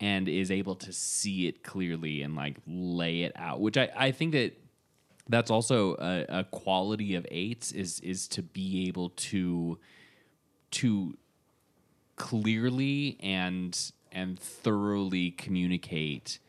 and 0.00 0.28
is 0.28 0.50
able 0.50 0.74
to 0.74 0.92
see 0.92 1.46
it 1.46 1.62
clearly 1.62 2.20
and 2.20 2.34
like 2.34 2.56
lay 2.66 3.22
it 3.22 3.30
out 3.36 3.60
which 3.60 3.76
i, 3.76 3.88
I 3.96 4.10
think 4.10 4.32
that 4.32 4.58
that's 5.28 5.48
also 5.48 5.94
a, 5.94 6.40
a 6.40 6.44
quality 6.44 7.14
of 7.14 7.24
eights 7.30 7.70
is 7.70 8.00
is 8.00 8.26
to 8.28 8.42
be 8.42 8.88
able 8.88 9.10
to 9.10 9.78
to 10.72 11.16
clearly 12.16 13.16
and 13.22 13.78
and 14.10 14.40
thoroughly 14.40 15.30
communicate 15.30 16.40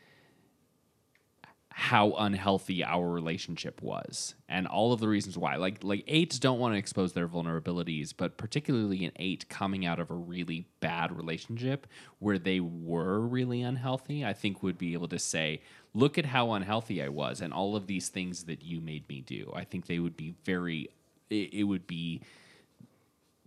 how 1.78 2.12
unhealthy 2.12 2.82
our 2.82 3.06
relationship 3.06 3.82
was 3.82 4.34
and 4.48 4.66
all 4.66 4.94
of 4.94 5.00
the 5.00 5.06
reasons 5.06 5.36
why. 5.36 5.56
Like 5.56 5.84
like 5.84 6.04
eights 6.06 6.38
don't 6.38 6.58
want 6.58 6.72
to 6.72 6.78
expose 6.78 7.12
their 7.12 7.28
vulnerabilities 7.28 8.14
but 8.16 8.38
particularly 8.38 9.04
an 9.04 9.12
eight 9.16 9.46
coming 9.50 9.84
out 9.84 10.00
of 10.00 10.10
a 10.10 10.14
really 10.14 10.66
bad 10.80 11.14
relationship 11.14 11.86
where 12.18 12.38
they 12.38 12.60
were 12.60 13.20
really 13.20 13.60
unhealthy 13.60 14.24
i 14.24 14.32
think 14.32 14.62
would 14.62 14.78
be 14.78 14.94
able 14.94 15.08
to 15.08 15.18
say 15.18 15.60
look 15.92 16.16
at 16.16 16.24
how 16.24 16.52
unhealthy 16.52 17.02
i 17.02 17.08
was 17.08 17.42
and 17.42 17.52
all 17.52 17.76
of 17.76 17.86
these 17.86 18.08
things 18.08 18.44
that 18.44 18.64
you 18.64 18.80
made 18.80 19.06
me 19.08 19.20
do. 19.20 19.52
I 19.54 19.64
think 19.64 19.86
they 19.86 19.98
would 19.98 20.16
be 20.16 20.34
very 20.44 20.88
it, 21.28 21.52
it 21.52 21.64
would 21.64 21.86
be 21.86 22.22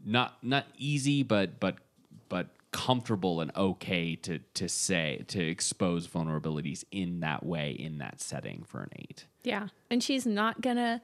not 0.06 0.38
not 0.44 0.66
easy 0.78 1.24
but 1.24 1.60
but 1.60 1.78
but 2.30 2.48
comfortable 2.72 3.42
and 3.42 3.52
okay 3.56 4.16
to 4.16 4.40
to 4.54 4.70
say 4.70 5.24
to 5.28 5.40
expose 5.44 6.08
vulnerabilities 6.08 6.84
in 6.92 7.20
that 7.22 7.44
way 7.44 7.72
in 7.72 7.98
that 7.98 8.22
setting 8.22 8.64
for 8.64 8.82
an 8.82 8.90
eight 8.98 9.26
Yeah. 9.44 9.70
And 9.90 10.04
she's 10.04 10.26
not 10.28 10.62
going 10.62 10.76
to 10.76 11.02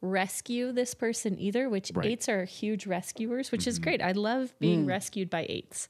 rescue 0.00 0.70
this 0.70 0.94
person 0.94 1.38
either, 1.40 1.68
which 1.68 1.90
Right. 1.92 2.06
eights 2.06 2.28
are 2.28 2.44
huge 2.44 2.86
rescuers, 2.86 3.50
which 3.50 3.66
is 3.66 3.76
mm-hmm. 3.76 3.84
great. 3.84 4.02
I 4.02 4.12
love 4.12 4.54
being 4.60 4.84
mm. 4.84 4.88
rescued 4.88 5.28
by 5.28 5.44
eights. 5.48 5.88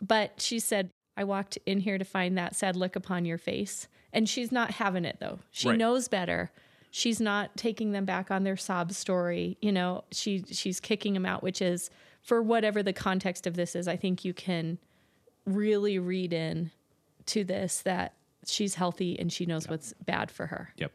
But 0.00 0.40
she 0.40 0.60
said, 0.60 0.90
I 1.16 1.24
walked 1.24 1.58
in 1.66 1.80
here 1.80 1.98
to 1.98 2.04
find 2.04 2.38
that 2.38 2.54
sad 2.54 2.76
look 2.76 2.94
upon 2.94 3.24
your 3.24 3.38
face. 3.38 3.88
And 4.12 4.28
she's 4.28 4.52
not 4.52 4.72
having 4.72 5.04
it 5.04 5.16
though. 5.20 5.40
She 5.50 5.70
Right. 5.70 5.78
knows 5.78 6.06
better. 6.06 6.52
She's 6.90 7.20
not 7.20 7.56
taking 7.56 7.92
them 7.92 8.04
back 8.04 8.30
on 8.30 8.44
their 8.44 8.56
sob 8.56 8.92
story. 8.92 9.56
You 9.60 9.72
know, 9.72 10.04
she 10.12 10.44
she's 10.50 10.78
kicking 10.78 11.14
them 11.14 11.26
out, 11.26 11.42
which 11.42 11.62
is 11.62 11.90
for 12.22 12.42
whatever 12.42 12.82
the 12.82 12.92
context 12.92 13.46
of 13.46 13.54
this 13.54 13.74
is, 13.74 13.88
I 13.88 13.96
think 13.96 14.24
you 14.24 14.32
can 14.32 14.78
really 15.44 15.98
read 15.98 16.32
in 16.32 16.70
to 17.26 17.44
this 17.44 17.82
that 17.82 18.14
she's 18.46 18.76
healthy 18.76 19.18
and 19.18 19.32
she 19.32 19.46
knows 19.46 19.68
what's 19.68 19.92
bad 20.04 20.30
for 20.30 20.46
her. 20.46 20.72
yep 20.76 20.92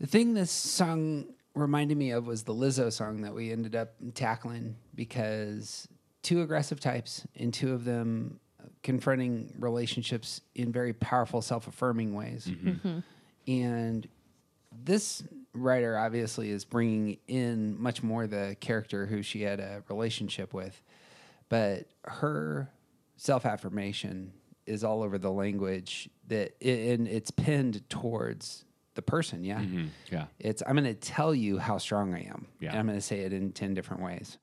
The 0.00 0.06
thing 0.06 0.34
this 0.34 0.50
song 0.50 1.26
reminded 1.54 1.96
me 1.96 2.10
of 2.10 2.26
was 2.26 2.42
the 2.42 2.54
Lizzo 2.54 2.92
song 2.92 3.22
that 3.22 3.34
we 3.34 3.52
ended 3.52 3.76
up 3.76 3.94
tackling 4.14 4.76
because 4.94 5.88
two 6.22 6.42
aggressive 6.42 6.80
types 6.80 7.26
and 7.36 7.52
two 7.52 7.72
of 7.72 7.84
them 7.84 8.40
confronting 8.82 9.52
relationships 9.58 10.40
in 10.54 10.72
very 10.72 10.92
powerful, 10.92 11.42
self 11.42 11.68
affirming 11.68 12.14
ways. 12.14 12.46
Mm-hmm. 12.46 12.68
Mm-hmm. 12.88 12.98
And 13.50 14.08
this 14.84 15.22
writer 15.54 15.96
obviously 15.96 16.50
is 16.50 16.64
bringing 16.64 17.18
in 17.26 17.80
much 17.80 18.02
more 18.02 18.26
the 18.26 18.56
character 18.60 19.06
who 19.06 19.22
she 19.22 19.42
had 19.42 19.60
a 19.60 19.82
relationship 19.88 20.52
with, 20.52 20.82
but 21.48 21.86
her 22.04 22.70
self 23.16 23.46
affirmation 23.46 24.32
is 24.66 24.82
all 24.82 25.02
over 25.02 25.18
the 25.18 25.30
language 25.30 26.08
that 26.28 26.54
and 26.62 27.06
it's 27.06 27.30
pinned 27.30 27.88
towards 27.88 28.64
the 28.94 29.02
person. 29.02 29.44
Yeah, 29.44 29.60
mm-hmm. 29.60 29.86
yeah 30.10 30.26
it's 30.38 30.62
I'm 30.66 30.74
going 30.76 30.84
to 30.84 30.94
tell 30.94 31.34
you 31.34 31.58
how 31.58 31.78
strong 31.78 32.14
I 32.14 32.24
am. 32.24 32.46
Yeah. 32.60 32.70
and 32.70 32.78
I'm 32.78 32.86
going 32.86 32.98
to 32.98 33.02
say 33.04 33.20
it 33.20 33.32
in 33.32 33.52
ten 33.52 33.74
different 33.74 34.02
ways. 34.02 34.38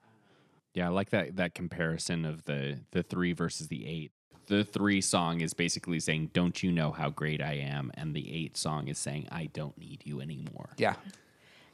yeah 0.73 0.85
i 0.85 0.89
like 0.89 1.09
that 1.09 1.35
that 1.35 1.53
comparison 1.55 2.23
of 2.25 2.43
the 2.45 2.79
the 2.91 3.03
three 3.03 3.33
versus 3.33 3.67
the 3.67 3.85
eight 3.85 4.11
the 4.51 4.63
three 4.63 5.01
song 5.01 5.41
is 5.41 5.53
basically 5.53 5.99
saying 5.99 6.29
don't 6.33 6.61
you 6.63 6.71
know 6.71 6.91
how 6.91 7.09
great 7.09 7.41
i 7.41 7.53
am 7.53 7.91
and 7.95 8.13
the 8.13 8.25
eight 8.39 8.55
song 8.57 8.87
is 8.87 8.97
saying 8.97 9.27
i 9.31 9.45
don't 9.53 9.77
need 9.77 10.01
you 10.05 10.19
anymore 10.21 10.69
Yeah, 10.77 10.95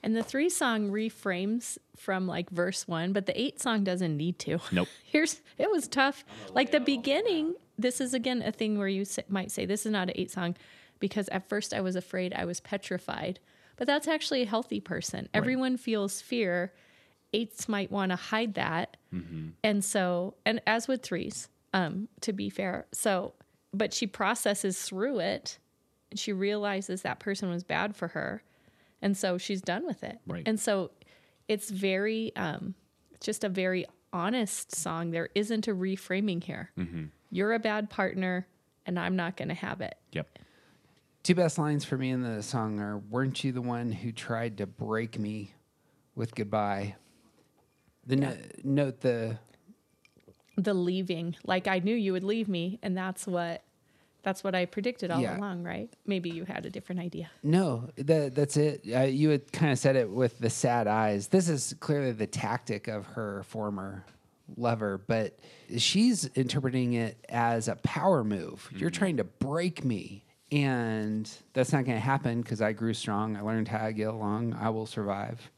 And 0.03 0.15
the 0.15 0.23
three 0.23 0.49
song 0.49 0.89
reframes 0.91 1.77
from 1.95 2.27
like 2.27 2.49
verse 2.51 2.87
one, 2.87 3.13
but 3.13 3.25
the 3.25 3.33
eight 3.39 3.59
song 3.59 3.83
doesn't 3.83 4.15
need 4.15 4.37
to. 4.39 4.59
Nope. 4.71 4.87
Here's 5.03 5.41
it 5.57 5.69
was 5.71 5.87
tough. 5.87 6.23
Like 6.53 6.69
the 6.71 6.79
beginning, 6.79 7.55
this 7.77 7.99
is 7.99 8.13
again 8.13 8.41
a 8.43 8.51
thing 8.51 8.77
where 8.77 8.87
you 8.97 9.01
s- 9.01 9.19
might 9.27 9.51
say 9.51 9.65
this 9.65 9.85
is 9.87 9.91
not 9.91 10.09
an 10.09 10.13
eight 10.15 10.31
song 10.31 10.55
because 10.99 11.27
at 11.29 11.49
first 11.49 11.73
I 11.73 11.81
was 11.81 11.95
afraid, 11.95 12.31
I 12.33 12.45
was 12.45 12.59
petrified. 12.61 13.39
But 13.75 13.87
that's 13.87 14.07
actually 14.07 14.43
a 14.43 14.45
healthy 14.55 14.79
person. 14.79 15.29
Everyone 15.33 15.77
feels 15.77 16.21
fear. 16.21 16.73
Eights 17.33 17.67
might 17.67 17.91
want 17.91 18.11
to 18.11 18.15
hide 18.15 18.53
that. 18.53 18.97
Mm-hmm. 19.13 19.49
And 19.63 19.83
so, 19.83 20.35
and 20.45 20.61
as 20.65 20.87
with 20.87 21.01
threes, 21.03 21.49
um, 21.73 22.07
to 22.21 22.33
be 22.33 22.49
fair. 22.49 22.85
So, 22.91 23.33
but 23.73 23.93
she 23.93 24.07
processes 24.07 24.81
through 24.81 25.19
it 25.19 25.59
and 26.11 26.19
she 26.19 26.33
realizes 26.33 27.01
that 27.01 27.19
person 27.19 27.49
was 27.49 27.63
bad 27.63 27.95
for 27.95 28.09
her. 28.09 28.43
And 29.01 29.15
so 29.15 29.37
she's 29.37 29.61
done 29.61 29.85
with 29.85 30.03
it. 30.03 30.19
Right. 30.25 30.43
And 30.45 30.59
so 30.59 30.91
it's 31.47 31.69
very, 31.69 32.35
um, 32.35 32.73
just 33.21 33.43
a 33.43 33.49
very 33.49 33.85
honest 34.13 34.75
song. 34.75 35.11
There 35.11 35.29
isn't 35.35 35.67
a 35.67 35.73
reframing 35.73 36.43
here. 36.43 36.71
You're 37.29 37.53
a 37.53 37.59
bad 37.59 37.89
partner, 37.89 38.47
and 38.85 38.97
I'm 38.97 39.15
not 39.15 39.35
going 39.35 39.49
to 39.49 39.53
have 39.53 39.81
it. 39.81 39.97
Yep. 40.13 40.39
Two 41.23 41.35
best 41.35 41.57
lines 41.57 41.83
for 41.83 41.97
me 41.97 42.11
in 42.11 42.21
the 42.21 42.41
song 42.41 42.79
are 42.79 42.99
Weren't 42.99 43.43
you 43.43 43.51
the 43.51 43.61
one 43.61 43.91
who 43.91 44.11
tried 44.11 44.57
to 44.59 44.65
break 44.65 45.19
me 45.19 45.53
with 46.15 46.33
goodbye? 46.33 46.95
The 48.05 48.15
no- 48.15 48.37
note 48.63 49.01
the 49.01 49.37
The 50.57 50.73
leaving, 50.73 51.35
like 51.45 51.67
I 51.67 51.79
knew 51.79 51.95
you 51.95 52.13
would 52.13 52.23
leave 52.23 52.47
me, 52.49 52.79
and 52.81 52.97
that's 52.97 53.27
what 53.27 53.63
that's 54.23 54.43
what 54.43 54.55
I 54.55 54.65
predicted 54.65 55.09
all 55.11 55.21
Yeah. 55.21 55.37
along, 55.37 55.63
right? 55.63 55.89
Maybe 56.05 56.29
you 56.29 56.43
had 56.43 56.65
a 56.65 56.69
different 56.69 56.99
idea. 56.99 57.29
No, 57.43 57.89
that 57.97 58.35
that's 58.35 58.57
it. 58.57 58.81
Uh, 58.93 59.01
you 59.03 59.29
had 59.29 59.51
kind 59.53 59.71
of 59.71 59.79
said 59.79 59.95
it 59.95 60.09
with 60.09 60.39
the 60.39 60.49
sad 60.49 60.87
eyes. 60.87 61.27
This 61.27 61.47
is 61.47 61.75
clearly 61.79 62.11
the 62.11 62.27
tactic 62.27 62.87
of 62.87 63.05
her 63.05 63.43
former 63.43 64.03
lover, 64.57 64.97
but 65.07 65.37
she's 65.77 66.25
interpreting 66.35 66.93
it 66.93 67.23
as 67.29 67.67
a 67.67 67.75
power 67.77 68.23
move. 68.23 68.69
You're 68.75 68.89
trying 68.89 69.17
to 69.17 69.23
break 69.23 69.85
me, 69.85 70.25
and 70.51 71.29
that's 71.53 71.71
not 71.71 71.85
going 71.85 71.97
to 71.97 72.03
happen 72.03 72.41
because 72.41 72.61
I 72.61 72.71
grew 72.73 72.93
strong. 72.95 73.37
I 73.37 73.41
learned 73.41 73.67
how 73.67 73.85
to 73.85 73.93
get 73.93 74.07
along. 74.09 74.53
I 74.59 74.69
will 74.71 74.85
survive. 74.87 75.51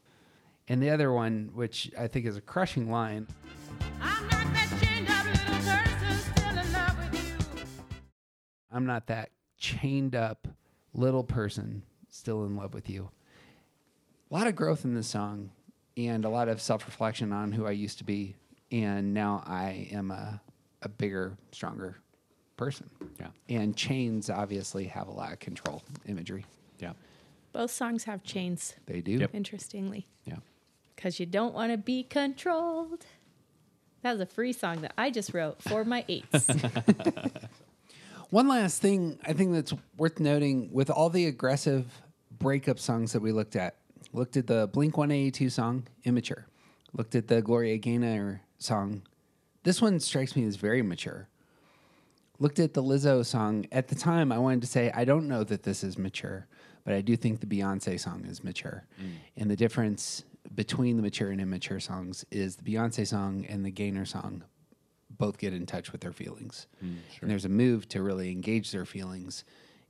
And 0.68 0.80
the 0.82 0.90
other 0.90 1.12
one, 1.12 1.50
which 1.54 1.90
I 1.98 2.06
think 2.06 2.26
is 2.26 2.36
a 2.36 2.40
crushing 2.40 2.90
line, 2.90 3.26
I'm 5.52 5.66
not 5.66 5.86
that 5.88 5.90
chained 5.98 6.14
up 6.14 6.16
little 6.44 6.44
person 6.44 6.44
still 6.48 6.54
in 6.54 6.72
love 6.72 6.98
with 6.98 7.14
you. 7.24 7.58
I'm 8.72 8.86
not 8.86 9.06
that 9.08 9.30
chained 9.58 10.14
up 10.14 10.48
little 10.94 11.24
person 11.24 11.82
still 12.08 12.44
in 12.44 12.56
love 12.56 12.72
with 12.74 12.88
you. 12.88 13.10
A 14.30 14.34
lot 14.34 14.46
of 14.46 14.54
growth 14.54 14.84
in 14.84 14.94
this 14.94 15.08
song 15.08 15.50
and 15.96 16.24
a 16.24 16.28
lot 16.28 16.48
of 16.48 16.60
self 16.62 16.86
reflection 16.86 17.32
on 17.32 17.52
who 17.52 17.66
I 17.66 17.72
used 17.72 17.98
to 17.98 18.04
be. 18.04 18.36
And 18.72 19.12
now 19.12 19.42
I 19.46 19.88
am 19.90 20.12
a, 20.12 20.40
a 20.82 20.88
bigger, 20.88 21.36
stronger 21.50 21.96
person. 22.56 22.88
Yeah. 23.18 23.28
And 23.48 23.76
chains 23.76 24.30
obviously 24.30 24.84
have 24.84 25.08
a 25.08 25.12
lot 25.12 25.32
of 25.32 25.40
control 25.40 25.82
imagery. 26.06 26.46
Yeah. 26.78 26.92
Both 27.52 27.72
songs 27.72 28.04
have 28.04 28.22
chains, 28.22 28.74
They 28.86 29.00
do. 29.00 29.12
Yep. 29.12 29.30
interestingly, 29.34 30.06
Yeah. 30.24 30.36
because 30.94 31.18
you 31.18 31.26
don't 31.26 31.52
want 31.52 31.72
to 31.72 31.78
be 31.78 32.04
controlled. 32.04 33.04
That 34.02 34.12
was 34.12 34.20
a 34.20 34.26
free 34.26 34.52
song 34.52 34.80
that 34.82 34.92
I 34.96 35.10
just 35.10 35.34
wrote 35.34 35.62
for 35.62 35.84
my 35.84 36.04
eights. 36.08 36.48
One 38.30 38.48
last 38.48 38.80
thing 38.80 39.18
I 39.26 39.32
think 39.32 39.52
that's 39.52 39.74
worth 39.96 40.20
noting 40.20 40.72
with 40.72 40.88
all 40.88 41.10
the 41.10 41.26
aggressive 41.26 41.86
breakup 42.38 42.78
songs 42.78 43.12
that 43.12 43.20
we 43.20 43.32
looked 43.32 43.56
at, 43.56 43.76
looked 44.12 44.36
at 44.36 44.46
the 44.46 44.68
Blink 44.72 44.96
182 44.96 45.50
song, 45.50 45.86
Immature, 46.04 46.46
looked 46.92 47.14
at 47.14 47.28
the 47.28 47.42
Gloria 47.42 47.76
Gaynor 47.76 48.42
song. 48.58 49.02
This 49.64 49.82
one 49.82 50.00
strikes 50.00 50.36
me 50.36 50.44
as 50.44 50.56
very 50.56 50.80
mature. 50.80 51.28
Looked 52.38 52.58
at 52.58 52.72
the 52.72 52.82
Lizzo 52.82 53.26
song. 53.26 53.66
At 53.70 53.88
the 53.88 53.94
time, 53.94 54.32
I 54.32 54.38
wanted 54.38 54.62
to 54.62 54.66
say, 54.66 54.90
I 54.94 55.04
don't 55.04 55.28
know 55.28 55.44
that 55.44 55.62
this 55.62 55.84
is 55.84 55.98
mature, 55.98 56.46
but 56.84 56.94
I 56.94 57.02
do 57.02 57.16
think 57.16 57.40
the 57.40 57.46
Beyonce 57.46 58.00
song 58.00 58.24
is 58.26 58.42
mature. 58.42 58.84
Mm. 58.98 59.10
And 59.36 59.50
the 59.50 59.56
difference 59.56 60.24
between 60.54 60.96
the 60.96 61.02
mature 61.02 61.30
and 61.30 61.40
immature 61.40 61.80
songs 61.80 62.24
is 62.30 62.56
the 62.56 62.62
Beyonce 62.62 63.06
song 63.06 63.44
and 63.48 63.64
the 63.64 63.70
Gaynor 63.70 64.04
song 64.06 64.44
both 65.10 65.38
get 65.38 65.52
in 65.52 65.66
touch 65.66 65.92
with 65.92 66.00
their 66.00 66.12
feelings. 66.12 66.66
Hmm, 66.80 66.94
and 67.20 67.30
there's 67.30 67.44
a 67.44 67.48
move 67.50 67.88
to 67.90 68.02
really 68.02 68.30
engage 68.30 68.72
their 68.72 68.86
feelings 68.86 69.44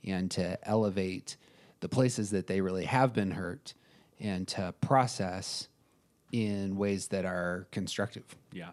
and 0.05 0.31
to 0.33 0.59
elevate 0.69 1.37
the 1.81 1.89
places 1.89 2.31
that 2.31 2.47
they 2.47 2.61
really 2.61 2.85
have 2.85 3.13
been 3.13 3.31
hurt 3.33 3.75
and 4.19 4.49
to 4.49 4.75
process 4.81 5.69
in 6.33 6.77
ways 6.77 7.09
that 7.09 7.25
are 7.25 7.67
constructive. 7.71 8.25
Yeah. 8.53 8.71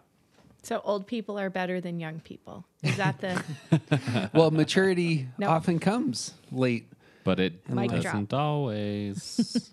so 0.62 0.80
old 0.84 1.06
people 1.06 1.38
are 1.38 1.48
better 1.50 1.80
than 1.80 2.00
young 2.00 2.20
people. 2.20 2.64
Is 2.82 2.96
that 2.96 3.20
the 3.20 4.30
well, 4.34 4.50
maturity 4.50 5.28
No. 5.38 5.48
often 5.48 5.78
comes 5.78 6.34
late. 6.50 6.88
But 7.24 7.40
it 7.40 7.68
Mic 7.68 7.90
doesn't 7.90 8.32
always. 8.32 9.70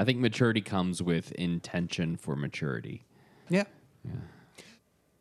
I 0.00 0.04
think 0.04 0.18
maturity 0.18 0.62
comes 0.62 1.02
with 1.02 1.30
intention 1.32 2.16
for 2.16 2.34
maturity. 2.34 3.04
Yeah. 3.50 3.64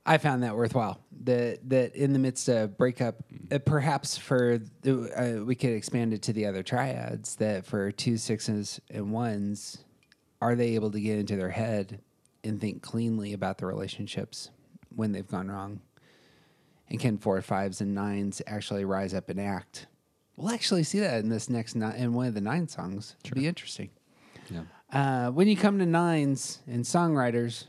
I 0.05 0.17
found 0.17 0.41
that 0.43 0.55
worthwhile. 0.55 1.01
That 1.25 1.69
that 1.69 1.95
in 1.95 2.13
the 2.13 2.19
midst 2.19 2.47
of 2.47 2.77
breakup, 2.77 3.15
uh, 3.51 3.57
perhaps 3.57 4.17
for 4.17 4.61
the, 4.81 5.41
uh, 5.41 5.43
we 5.43 5.55
could 5.55 5.71
expand 5.71 6.13
it 6.13 6.21
to 6.21 6.33
the 6.33 6.45
other 6.45 6.63
triads. 6.63 7.35
That 7.35 7.65
for 7.65 7.91
two 7.91 8.15
sixes 8.15 8.79
and 8.89 9.11
ones, 9.11 9.79
are 10.41 10.55
they 10.55 10.75
able 10.75 10.91
to 10.91 11.01
get 11.01 11.19
into 11.19 11.35
their 11.35 11.49
head 11.49 11.99
and 12.45 12.61
think 12.61 12.81
cleanly 12.81 13.33
about 13.33 13.57
the 13.57 13.65
relationships 13.65 14.49
when 14.95 15.11
they've 15.11 15.27
gone 15.27 15.51
wrong? 15.51 15.81
And 16.87 17.01
can 17.01 17.17
four 17.17 17.41
fives 17.41 17.81
and 17.81 17.93
nines 17.93 18.41
actually 18.47 18.85
rise 18.85 19.13
up 19.13 19.27
and 19.27 19.41
act? 19.41 19.87
We'll 20.37 20.51
actually 20.51 20.83
see 20.83 20.99
that 20.99 21.19
in 21.19 21.27
this 21.27 21.49
next 21.49 21.75
ni- 21.75 21.97
in 21.97 22.13
one 22.13 22.27
of 22.27 22.33
the 22.33 22.39
nine 22.39 22.69
songs. 22.69 23.17
It'll 23.25 23.35
be 23.35 23.45
interesting. 23.45 23.89
Yeah. 24.49 24.61
Uh, 24.91 25.31
when 25.31 25.47
you 25.47 25.55
come 25.55 25.79
to 25.79 25.85
nines 25.85 26.59
and 26.67 26.83
songwriters, 26.83 27.65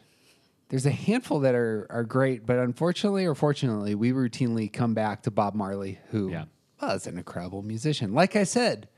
there's 0.68 0.86
a 0.86 0.90
handful 0.90 1.40
that 1.40 1.54
are 1.54 1.86
are 1.90 2.04
great, 2.04 2.46
but 2.46 2.58
unfortunately 2.58 3.26
or 3.26 3.34
fortunately, 3.34 3.94
we 3.94 4.12
routinely 4.12 4.72
come 4.72 4.94
back 4.94 5.22
to 5.24 5.30
Bob 5.30 5.54
Marley, 5.54 5.98
who 6.10 6.30
Yeah. 6.30 6.44
was 6.80 7.06
an 7.06 7.18
incredible 7.18 7.62
musician. 7.62 8.14
Like 8.14 8.36
I 8.36 8.44
said, 8.44 8.88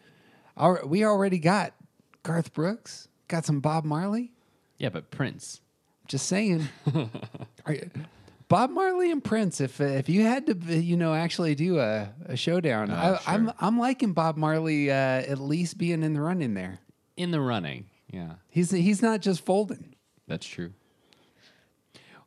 our, 0.57 0.85
we 0.87 1.05
already 1.05 1.39
got 1.39 1.73
Garth 2.23 2.53
Brooks, 2.53 3.09
got 3.29 3.45
some 3.45 3.61
Bob 3.61 3.85
Marley. 3.85 4.33
Yeah, 4.79 4.91
but 4.91 5.11
Prince. 5.11 5.61
Just 6.09 6.27
saying, 6.27 6.69
you- 7.69 7.91
Bob 8.49 8.71
Marley 8.71 9.11
and 9.11 9.25
Prince. 9.25 9.61
If 9.63 9.81
if 9.81 10.09
you 10.11 10.23
had 10.23 10.47
to, 10.47 10.55
you 10.79 10.97
know, 10.97 11.15
actually 11.15 11.55
do 11.55 11.79
a, 11.79 12.11
a 12.27 12.37
showdown, 12.37 12.91
I, 12.91 13.19
I'm 13.27 13.51
I'm 13.59 13.79
liking 13.79 14.13
Bob 14.13 14.37
Marley 14.37 14.91
uh, 14.91 14.95
at 14.95 15.39
least 15.41 15.79
being 15.79 16.03
in 16.03 16.13
the 16.13 16.21
running 16.21 16.53
there. 16.55 16.79
In 17.17 17.31
the 17.31 17.41
running. 17.41 17.87
Yeah. 18.11 18.35
He's 18.49 18.71
he's 18.71 19.03
not 19.03 19.21
just 19.21 19.45
folding. 19.45 19.95
That's 20.27 20.47
true. 20.47 20.73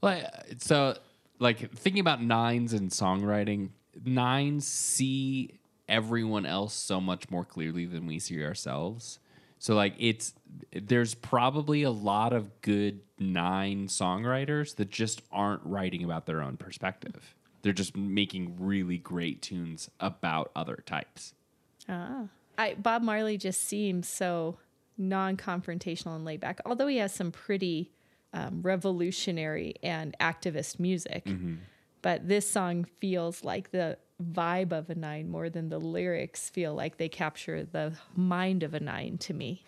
Well, 0.01 0.13
I- 0.13 0.55
so 0.59 0.95
like 1.39 1.71
thinking 1.71 1.99
about 1.99 2.21
nines 2.21 2.73
and 2.73 2.89
songwriting, 2.91 3.69
nines 4.03 4.67
see 4.67 5.59
everyone 5.87 6.45
else 6.45 6.73
so 6.73 6.99
much 6.99 7.29
more 7.29 7.45
clearly 7.45 7.85
than 7.85 8.07
we 8.07 8.19
see 8.19 8.43
ourselves. 8.43 9.19
So 9.59 9.75
like 9.75 9.95
it's 9.97 10.33
there's 10.73 11.13
probably 11.15 11.83
a 11.83 11.91
lot 11.91 12.33
of 12.33 12.61
good 12.61 13.01
nine 13.19 13.87
songwriters 13.87 14.75
that 14.75 14.89
just 14.91 15.21
aren't 15.31 15.61
writing 15.63 16.03
about 16.03 16.25
their 16.25 16.41
own 16.41 16.57
perspective. 16.57 17.35
They're 17.61 17.73
just 17.73 17.95
making 17.95 18.57
really 18.59 18.97
great 18.97 19.41
tunes 19.41 19.89
about 19.99 20.51
other 20.55 20.83
types. 20.85 21.33
Ah. 21.89 22.25
I 22.57 22.75
Bob 22.75 23.01
Marley 23.01 23.37
just 23.37 23.63
seems 23.67 24.07
so 24.07 24.57
non-confrontational 24.97 26.15
and 26.15 26.25
laid 26.25 26.39
back. 26.39 26.61
Although 26.65 26.87
he 26.87 26.97
has 26.97 27.13
some 27.13 27.31
pretty 27.31 27.91
um, 28.33 28.61
revolutionary 28.61 29.75
and 29.83 30.15
activist 30.19 30.79
music, 30.79 31.27
but 32.01 32.27
this 32.27 32.49
song 32.49 32.85
feels 32.99 33.43
like 33.43 33.71
the 33.71 33.97
vibe 34.23 34.71
of 34.71 34.89
a 34.89 34.95
nine 34.95 35.29
more 35.29 35.49
than 35.49 35.69
the 35.69 35.79
lyrics 35.79 36.49
feel 36.49 36.73
like 36.73 36.97
they 36.97 37.09
capture 37.09 37.63
the 37.65 37.93
mind 38.15 38.63
of 38.63 38.73
a 38.73 38.79
nine 38.79 39.17
to 39.17 39.33
me. 39.33 39.63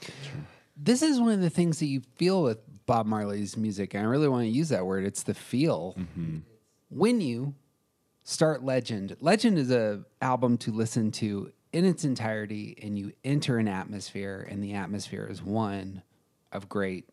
this 0.78 1.01
is 1.01 1.19
one 1.19 1.32
of 1.32 1.41
the 1.41 1.49
things 1.49 1.80
that 1.80 1.88
you 1.88 2.01
feel 2.15 2.43
with 2.43 2.59
Bob 2.86 3.05
Marley's 3.05 3.57
music, 3.57 3.93
and 3.93 4.03
I 4.03 4.09
really 4.09 4.30
want 4.30 4.43
to 4.43 4.49
use 4.49 4.69
that 4.69 4.86
word. 4.86 5.03
It's 5.05 5.23
the 5.23 5.34
feel. 5.34 5.97
When 6.89 7.19
you 7.19 7.55
start 8.23 8.63
Legend, 8.63 9.17
Legend 9.19 9.57
is 9.57 9.71
a 9.71 10.03
album 10.21 10.57
to 10.59 10.71
listen 10.71 11.11
to 11.11 11.51
in 11.74 11.86
its 11.86 12.03
entirety, 12.03 12.78
and 12.82 12.97
you 12.97 13.11
enter 13.24 13.57
an 13.57 13.68
atmosphere, 13.68 14.47
and 14.49 14.63
the 14.63 14.74
atmosphere 14.74 15.28
is 15.30 15.43
one 15.43 16.01
of 16.51 16.70
great 16.70 17.09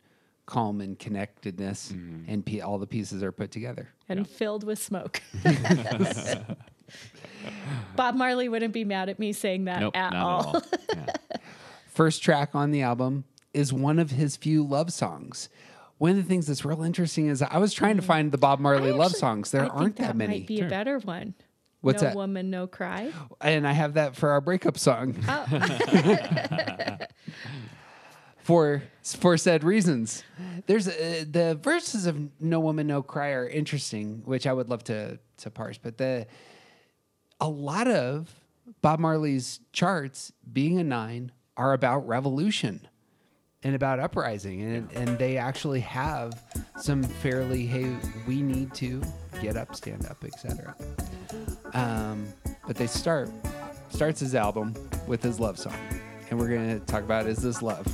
calm 0.47 0.81
and 0.81 0.99
connectedness, 0.99 1.93
mm-hmm. 1.93 2.31
and 2.31 2.45
pe- 2.45 2.61
all 2.61 2.79
the 2.79 2.87
pieces 2.87 3.23
are 3.23 3.33
put 3.33 3.51
together. 3.51 3.89
and 4.09 4.29
filled 4.29 4.65
with 4.65 4.79
smoke. 4.79 5.23
Bob 7.97 8.15
Marley 8.15 8.49
wouldn't 8.49 8.75
be 8.75 8.85
mad 8.85 9.09
at 9.09 9.19
me 9.19 9.33
saying 9.33 9.65
that 9.65 9.81
Nope, 9.81 9.97
at 9.97 10.13
not 10.13 10.23
all. 10.23 10.41
at 10.41 10.55
all. 10.55 10.63
Yeah. 10.95 11.07
first 11.87 12.23
track 12.23 12.55
on 12.55 12.71
the 12.71 12.83
album 12.83 13.25
is 13.53 13.73
one 13.73 13.99
of 13.99 14.11
his 14.11 14.37
few 14.37 14.67
love 14.67 14.93
songs. 14.93 15.49
One 15.99 16.13
of 16.13 16.17
the 16.17 16.23
things 16.25 16.49
that's 16.49 16.65
real 16.65 16.83
interesting 16.83 17.29
is 17.29 17.41
I 17.41 17.59
was 17.59 17.73
trying 17.73 17.97
to 17.97 18.03
mm. 18.03 18.07
find 18.07 18.33
the 18.33 18.39
Bob 18.39 18.59
Marley 18.59 18.91
I 18.91 18.95
love 18.95 19.07
actually- 19.07 19.21
songs. 19.21 19.51
There 19.51 19.65
I 19.65 19.69
aren't 19.69 19.97
that, 19.97 20.09
that 20.09 20.17
many. 20.17 20.41
Might 20.41 20.47
be 20.47 20.61
a 20.61 20.69
better 20.69 20.99
one. 20.99 21.35
What's 21.85 22.03
no 22.03 22.09
that? 22.09 22.16
woman, 22.16 22.51
no 22.51 22.66
cry. 22.66 23.12
and 23.41 23.66
I 23.66 23.72
have 23.72 23.95
that 23.95 24.16
for 24.16 24.30
our 24.30 24.41
breakup 24.41 24.78
song. 24.78 25.16
Oh. 25.28 25.47
for 28.43 28.82
for 29.03 29.37
said 29.37 29.64
reasons. 29.64 30.24
There's 30.66 30.89
uh, 30.89 31.24
the 31.30 31.59
verses 31.61 32.07
of 32.07 32.18
No 32.41 32.61
Woman 32.61 32.87
No 32.87 33.03
Cry 33.03 33.30
are 33.30 33.49
interesting, 33.49 34.22
which 34.24 34.47
I 34.47 34.53
would 34.53 34.68
love 34.68 34.85
to 34.85 35.18
to 35.39 35.51
parse, 35.51 35.78
but 35.78 35.99
the 35.99 36.26
a 37.41 37.49
lot 37.49 37.89
of 37.89 38.35
Bob 38.80 38.99
Marley's 39.01 39.61
charts 39.72 40.32
being 40.51 40.78
a 40.78 40.85
9 40.85 41.32
are 41.57 41.72
about 41.74 42.07
revolution. 42.07 42.89
and 43.62 43.74
about 43.74 43.99
uprising, 43.99 44.61
and 44.62 44.93
and 44.93 45.18
they 45.18 45.39
actually 45.39 45.80
have 45.80 46.43
some 46.76 47.03
fairly 47.03 47.64
hey 47.66 47.95
we 48.26 48.43
need 48.43 48.74
to 48.74 49.03
get 49.41 49.57
up, 49.57 49.74
stand 49.74 50.05
up, 50.07 50.22
etc. 50.24 50.74
Um, 51.75 52.29
but 52.66 52.77
they 52.77 52.87
start 52.87 53.29
starts 53.91 54.20
his 54.20 54.35
album 54.35 54.75
with 55.07 55.22
his 55.22 55.39
love 55.39 55.59
song, 55.59 55.77
and 56.31 56.39
we're 56.39 56.49
gonna 56.49 56.81
talk 56.81 57.03
about 57.03 57.27
is 57.27 57.39
this 57.39 57.62
love. 57.62 57.87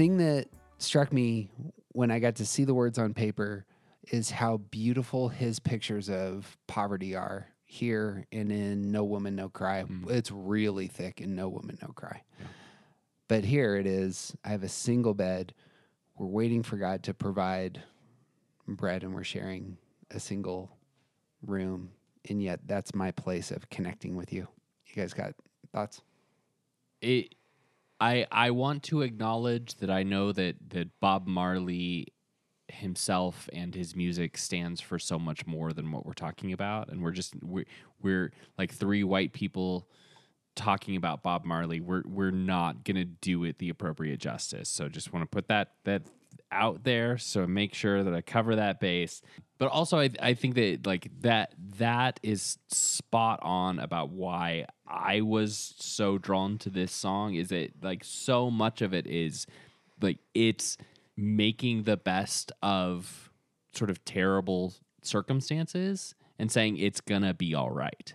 Thing 0.00 0.16
that 0.16 0.48
struck 0.78 1.12
me 1.12 1.50
when 1.92 2.10
I 2.10 2.20
got 2.20 2.36
to 2.36 2.46
see 2.46 2.64
the 2.64 2.72
words 2.72 2.98
on 2.98 3.12
paper 3.12 3.66
is 4.10 4.30
how 4.30 4.56
beautiful 4.56 5.28
his 5.28 5.60
pictures 5.60 6.08
of 6.08 6.56
poverty 6.66 7.14
are 7.14 7.48
here 7.66 8.24
and 8.32 8.50
in 8.50 8.90
No 8.90 9.04
Woman, 9.04 9.36
No 9.36 9.50
Cry. 9.50 9.82
Mm. 9.82 10.10
It's 10.10 10.30
really 10.30 10.86
thick 10.86 11.20
in 11.20 11.36
No 11.36 11.50
Woman, 11.50 11.76
No 11.82 11.88
Cry. 11.88 12.22
But 13.28 13.44
here 13.44 13.76
it 13.76 13.86
is 13.86 14.34
I 14.42 14.48
have 14.48 14.62
a 14.62 14.70
single 14.70 15.12
bed. 15.12 15.52
We're 16.16 16.28
waiting 16.28 16.62
for 16.62 16.78
God 16.78 17.02
to 17.02 17.12
provide 17.12 17.82
bread 18.66 19.02
and 19.02 19.12
we're 19.12 19.22
sharing 19.22 19.76
a 20.10 20.18
single 20.18 20.78
room. 21.42 21.90
And 22.26 22.42
yet 22.42 22.60
that's 22.64 22.94
my 22.94 23.10
place 23.10 23.50
of 23.50 23.68
connecting 23.68 24.16
with 24.16 24.32
you. 24.32 24.48
You 24.86 25.02
guys 25.02 25.12
got 25.12 25.34
thoughts? 25.74 26.00
it 27.00 27.34
I 28.00 28.26
I 28.32 28.50
want 28.50 28.82
to 28.84 29.02
acknowledge 29.02 29.74
that 29.76 29.90
I 29.90 30.02
know 30.02 30.32
that 30.32 30.56
that 30.70 30.88
Bob 31.00 31.26
Marley 31.26 32.08
himself 32.68 33.48
and 33.52 33.74
his 33.74 33.96
music 33.96 34.38
stands 34.38 34.80
for 34.80 34.98
so 34.98 35.18
much 35.18 35.46
more 35.46 35.72
than 35.72 35.90
what 35.92 36.06
we're 36.06 36.12
talking 36.12 36.52
about. 36.52 36.88
And 36.88 37.02
we're 37.02 37.10
just 37.10 37.34
we're, 37.42 37.66
we're 38.00 38.32
like 38.58 38.72
three 38.72 39.04
white 39.04 39.32
people 39.32 39.88
talking 40.56 40.96
about 40.96 41.22
Bob 41.22 41.44
Marley. 41.44 41.80
We're 41.80 42.02
we're 42.06 42.30
not 42.30 42.84
going 42.84 42.96
to 42.96 43.04
do 43.04 43.44
it 43.44 43.58
the 43.58 43.68
appropriate 43.68 44.20
justice. 44.20 44.68
So 44.68 44.88
just 44.88 45.12
want 45.12 45.22
to 45.24 45.28
put 45.28 45.48
that 45.48 45.72
that 45.84 46.02
out 46.52 46.84
there 46.84 47.18
so 47.18 47.46
make 47.46 47.74
sure 47.74 48.02
that 48.02 48.14
I 48.14 48.20
cover 48.20 48.56
that 48.56 48.80
base. 48.80 49.22
But 49.58 49.68
also 49.68 49.98
I 49.98 50.10
I 50.20 50.34
think 50.34 50.54
that 50.54 50.86
like 50.86 51.10
that 51.20 51.54
that 51.78 52.20
is 52.22 52.58
spot 52.68 53.40
on 53.42 53.78
about 53.78 54.10
why 54.10 54.66
I 54.86 55.20
was 55.20 55.74
so 55.78 56.18
drawn 56.18 56.58
to 56.58 56.70
this 56.70 56.92
song 56.92 57.34
is 57.34 57.52
it 57.52 57.74
like 57.82 58.04
so 58.04 58.50
much 58.50 58.82
of 58.82 58.94
it 58.94 59.06
is 59.06 59.46
like 60.00 60.18
it's 60.34 60.76
making 61.16 61.82
the 61.82 61.96
best 61.96 62.52
of 62.62 63.30
sort 63.72 63.90
of 63.90 64.04
terrible 64.04 64.74
circumstances 65.02 66.14
and 66.38 66.50
saying 66.50 66.78
it's 66.78 67.00
gonna 67.00 67.34
be 67.34 67.54
all 67.54 67.70
right. 67.70 68.14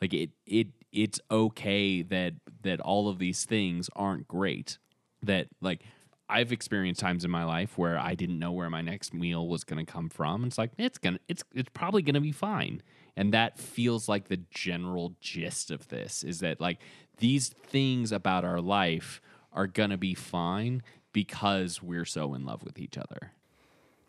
Like 0.00 0.14
it 0.14 0.30
it 0.46 0.68
it's 0.92 1.20
okay 1.30 2.02
that 2.02 2.34
that 2.62 2.80
all 2.80 3.08
of 3.08 3.18
these 3.18 3.44
things 3.44 3.90
aren't 3.94 4.26
great 4.26 4.78
that 5.22 5.48
like 5.60 5.82
I've 6.28 6.52
experienced 6.52 7.00
times 7.00 7.24
in 7.24 7.30
my 7.30 7.44
life 7.44 7.78
where 7.78 7.98
I 7.98 8.14
didn't 8.14 8.38
know 8.38 8.52
where 8.52 8.68
my 8.68 8.82
next 8.82 9.14
meal 9.14 9.46
was 9.46 9.64
going 9.64 9.84
to 9.84 9.90
come 9.90 10.08
from. 10.08 10.42
And 10.42 10.50
it's 10.50 10.58
like 10.58 10.72
it's 10.76 10.98
gonna 10.98 11.20
it's 11.28 11.44
it's 11.54 11.70
probably 11.72 12.02
going 12.02 12.14
to 12.14 12.20
be 12.20 12.32
fine. 12.32 12.82
And 13.16 13.32
that 13.32 13.58
feels 13.58 14.08
like 14.08 14.28
the 14.28 14.40
general 14.50 15.14
gist 15.20 15.70
of 15.70 15.88
this 15.88 16.22
is 16.22 16.40
that 16.40 16.60
like 16.60 16.78
these 17.18 17.48
things 17.48 18.12
about 18.12 18.44
our 18.44 18.60
life 18.60 19.20
are 19.52 19.66
going 19.66 19.90
to 19.90 19.96
be 19.96 20.14
fine 20.14 20.82
because 21.12 21.82
we're 21.82 22.04
so 22.04 22.34
in 22.34 22.44
love 22.44 22.62
with 22.62 22.78
each 22.78 22.98
other. 22.98 23.32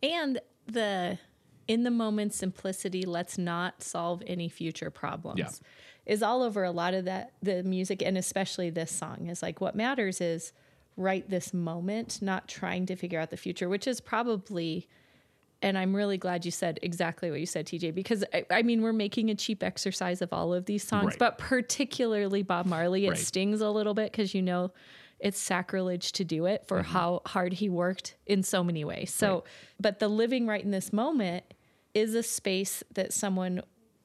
And 0.04 0.40
the 0.66 1.20
in 1.68 1.84
the 1.84 1.92
moment 1.92 2.34
simplicity, 2.34 3.06
let's 3.06 3.38
not 3.38 3.84
solve 3.84 4.24
any 4.26 4.50
future 4.50 4.90
problems. 4.90 5.40
Yeah. 5.40 5.50
Is 6.14 6.24
all 6.24 6.42
over 6.42 6.64
a 6.64 6.72
lot 6.72 6.94
of 6.94 7.06
that 7.06 7.34
the 7.42 7.64
music 7.64 8.02
and 8.02 8.18
especially 8.18 8.70
this 8.70 8.92
song 8.92 9.28
is 9.28 9.42
like 9.42 9.62
what 9.62 9.76
matters 9.76 10.20
is 10.22 10.52
right 10.98 11.30
this 11.30 11.54
moment, 11.54 12.22
not 12.22 12.48
trying 12.48 12.86
to 12.88 12.96
figure 12.96 13.20
out 13.20 13.30
the 13.30 13.38
future, 13.38 13.70
which 13.70 13.88
is 13.88 14.02
probably 14.02 14.88
and 15.62 15.76
I'm 15.76 15.96
really 15.96 16.20
glad 16.20 16.46
you 16.46 16.52
said 16.52 16.78
exactly 16.84 17.32
what 17.32 17.40
you 17.40 17.48
said, 17.48 17.66
TJ, 17.66 17.96
because 17.96 18.24
I, 18.32 18.46
I 18.52 18.62
mean, 18.62 18.84
we're 18.84 18.94
making 18.94 19.32
a 19.32 19.36
cheap 19.36 19.64
exercise 19.64 20.22
of 20.22 20.32
all 20.32 20.54
of 20.54 20.66
these 20.66 20.84
songs, 20.84 21.06
Right. 21.06 21.20
but 21.20 21.38
particularly 21.40 22.44
Bob 22.44 22.68
Marley, 22.68 23.08
it 23.08 23.10
Right. 23.10 23.18
stings 23.18 23.60
a 23.60 23.70
little 23.72 23.96
bit 23.96 24.12
because 24.12 24.36
you 24.36 24.44
know 24.44 24.72
it's 25.20 25.40
sacrilege 25.40 26.12
to 26.12 26.24
do 26.24 26.46
it 26.46 26.68
for 26.68 26.82
mm-hmm. 26.82 26.92
how 26.92 27.22
hard 27.26 27.54
he 27.54 27.70
worked 27.70 28.16
in 28.28 28.44
so 28.44 28.64
many 28.64 28.86
ways. 28.86 29.12
So, 29.12 29.46
but 29.80 29.98
the 29.98 30.08
living 30.08 30.46
right 30.46 30.64
in 30.64 30.70
this 30.70 30.94
moment 30.94 31.44
is 31.96 32.14
a 32.14 32.22
space 32.22 32.84
that 32.94 33.12
someone 33.12 33.62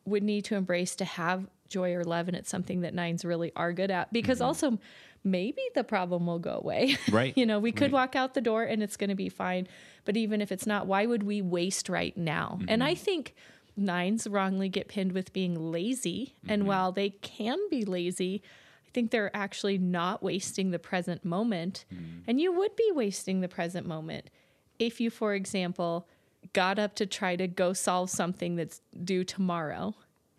would 0.07 0.23
need 0.23 0.47
to 0.47 0.55
embrace 0.55 0.97
to 0.97 1.05
have 1.05 1.47
joy 1.69 1.95
or 1.95 2.05
love. 2.05 2.29
And 2.29 2.37
it's 2.37 2.51
something 2.51 2.81
that 2.81 2.95
nines 2.95 3.25
really 3.25 3.53
are 3.57 3.73
good 3.73 3.91
at 3.91 4.13
because 4.13 4.39
mm-hmm. 4.39 4.47
also 4.47 4.79
maybe 5.25 5.63
the 5.75 5.85
problem 5.85 6.27
will 6.27 6.39
go 6.39 6.59
away. 6.63 6.97
Right. 7.11 7.37
you 7.37 7.47
know, 7.47 7.59
we 7.59 7.73
could 7.73 7.93
Right. 7.93 7.93
walk 7.93 8.17
out 8.17 8.35
the 8.35 8.41
door 8.41 8.65
and 8.65 8.83
it's 8.83 8.97
going 8.97 9.11
to 9.11 9.17
be 9.17 9.29
fine. 9.29 9.69
But 10.05 10.17
even 10.17 10.41
if 10.41 10.51
it's 10.51 10.67
not, 10.67 10.87
why 10.87 11.07
would 11.07 11.23
we 11.23 11.43
waste 11.43 11.89
right 11.89 12.17
now? 12.17 12.59
And 12.69 12.83
I 12.83 12.95
mm-hmm. 12.95 13.05
think 13.05 13.35
nines 13.77 14.27
wrongly 14.27 14.69
get 14.69 14.89
pinned 14.89 15.13
with 15.13 15.33
being 15.33 15.55
lazy. 15.71 16.35
And 16.49 16.63
mm-hmm. 16.63 16.69
while 16.69 16.93
they 16.93 17.11
can 17.11 17.59
be 17.71 17.85
lazy, 17.85 18.43
I 18.87 18.91
think 18.93 19.11
they're 19.11 19.35
actually 19.35 19.79
not 19.79 20.23
wasting 20.23 20.71
the 20.71 20.79
present 20.79 21.25
moment. 21.25 21.85
Mm-hmm. 21.93 22.21
And 22.27 22.41
you 22.41 22.53
would 22.53 22.77
be 22.77 22.91
wasting 22.93 23.41
the 23.41 23.49
present 23.49 23.87
moment 23.87 24.31
if 24.79 25.01
you, 25.01 25.11
for 25.11 25.35
example, 25.35 26.09
got 26.53 26.79
up 26.79 26.95
to 26.97 27.07
try 27.07 27.37
to 27.37 27.47
go 27.47 27.73
solve 27.73 28.11
something 28.11 28.57
that's 28.57 28.81
due 29.05 29.25
tomorrow 29.25 29.95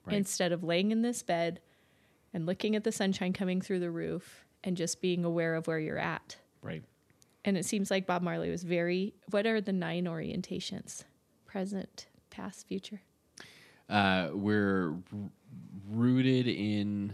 instead 0.09 0.51
of 0.51 0.63
laying 0.63 0.91
in 0.91 1.01
this 1.01 1.23
bed 1.23 1.61
and 2.33 2.45
looking 2.45 2.75
at 2.75 2.83
the 2.83 2.91
sunshine 2.91 3.31
coming 3.31 3.61
through 3.61 3.79
the 3.79 3.89
roof 3.89 4.45
and 4.63 4.77
just 4.77 5.01
being 5.01 5.25
aware 5.25 5.55
of 5.55 5.67
where 5.67 5.79
you're 5.79 5.97
at. 5.99 6.35
Right. 6.61 6.83
And 7.45 7.57
it 7.57 7.65
seems 7.65 7.91
like 7.91 8.05
Bob 8.07 8.21
Marley 8.21 8.49
was 8.49 8.63
very, 8.63 9.13
what 9.31 9.45
are 9.45 9.59
the 9.59 9.73
nine 9.73 10.05
orientations? 10.05 11.03
Present, 11.45 12.07
past, 12.29 12.65
future. 12.67 13.01
Uh, 13.89 14.29
we're 14.33 14.91
r- 14.91 15.29
rooted 15.89 16.47
in 16.47 17.13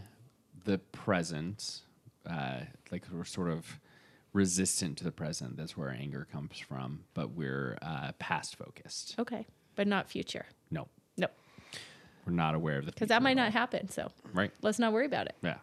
the 0.65 0.77
present, 0.77 1.81
uh, 2.29 2.59
like 2.91 3.03
we're 3.11 3.25
sort 3.25 3.49
of 3.49 3.79
resistant 4.33 4.97
to 4.99 5.03
the 5.03 5.11
present. 5.11 5.57
That's 5.57 5.75
where 5.75 5.89
anger 5.89 6.27
comes 6.31 6.59
from, 6.59 7.03
but 7.15 7.31
we're 7.31 7.77
uh, 7.81 8.11
past 8.19 8.55
focused. 8.55 9.15
Okay. 9.17 9.47
But 9.75 9.87
not 9.87 10.07
future. 10.09 10.45
No, 10.69 10.87
No. 11.17 11.27
we're 12.25 12.33
not 12.33 12.53
aware 12.53 12.77
of 12.77 12.85
the 12.85 12.91
Because 12.91 13.07
that 13.09 13.23
might 13.23 13.35
not 13.37 13.51
happen. 13.51 13.89
So 13.89 14.11
Right. 14.33 14.51
let's 14.61 14.77
not 14.77 14.93
worry 14.93 15.07
about 15.07 15.25
it. 15.25 15.35
Yeah. 15.41 15.57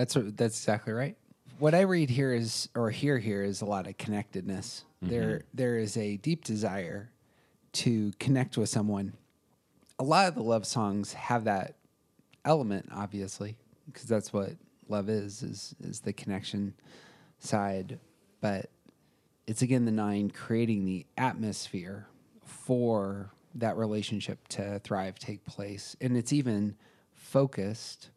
That's 0.00 0.16
what- 0.16 0.34
that's 0.34 0.58
exactly 0.58 0.94
right. 0.94 1.14
What 1.58 1.74
I 1.74 1.82
read 1.82 2.08
here 2.08 2.32
is, 2.32 2.70
or 2.74 2.90
hear 2.90 3.18
here, 3.18 3.44
is 3.44 3.60
a 3.60 3.66
lot 3.66 3.86
of 3.86 3.98
connectedness. 3.98 4.84
There, 5.02 5.22
mm-hmm. 5.22 5.46
there 5.52 5.76
is 5.76 5.94
a 5.98 6.16
deep 6.16 6.42
desire 6.42 7.10
to 7.72 8.12
connect 8.18 8.56
with 8.56 8.70
someone. 8.70 9.12
A 9.98 10.02
lot 10.02 10.26
of 10.26 10.34
the 10.36 10.42
love 10.42 10.66
songs 10.66 11.12
have 11.12 11.44
that 11.44 11.74
element, 12.46 12.88
obviously, 12.90 13.58
because 13.84 14.04
that's 14.04 14.32
what 14.32 14.52
love 14.88 15.10
is 15.10 15.42
is 15.42 15.74
is 15.82 16.00
the 16.00 16.14
connection 16.14 16.72
side. 17.38 17.98
But 18.40 18.70
it's 19.46 19.60
again 19.60 19.84
the 19.84 19.92
nine 19.92 20.30
creating 20.30 20.86
the 20.86 21.04
atmosphere 21.18 22.06
for 22.42 23.32
that 23.54 23.76
relationship 23.76 24.48
to 24.48 24.78
thrive, 24.78 25.18
take 25.18 25.44
place, 25.44 25.94
and 26.00 26.16
it's 26.16 26.32
even 26.32 26.76
focused 27.12 28.08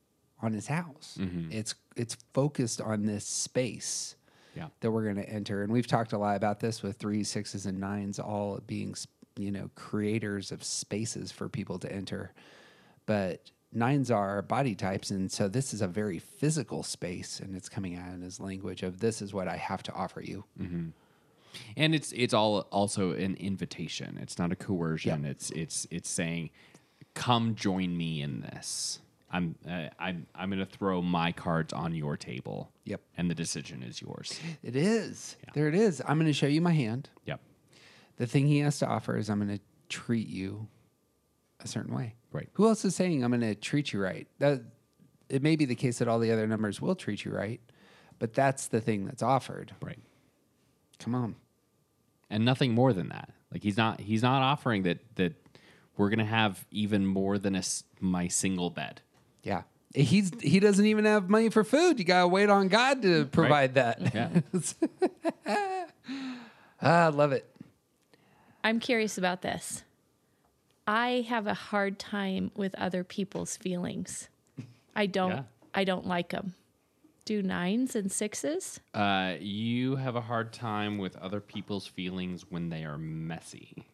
on 0.43 0.53
his 0.53 0.67
house. 0.67 1.17
Mm-hmm. 1.19 1.51
It's 1.51 1.73
it's 1.95 2.15
focused 2.33 2.81
on 2.81 3.05
this 3.05 3.25
space 3.25 4.15
Yeah. 4.55 4.67
that 4.81 4.91
we're 4.91 5.03
going 5.03 5.15
to 5.25 5.29
enter. 5.29 5.63
And 5.63 5.71
we've 5.73 5.87
talked 5.87 6.13
a 6.13 6.17
lot 6.17 6.35
about 6.35 6.59
this 6.59 6.83
with 6.83 6.97
threes, 6.97 7.29
sixes, 7.29 7.65
and 7.65 7.79
nines 7.79 8.19
all 8.19 8.59
being, 8.67 8.95
you 9.37 9.51
know, 9.51 9.69
creators 9.75 10.51
of 10.51 10.63
spaces 10.63 11.31
for 11.31 11.49
people 11.49 11.79
to 11.79 11.91
enter. 11.91 12.33
But 13.05 13.51
nines 13.71 14.09
are 14.11 14.41
body 14.41 14.75
types. 14.75 15.09
And 15.11 15.31
so 15.31 15.47
this 15.47 15.73
is 15.73 15.81
a 15.81 15.87
very 15.87 16.19
physical 16.19 16.83
space. 16.83 17.39
And 17.39 17.55
it's 17.55 17.69
coming 17.69 17.95
out 17.95 18.13
in 18.13 18.21
his 18.21 18.39
language 18.39 18.83
of 18.83 18.99
this 18.99 19.21
is 19.21 19.33
what 19.33 19.47
I 19.47 19.57
have 19.57 19.81
to 19.83 19.93
offer 19.93 20.21
you. 20.21 20.43
Mm-hmm. 20.59 20.89
and 21.77 21.93
it's 21.93 22.11
it's 22.13 22.33
all 22.33 22.61
also 22.71 23.11
an 23.11 23.35
invitation 23.35 24.17
it's 24.19 24.39
not 24.39 24.51
a 24.51 24.55
coercion 24.55 25.23
it's 25.23 25.51
it's 25.51 25.85
it's 25.91 26.09
saying 26.09 26.49
come 27.13 27.53
join 27.53 27.95
me 27.95 28.23
in 28.23 28.41
this 28.41 28.99
i'm 29.33 29.55
uh, 29.69 29.89
i'm 29.99 30.25
i'm 30.35 30.49
going 30.49 30.59
to 30.65 30.65
throw 30.77 31.01
my 31.01 31.31
cards 31.33 31.73
on 31.73 31.93
your 31.93 32.15
table 32.15 32.71
Yep. 32.85 33.01
and 33.17 33.29
the 33.29 33.35
decision 33.35 33.83
is 33.83 34.01
yours 34.01 34.39
It 34.63 34.75
is. 34.77 35.35
There 35.53 35.67
it 35.67 35.75
is. 35.75 36.01
I'm 36.07 36.17
going 36.17 36.27
to 36.27 36.33
show 36.33 36.47
you 36.47 36.61
my 36.61 36.71
hand. 36.73 37.09
yep 37.25 37.41
The 38.17 38.27
thing 38.27 38.47
he 38.47 38.59
has 38.59 38.79
to 38.79 38.87
offer 38.87 39.17
is 39.17 39.29
I'm 39.29 39.39
going 39.45 39.57
to 39.57 39.63
treat 39.89 40.27
you 40.27 40.67
a 41.59 41.67
certain 41.67 41.93
way. 41.95 42.15
Right. 42.31 42.49
Who 42.53 42.67
else 42.67 42.83
is 42.85 42.95
saying 42.95 43.23
I'm 43.23 43.31
going 43.31 43.41
to 43.41 43.55
treat 43.55 43.91
you 43.93 44.01
right? 44.01 44.27
That 44.39 44.61
it 45.29 45.41
may 45.41 45.55
be 45.55 45.65
the 45.65 45.75
case 45.75 45.99
that 45.99 46.07
all 46.07 46.19
the 46.19 46.31
other 46.31 46.45
numbers 46.47 46.81
will 46.81 46.95
treat 46.95 47.23
you 47.25 47.31
right, 47.31 47.61
but 48.19 48.33
that's 48.33 48.67
the 48.67 48.81
thing 48.81 49.05
that's 49.05 49.23
offered. 49.23 49.73
right 49.81 49.99
Come 50.99 51.15
on. 51.15 51.35
and 52.29 52.43
nothing 52.45 52.73
more 52.73 52.93
than 52.93 53.09
that 53.09 53.29
like 53.51 53.63
he's 53.63 53.77
not 53.77 53.99
he's 54.01 54.21
not 54.23 54.41
offering 54.41 54.83
that 54.83 54.99
that 55.15 55.33
we're 55.97 56.09
going 56.09 56.19
to 56.19 56.25
have 56.41 56.65
even 56.71 57.05
more 57.05 57.37
than 57.37 57.55
a 57.55 57.63
my 57.99 58.27
single 58.27 58.69
bed 58.69 59.01
Yeah. 59.43 59.63
He's 59.93 60.31
he 60.41 60.59
doesn't 60.59 60.85
even 60.85 61.05
have 61.05 61.29
money 61.29 61.49
for 61.49 61.63
food. 61.63 61.99
You 61.99 62.05
gotta 62.05 62.27
wait 62.27 62.49
on 62.49 62.67
God 62.67 63.01
to 63.03 63.25
provide 63.25 63.75
that. 63.75 64.13
yeah 64.13 64.29
ah, 66.81 67.05
I 67.05 67.07
love 67.09 67.31
it. 67.31 67.47
I'm 68.63 68.79
curious 68.79 69.17
about 69.17 69.41
this. 69.41 69.83
I 70.87 71.25
have 71.29 71.45
a 71.47 71.53
hard 71.53 71.99
time 71.99 72.51
with 72.55 72.73
other 72.75 73.03
people's 73.03 73.55
feelings. 73.55 74.29
I 74.95 75.05
don't. 75.05 75.31
Yeah. 75.31 75.43
I 75.75 75.83
don't 75.83 76.07
like 76.07 76.29
them. 76.29 76.55
Do 77.25 77.41
nines 77.41 77.95
and 77.95 78.11
sixes? 78.11 78.79
uh, 78.93 79.35
you 79.39 79.95
have 79.95 80.15
a 80.15 80.21
hard 80.21 80.51
time 80.51 80.97
with 80.97 81.15
other 81.17 81.39
people's 81.39 81.87
feelings 81.87 82.45
when 82.49 82.69
they 82.69 82.83
are 82.83 82.97
messy 82.97 83.85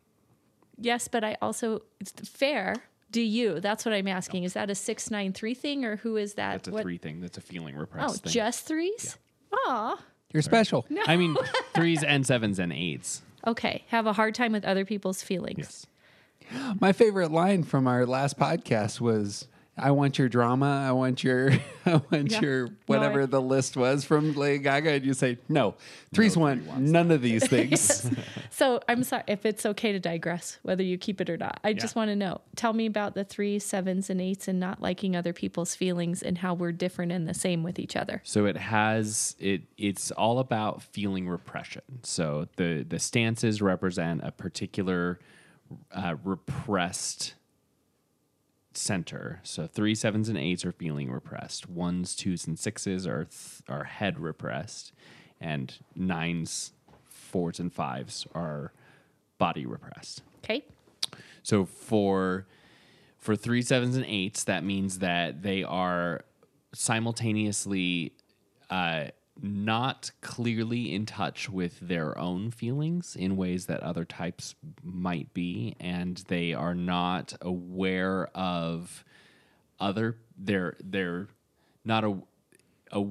Yes, 0.81 1.07
but 1.07 1.23
I 1.23 1.35
also 1.41 1.81
it's 1.99 2.11
fair. 2.27 2.75
Do 3.12 3.22
you? 3.22 3.60
That's 3.60 3.86
what 3.86 3.93
I'm 3.93 4.07
asking. 4.07 4.43
Is 4.43 4.53
that 4.53 4.70
a 4.70 4.76
six 4.76 5.10
nine 5.10 5.34
three 5.34 5.53
thing, 5.55 5.84
or 5.86 5.97
who 5.97 6.16
is 6.18 6.36
that? 6.36 6.51
that's 6.53 6.68
a 6.68 6.72
What- 6.72 6.84
three 6.84 6.97
thing 6.97 7.22
that's 7.22 7.38
a 7.38 7.41
feeling 7.41 7.76
Oh, 7.76 7.80
repressed 7.82 8.24
thing. 8.24 8.32
just 8.34 8.66
threes. 8.66 9.18
Aw. 9.53 9.97
You're 10.32 10.43
special. 10.43 10.86
No. 10.89 11.01
I 11.07 11.18
mean, 11.18 11.36
threes 11.74 12.03
and 12.03 12.26
sevens 12.26 12.60
and 12.60 12.72
eights. 12.72 13.24
Okay. 13.47 13.84
Have 13.88 14.05
a 14.05 14.14
hard 14.14 14.36
time 14.36 14.51
with 14.51 14.64
other 14.64 14.86
people's 14.86 15.24
feelings. 15.24 15.57
Yes. 16.51 16.78
My 16.80 16.91
favorite 16.93 17.32
line 17.32 17.64
from 17.64 17.88
our 17.88 18.05
last 18.05 18.38
podcast 18.38 18.99
was 19.01 19.47
I 19.82 19.91
want 19.91 20.17
your 20.19 20.30
drama. 20.30 20.86
I 20.88 20.91
want 20.91 21.23
your 21.23 21.51
I 21.86 22.01
want 22.11 22.32
Yeah. 22.32 22.41
your 22.41 22.67
No, 22.67 22.73
whatever 22.88 23.23
I- 23.23 23.25
the 23.27 23.41
list 23.41 23.77
was 23.77 24.03
from 24.03 24.34
Lady 24.34 24.59
Gaga. 24.63 24.89
And 24.91 25.05
you 25.05 25.13
say, 25.13 25.38
no. 25.47 25.75
Threes 26.13 26.36
want 26.38 26.77
none 26.77 27.11
of 27.11 27.21
these 27.21 27.47
things. 27.55 28.09
So 28.51 28.80
I'm 28.89 29.03
sorry 29.03 29.23
if 29.27 29.45
it's 29.45 29.65
okay 29.65 29.91
to 29.91 29.99
digress, 29.99 30.59
whether 30.63 30.84
you 30.84 30.97
keep 30.97 31.21
it 31.21 31.30
or 31.30 31.38
not. 31.38 31.59
I 31.63 31.73
just 31.73 31.95
want 31.95 32.09
to 32.09 32.15
know. 32.15 32.41
Tell 32.55 32.73
me 32.73 32.86
about 32.86 33.15
the 33.15 33.23
threes, 33.23 33.63
sevens, 33.63 34.09
and 34.09 34.19
eights, 34.19 34.47
and 34.47 34.59
not 34.59 34.82
liking 34.82 35.15
other 35.15 35.34
people's 35.34 35.75
feelings, 35.75 36.21
and 36.21 36.38
how 36.39 36.53
we're 36.53 36.71
different 36.71 37.11
and 37.11 37.27
the 37.27 37.34
same 37.34 37.63
with 37.63 37.80
each 37.80 37.95
other. 37.95 38.21
So 38.25 38.45
it 38.45 38.57
has 38.57 39.36
it. 39.39 39.61
It's 39.77 40.11
all 40.11 40.39
about 40.39 40.82
feeling 40.84 41.27
repression. 41.30 41.84
So 42.03 42.47
the 42.57 42.84
the 42.88 42.99
stances 42.99 43.61
represent 43.61 44.21
a 44.23 44.32
particular 44.32 45.19
uh, 45.91 46.15
repressed 46.23 47.36
center. 48.74 49.39
So 49.43 49.67
three, 49.67 49.95
sevens, 49.95 50.30
and 50.30 50.38
eights 50.38 50.65
are 50.65 50.72
feeling 50.72 51.11
repressed. 51.11 51.70
Ones, 51.70 52.15
twos, 52.15 52.47
and 52.47 52.57
sixes 52.57 53.07
are 53.07 53.26
th- 53.26 53.61
are 53.67 53.86
head 53.86 54.20
repressed, 54.20 54.91
and 55.39 55.74
nines, 55.95 56.74
fours, 57.05 57.59
and 57.59 57.74
fives 57.74 58.28
are 58.34 58.72
body 59.38 59.65
repressed. 59.65 60.22
Okay. 60.43 60.65
So 61.43 61.65
for 61.65 62.45
for 63.17 63.36
three 63.36 63.61
sevens 63.61 63.95
and 63.95 64.05
eights, 64.05 64.45
that 64.45 64.63
means 64.63 64.99
that 64.99 65.41
they 65.41 65.63
are 65.63 66.22
simultaneously 66.74 68.13
uh, 68.70 69.05
not 69.41 70.11
clearly 70.21 70.93
in 70.93 71.05
touch 71.05 71.49
with 71.49 71.79
their 71.79 72.17
own 72.17 72.51
feelings 72.51 73.15
in 73.15 73.37
ways 73.37 73.65
that 73.67 73.81
other 73.81 74.05
types 74.05 74.55
might 74.83 75.33
be, 75.33 75.75
and 75.79 76.17
they 76.27 76.53
are 76.53 76.75
not 76.75 77.33
aware 77.41 78.27
of 78.35 79.03
other. 79.79 80.17
They're 80.37 80.75
they're 80.83 81.27
not 81.83 82.03
a, 82.03 82.17
a, 82.91 83.05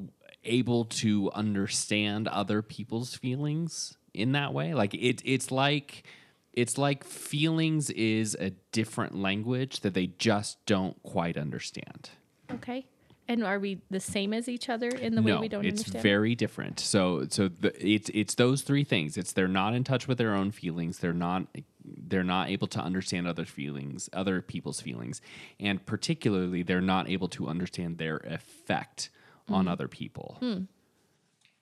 able 0.44 0.84
to 0.84 1.30
understand 1.32 2.28
other 2.28 2.62
people's 2.62 3.14
feelings 3.14 3.96
in 4.14 4.32
that 4.32 4.52
way. 4.52 4.74
Like 4.74 4.94
it, 4.94 5.22
it's 5.24 5.50
like 5.50 6.04
it's 6.52 6.76
like 6.78 7.04
feelings 7.04 7.90
is 7.90 8.36
a 8.40 8.50
different 8.72 9.16
language 9.16 9.80
that 9.80 9.94
they 9.94 10.08
just 10.18 10.64
don't 10.66 11.00
quite 11.02 11.36
understand. 11.36 12.10
Okay. 12.50 12.86
And 13.30 13.44
are 13.44 13.58
we 13.58 13.82
the 13.90 14.00
same 14.00 14.32
as 14.32 14.48
each 14.48 14.70
other 14.70 14.88
in 14.88 15.14
the 15.14 15.20
way 15.20 15.36
we 15.36 15.48
don't 15.48 15.58
understand? 15.58 15.64
it's 15.66 15.80
understand? 15.88 16.02
very 16.02 16.34
different. 16.34 16.80
So, 16.80 17.26
so 17.28 17.48
the, 17.48 17.72
it's 17.86 18.10
it's 18.14 18.34
those 18.36 18.62
three 18.62 18.84
things. 18.84 19.18
It's 19.18 19.32
they're 19.32 19.46
not 19.48 19.74
in 19.74 19.84
touch 19.84 20.08
with 20.08 20.16
their 20.16 20.34
own 20.34 20.50
feelings. 20.50 20.98
They're 21.00 21.12
not 21.12 21.46
they're 21.84 22.24
not 22.24 22.48
able 22.48 22.68
to 22.68 22.80
understand 22.80 23.26
other 23.28 23.44
feelings, 23.44 24.08
other 24.14 24.40
people's 24.40 24.80
feelings, 24.80 25.20
and 25.60 25.84
particularly 25.84 26.62
they're 26.62 26.80
not 26.80 27.08
able 27.08 27.28
to 27.28 27.48
understand 27.48 27.98
their 27.98 28.16
effect 28.18 29.10
on 29.48 29.66
Mm. 29.66 29.70
other 29.70 29.88
people, 29.88 30.38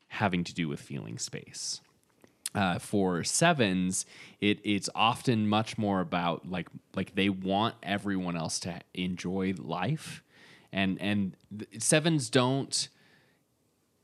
having 0.08 0.44
to 0.44 0.54
do 0.54 0.68
with 0.68 0.80
feeling 0.80 1.18
space. 1.18 1.80
Uh, 2.54 2.78
for 2.78 3.22
sevens, 3.22 4.06
it 4.40 4.58
it's 4.64 4.88
often 4.94 5.46
much 5.48 5.76
more 5.76 6.00
about 6.00 6.48
like 6.48 6.68
like 6.94 7.14
they 7.14 7.28
want 7.28 7.74
everyone 7.82 8.36
else 8.36 8.58
to 8.60 8.80
enjoy 8.94 9.52
life, 9.58 10.22
and 10.76 11.00
and 11.00 11.36
sevens 11.78 12.30
don't. 12.30 12.88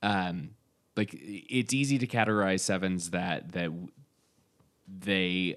Um, 0.03 0.51
like 0.97 1.11
it's 1.15 1.73
easy 1.73 1.99
to 1.99 2.07
categorize 2.07 2.61
sevens 2.61 3.11
that 3.11 3.53
that 3.53 3.71
they 4.89 5.57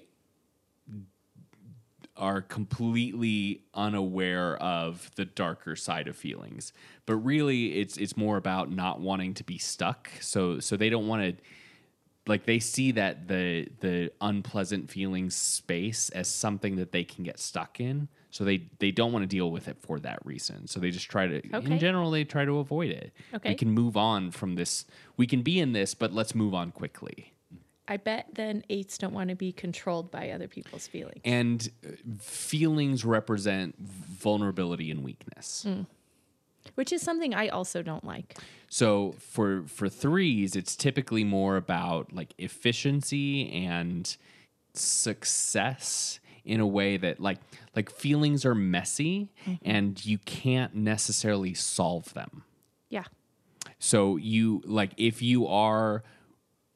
are 2.16 2.40
completely 2.40 3.62
unaware 3.74 4.56
of 4.56 5.10
the 5.16 5.24
darker 5.26 5.76
side 5.76 6.08
of 6.08 6.16
feelings 6.16 6.72
but 7.04 7.16
really 7.16 7.78
it's 7.78 7.98
it's 7.98 8.16
more 8.16 8.38
about 8.38 8.70
not 8.70 9.00
wanting 9.00 9.34
to 9.34 9.44
be 9.44 9.58
stuck 9.58 10.08
so 10.20 10.58
so 10.58 10.76
they 10.76 10.88
don't 10.88 11.06
want 11.06 11.22
to 11.22 11.42
like 12.26 12.46
they 12.46 12.58
see 12.58 12.92
that 12.92 13.28
the 13.28 13.68
the 13.80 14.10
unpleasant 14.22 14.90
feelings 14.90 15.36
space 15.36 16.08
as 16.10 16.28
something 16.28 16.76
that 16.76 16.92
they 16.92 17.04
can 17.04 17.22
get 17.22 17.38
stuck 17.38 17.80
in 17.80 18.08
so 18.30 18.44
they 18.44 18.62
they 18.78 18.90
don't 18.90 19.12
want 19.12 19.22
to 19.22 19.26
deal 19.26 19.50
with 19.50 19.68
it 19.68 19.76
for 19.78 19.98
that 20.00 20.18
reason 20.24 20.66
so 20.66 20.78
they 20.80 20.90
just 20.90 21.08
try 21.10 21.26
to 21.26 21.38
Okay. 21.56 21.72
in 21.72 21.78
general 21.78 22.10
they 22.10 22.24
try 22.24 22.44
to 22.44 22.58
avoid 22.58 22.90
it 22.90 23.12
Okay. 23.34 23.50
we 23.50 23.54
can 23.54 23.70
move 23.70 23.96
on 23.96 24.30
from 24.30 24.54
this 24.56 24.84
we 25.16 25.26
can 25.26 25.42
be 25.42 25.58
in 25.60 25.72
this 25.72 25.94
but 25.94 26.12
let's 26.12 26.34
move 26.34 26.54
on 26.54 26.70
quickly 26.70 27.32
I 27.88 27.98
bet 27.98 28.26
then 28.34 28.64
eights 28.68 28.98
don't 28.98 29.12
want 29.14 29.30
to 29.30 29.36
be 29.36 29.52
controlled 29.52 30.10
by 30.10 30.30
other 30.30 30.48
people's 30.48 30.88
feelings. 30.88 31.20
and 31.24 31.68
uh, 31.86 31.90
feelings 32.18 33.04
represent 33.04 33.78
vulnerability 33.78 34.90
and 34.90 35.04
weakness 35.04 35.66
which 36.74 36.92
is 36.92 37.00
something 37.00 37.32
I 37.32 37.46
also 37.46 37.80
don't 37.80 38.02
like. 38.04 38.36
So 38.68 39.14
for 39.20 39.62
for 39.68 39.88
threes, 39.88 40.56
it's 40.56 40.74
typically 40.74 41.22
more 41.22 41.56
about 41.56 42.12
like 42.12 42.34
efficiency 42.38 43.48
and 43.52 44.16
success 44.74 46.18
in 46.46 46.60
a 46.60 46.66
way 46.66 46.96
that 46.96 47.20
like 47.20 47.38
like 47.74 47.90
feelings 47.90 48.44
are 48.46 48.54
messy 48.54 49.28
mm-hmm. 49.44 49.54
and 49.68 50.04
you 50.06 50.18
can't 50.18 50.74
necessarily 50.74 51.52
solve 51.52 52.14
them. 52.14 52.44
Yeah. 52.88 53.04
So 53.78 54.16
you 54.16 54.62
like 54.64 54.92
if 54.96 55.20
you 55.20 55.46
are 55.46 56.04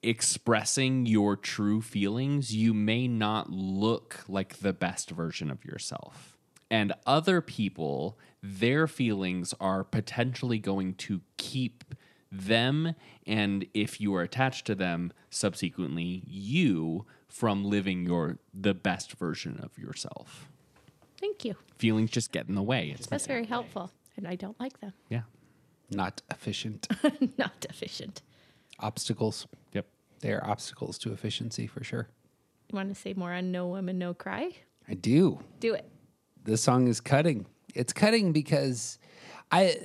expressing 0.02 1.06
your 1.06 1.36
true 1.36 1.80
feelings, 1.80 2.54
you 2.54 2.74
may 2.74 3.06
not 3.06 3.50
look 3.50 4.24
like 4.28 4.58
the 4.58 4.72
best 4.72 5.10
version 5.10 5.50
of 5.50 5.64
yourself. 5.64 6.36
And 6.70 6.92
other 7.06 7.40
people, 7.40 8.18
their 8.42 8.86
feelings 8.86 9.54
are 9.60 9.84
potentially 9.84 10.58
going 10.58 10.94
to 10.94 11.20
keep 11.36 11.84
them 12.32 12.94
and 13.26 13.66
if 13.74 14.00
you 14.00 14.14
are 14.14 14.22
attached 14.22 14.64
to 14.64 14.74
them 14.74 15.12
subsequently 15.30 16.22
you 16.26 17.04
from 17.30 17.64
living 17.64 18.04
your 18.06 18.38
the 18.52 18.74
best 18.74 19.12
version 19.14 19.60
of 19.62 19.78
yourself. 19.78 20.48
Thank 21.18 21.44
you. 21.44 21.54
Feelings 21.78 22.10
just 22.10 22.32
get 22.32 22.48
in 22.48 22.54
the 22.54 22.62
way. 22.62 22.90
It's 22.94 23.06
That's 23.06 23.26
very 23.26 23.46
helpful. 23.46 23.90
And 24.16 24.26
I 24.26 24.34
don't 24.36 24.58
like 24.60 24.80
them. 24.80 24.92
yeah. 25.08 25.22
Not 25.90 26.22
efficient. 26.30 26.86
Not 27.38 27.66
efficient. 27.68 28.22
Obstacles. 28.78 29.46
Yep. 29.72 29.86
They 30.20 30.32
are 30.32 30.44
obstacles 30.46 30.98
to 30.98 31.12
efficiency 31.12 31.66
for 31.66 31.82
sure. 31.82 32.08
You 32.70 32.76
want 32.76 32.88
to 32.90 32.94
say 32.94 33.12
more 33.14 33.32
on 33.32 33.50
No 33.50 33.66
Woman, 33.66 33.98
No 33.98 34.14
Cry? 34.14 34.52
I 34.88 34.94
do. 34.94 35.40
Do 35.58 35.74
it. 35.74 35.88
This 36.44 36.62
song 36.62 36.86
is 36.86 37.00
cutting. 37.00 37.46
It's 37.74 37.92
cutting 37.92 38.32
because 38.32 38.98
I 39.50 39.76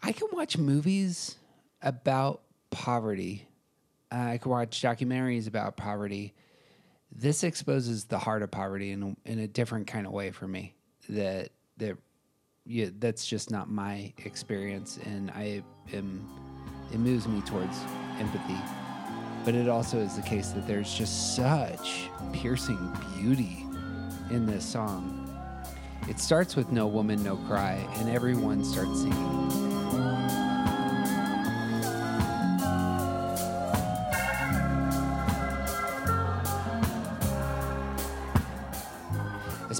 I 0.00 0.12
can 0.12 0.28
watch 0.32 0.56
movies 0.56 1.36
about 1.82 2.42
poverty. 2.70 3.48
I 4.12 4.38
can 4.38 4.50
watch 4.50 4.82
documentaries 4.82 5.48
about 5.48 5.76
poverty. 5.76 6.34
This 7.10 7.44
exposes 7.44 8.04
the 8.04 8.18
heart 8.18 8.42
of 8.42 8.50
poverty 8.50 8.90
in 8.90 9.02
a, 9.02 9.30
in 9.30 9.38
a 9.38 9.48
different 9.48 9.86
kind 9.86 10.06
of 10.06 10.12
way 10.12 10.30
for 10.30 10.46
me. 10.46 10.74
That 11.08 11.50
that 11.78 11.96
yeah, 12.64 12.90
that's 12.98 13.26
just 13.26 13.50
not 13.50 13.70
my 13.70 14.12
experience, 14.18 14.98
and 15.04 15.30
I 15.30 15.62
am 15.92 16.28
it 16.92 16.98
moves 16.98 17.26
me 17.26 17.40
towards 17.42 17.76
empathy. 18.18 18.58
But 19.44 19.54
it 19.54 19.68
also 19.68 19.98
is 19.98 20.14
the 20.14 20.22
case 20.22 20.50
that 20.50 20.66
there's 20.68 20.94
just 20.94 21.34
such 21.34 22.08
piercing 22.32 22.96
beauty 23.16 23.66
in 24.30 24.46
this 24.46 24.64
song. 24.64 25.18
It 26.08 26.20
starts 26.20 26.54
with 26.54 26.70
No 26.70 26.86
Woman, 26.86 27.22
No 27.22 27.36
Cry, 27.36 27.86
and 27.96 28.08
everyone 28.08 28.64
starts 28.64 29.02
singing. 29.02 29.71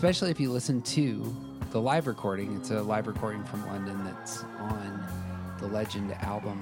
Especially 0.03 0.33
if 0.33 0.41
you 0.41 0.51
listen 0.51 0.83
to 0.83 1.33
the 1.71 1.81
live 1.81 2.09
recording. 2.09 2.57
It's 2.57 2.73
a 2.73 2.83
live 2.83 3.07
recording 3.07 3.45
from 3.45 3.65
London 3.69 4.05
that's 4.05 4.43
on 4.59 5.01
the 5.61 5.69
Legend 5.69 6.11
album. 6.15 6.61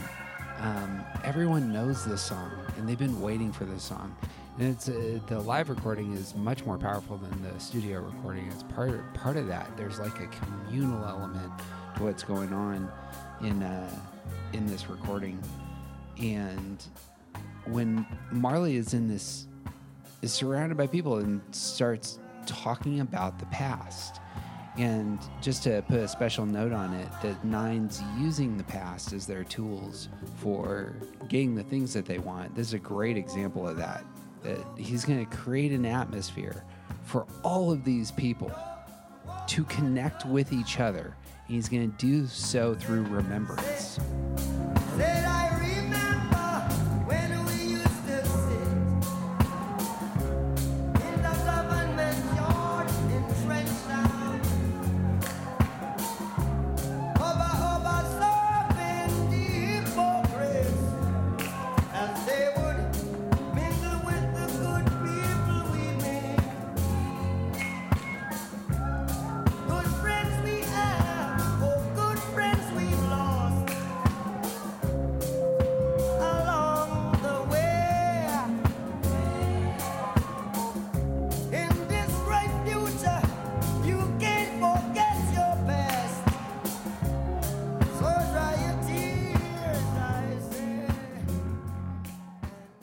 Um, 0.58 1.02
everyone 1.24 1.72
knows 1.72 2.04
this 2.04 2.20
song, 2.20 2.50
and 2.76 2.86
they've 2.86 2.98
been 2.98 3.18
waiting 3.18 3.50
for 3.50 3.64
this 3.64 3.82
song. 3.82 4.14
And 4.58 4.68
it's 4.68 4.90
uh, 4.90 5.20
the 5.26 5.40
live 5.40 5.70
recording 5.70 6.12
is 6.12 6.34
much 6.34 6.66
more 6.66 6.76
powerful 6.76 7.16
than 7.16 7.42
the 7.42 7.58
studio 7.58 8.02
recording. 8.02 8.46
It's 8.48 8.62
part 8.74 9.14
part 9.14 9.38
of 9.38 9.46
that. 9.46 9.74
There's 9.74 9.98
like 9.98 10.20
a 10.20 10.26
communal 10.26 11.02
element 11.06 11.50
to 11.96 12.02
what's 12.02 12.22
going 12.22 12.52
on 12.52 12.92
in 13.40 13.62
uh, 13.62 13.90
in 14.52 14.66
this 14.66 14.90
recording. 14.90 15.42
And 16.18 16.84
when 17.64 18.04
Marley 18.30 18.76
is 18.76 18.92
in 18.92 19.08
this, 19.08 19.46
is 20.20 20.30
surrounded 20.30 20.76
by 20.76 20.86
people 20.86 21.20
and 21.20 21.40
starts 21.52 22.18
talking 22.46 23.00
about 23.00 23.38
the 23.38 23.46
past. 23.46 24.20
And 24.78 25.18
just 25.40 25.62
to 25.64 25.82
put 25.88 25.98
a 25.98 26.08
special 26.08 26.46
note 26.46 26.72
on 26.72 26.94
it, 26.94 27.08
that 27.22 27.44
Nine's 27.44 28.02
using 28.18 28.56
the 28.56 28.64
past 28.64 29.12
as 29.12 29.26
their 29.26 29.44
tools 29.44 30.08
for 30.36 30.94
getting 31.28 31.54
the 31.54 31.64
things 31.64 31.92
that 31.92 32.06
they 32.06 32.18
want. 32.18 32.54
This 32.54 32.68
is 32.68 32.74
a 32.74 32.78
great 32.78 33.16
example 33.16 33.68
of 33.68 33.76
that. 33.76 34.04
That 34.42 34.64
he's 34.78 35.04
going 35.04 35.24
to 35.24 35.36
create 35.36 35.72
an 35.72 35.84
atmosphere 35.84 36.64
for 37.04 37.26
all 37.42 37.72
of 37.72 37.84
these 37.84 38.10
people 38.12 38.52
to 39.48 39.64
connect 39.64 40.24
with 40.24 40.52
each 40.52 40.80
other. 40.80 41.16
And 41.46 41.56
he's 41.56 41.68
going 41.68 41.90
to 41.90 41.96
do 41.98 42.26
so 42.26 42.74
through 42.74 43.02
remembrance. 43.02 43.98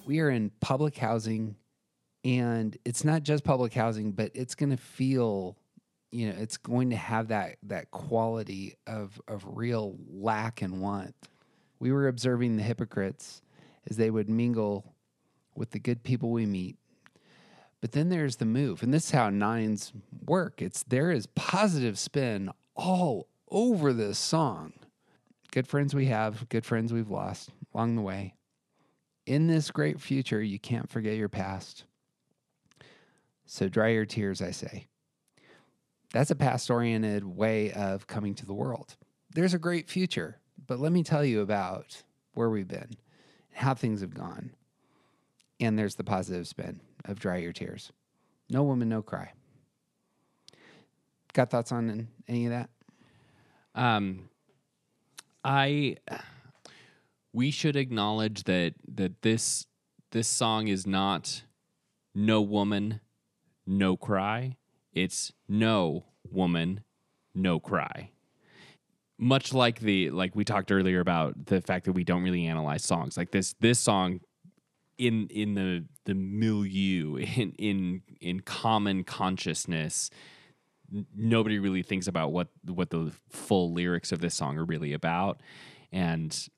We 0.07 0.21
are 0.21 0.29
in 0.29 0.51
public 0.61 0.97
housing 0.97 1.55
and 2.23 2.77
it's 2.85 3.03
not 3.03 3.23
just 3.23 3.43
public 3.43 3.73
housing 3.73 4.11
but 4.11 4.31
it's 4.33 4.55
going 4.55 4.69
to 4.69 4.77
feel 4.77 5.57
you 6.11 6.27
know 6.27 6.35
it's 6.39 6.57
going 6.57 6.89
to 6.89 6.95
have 6.95 7.27
that 7.27 7.57
that 7.63 7.91
quality 7.91 8.75
of 8.87 9.21
of 9.27 9.45
real 9.45 9.97
lack 10.09 10.61
and 10.61 10.81
want. 10.81 11.13
We 11.79 11.91
were 11.91 12.07
observing 12.07 12.55
the 12.55 12.63
hypocrites 12.63 13.41
as 13.89 13.97
they 13.97 14.09
would 14.09 14.29
mingle 14.29 14.95
with 15.55 15.71
the 15.71 15.79
good 15.79 16.03
people 16.03 16.31
we 16.31 16.45
meet. 16.45 16.77
But 17.81 17.91
then 17.91 18.09
there's 18.09 18.37
the 18.37 18.45
move 18.45 18.81
and 18.81 18.93
this 18.93 19.05
is 19.05 19.11
how 19.11 19.29
nines 19.29 19.91
work. 20.25 20.61
It's 20.61 20.83
there 20.83 21.11
is 21.11 21.27
positive 21.27 21.99
spin 21.99 22.51
all 22.75 23.27
over 23.51 23.93
this 23.93 24.17
song. 24.17 24.73
Good 25.51 25.67
friends 25.67 25.93
we 25.93 26.05
have 26.05 26.47
good 26.49 26.65
friends 26.65 26.93
we've 26.93 27.09
lost 27.09 27.49
along 27.73 27.95
the 27.95 28.01
way 28.01 28.36
in 29.27 29.47
this 29.47 29.69
great 29.71 29.99
future, 29.99 30.41
you 30.41 30.57
can't 30.57 30.89
forget 30.89 31.17
your 31.17 31.27
past. 31.27 31.83
So 33.45 33.67
dry 33.67 33.89
your 33.89 34.05
tears, 34.05 34.41
I 34.41 34.51
say. 34.51 34.87
That's 36.13 36.31
a 36.31 36.35
past 36.35 36.71
oriented 36.71 37.25
way 37.25 37.73
of 37.73 38.07
coming 38.07 38.33
to 38.35 38.45
the 38.45 38.53
world. 38.53 38.95
There's 39.33 39.53
a 39.53 39.59
great 39.59 39.89
future, 39.89 40.39
but 40.65 40.79
let 40.79 40.93
me 40.93 41.03
tell 41.03 41.25
you 41.25 41.41
about 41.41 42.03
where 42.33 42.49
we've 42.49 42.67
been, 42.67 42.91
how 43.51 43.73
things 43.73 43.99
have 43.99 44.13
gone. 44.13 44.51
And 45.59 45.77
there's 45.77 45.95
the 45.95 46.03
positive 46.05 46.47
spin 46.47 46.79
of 47.03 47.19
dry 47.19 47.37
your 47.37 47.51
tears. 47.51 47.91
No 48.49 48.63
woman, 48.63 48.87
no 48.87 49.01
cry. 49.01 49.33
Got 51.33 51.49
thoughts 51.49 51.73
on 51.73 52.07
any 52.29 52.45
of 52.45 52.51
that? 52.51 52.69
Um, 53.75 54.29
I 55.43 55.97
we 57.37 57.51
should 57.51 57.75
acknowledge 57.75 58.45
that 58.45 58.73
that 58.95 59.21
this 59.21 59.67
this 60.11 60.27
song 60.27 60.67
is 60.67 60.87
not 60.87 61.43
no 62.15 62.41
woman, 62.41 62.99
no 63.67 63.95
cry. 63.95 64.57
It's 64.91 65.31
no 65.47 66.05
woman, 66.31 66.83
no 67.35 67.59
cry. 67.59 68.09
Much 69.19 69.53
like 69.53 69.81
the 69.81 70.09
like 70.09 70.35
we 70.35 70.43
talked 70.43 70.71
earlier 70.71 70.99
about 70.99 71.45
the 71.45 71.61
fact 71.61 71.85
that 71.85 71.91
we 71.91 72.03
don't 72.03 72.23
really 72.23 72.47
analyze 72.47 72.83
songs. 72.83 73.17
Like 73.17 73.29
this 73.29 73.53
this 73.59 73.77
song 73.77 74.21
in 74.97 75.27
in 75.27 75.53
the 75.53 75.85
the 76.05 76.15
milieu 76.15 77.17
in 77.17 77.53
in 77.59 78.01
in 78.19 78.39
common 78.39 79.03
consciousness 79.03 80.09
nobody 81.15 81.59
really 81.59 81.83
thinks 81.83 82.07
about 82.07 82.31
what 82.31 82.47
what 82.65 82.89
the 82.89 83.11
full 83.29 83.73
lyrics 83.73 84.11
of 84.11 84.21
this 84.21 84.33
song 84.33 84.57
are 84.57 84.65
really 84.65 84.93
about 84.93 85.41
and 85.91 86.49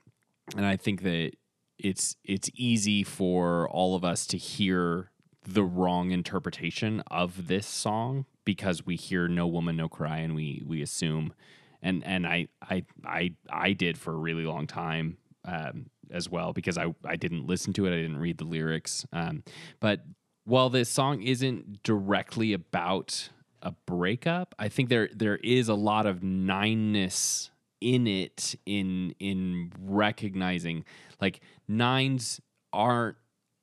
and 0.56 0.66
I 0.66 0.78
think 0.78 1.04
that 1.04 1.32
it's 1.78 2.16
it's 2.24 2.50
easy 2.56 3.04
for 3.04 3.70
all 3.70 3.96
of 3.96 4.04
us 4.04 4.28
to 4.28 4.38
hear 4.38 5.12
the 5.48 5.64
wrong 5.64 6.12
interpretation 6.12 7.02
of 7.10 7.48
this 7.48 7.66
song 7.66 8.26
because 8.44 8.86
we 8.86 8.96
hear 8.96 9.28
no 9.28 9.48
woman 9.48 9.78
no 9.78 9.88
cry 9.88 10.18
and 10.18 10.36
we 10.36 10.62
we 10.66 10.82
assume. 10.82 11.34
And 11.82 12.04
and 12.06 12.28
I 12.28 12.48
I 12.62 12.84
I 13.06 13.34
I 13.50 13.74
did 13.74 13.98
for 13.98 14.14
a 14.14 14.18
really 14.18 14.44
long 14.44 14.68
time 14.68 15.18
um, 15.46 15.90
as 16.12 16.30
well 16.30 16.52
because 16.52 16.78
I 16.78 16.94
I 17.06 17.16
didn't 17.16 17.48
listen 17.48 17.74
to 17.74 17.86
it. 17.86 17.94
I 17.94 18.02
didn't 18.02 18.20
read 18.20 18.38
the 18.38 18.46
lyrics. 18.46 19.06
Um, 19.14 19.44
but 19.80 20.02
while 20.44 20.70
this 20.70 20.90
song 20.90 21.22
isn't 21.22 21.84
directly 21.84 22.54
about 22.54 23.30
a 23.62 23.72
breakup 23.86 24.56
I 24.58 24.70
think 24.70 24.88
there 24.88 25.10
there 25.14 25.36
is 25.36 25.68
a 25.68 25.74
lot 25.74 26.06
of 26.06 26.22
nineness 26.22 27.50
in 27.82 28.08
it 28.08 28.56
in 28.66 29.14
in 29.20 29.72
recognizing 29.80 30.84
like 31.22 31.42
nines 31.68 32.42
aren't 32.74 33.18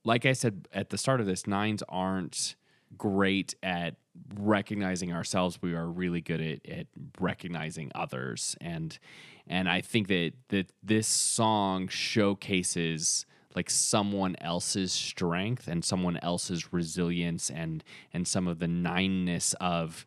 like 0.04 0.24
I 0.24 0.32
said 0.32 0.68
at 0.72 0.90
the 0.90 0.98
start 0.98 1.20
of 1.20 1.26
this 1.26 1.46
nines 1.46 1.82
aren't 1.88 2.56
great 2.96 3.54
at 3.62 3.96
recognizing 4.34 5.12
ourselves. 5.12 5.60
We 5.60 5.74
are 5.74 5.86
really 5.86 6.20
good 6.20 6.40
at, 6.40 6.68
at 6.68 6.86
recognizing 7.20 7.90
others. 7.94 8.56
And 8.60 8.98
and 9.46 9.68
I 9.68 9.80
think 9.80 10.08
that 10.08 10.32
that 10.48 10.72
this 10.82 11.06
song 11.06 11.88
showcases 11.88 13.26
like 13.54 13.70
someone 13.70 14.36
else's 14.40 14.92
strength 14.92 15.66
and 15.66 15.84
someone 15.84 16.18
else's 16.18 16.72
resilience 16.72 17.50
and 17.50 17.82
and 18.12 18.26
some 18.26 18.46
of 18.46 18.58
the 18.58 18.66
nineness 18.66 19.54
of 19.60 20.06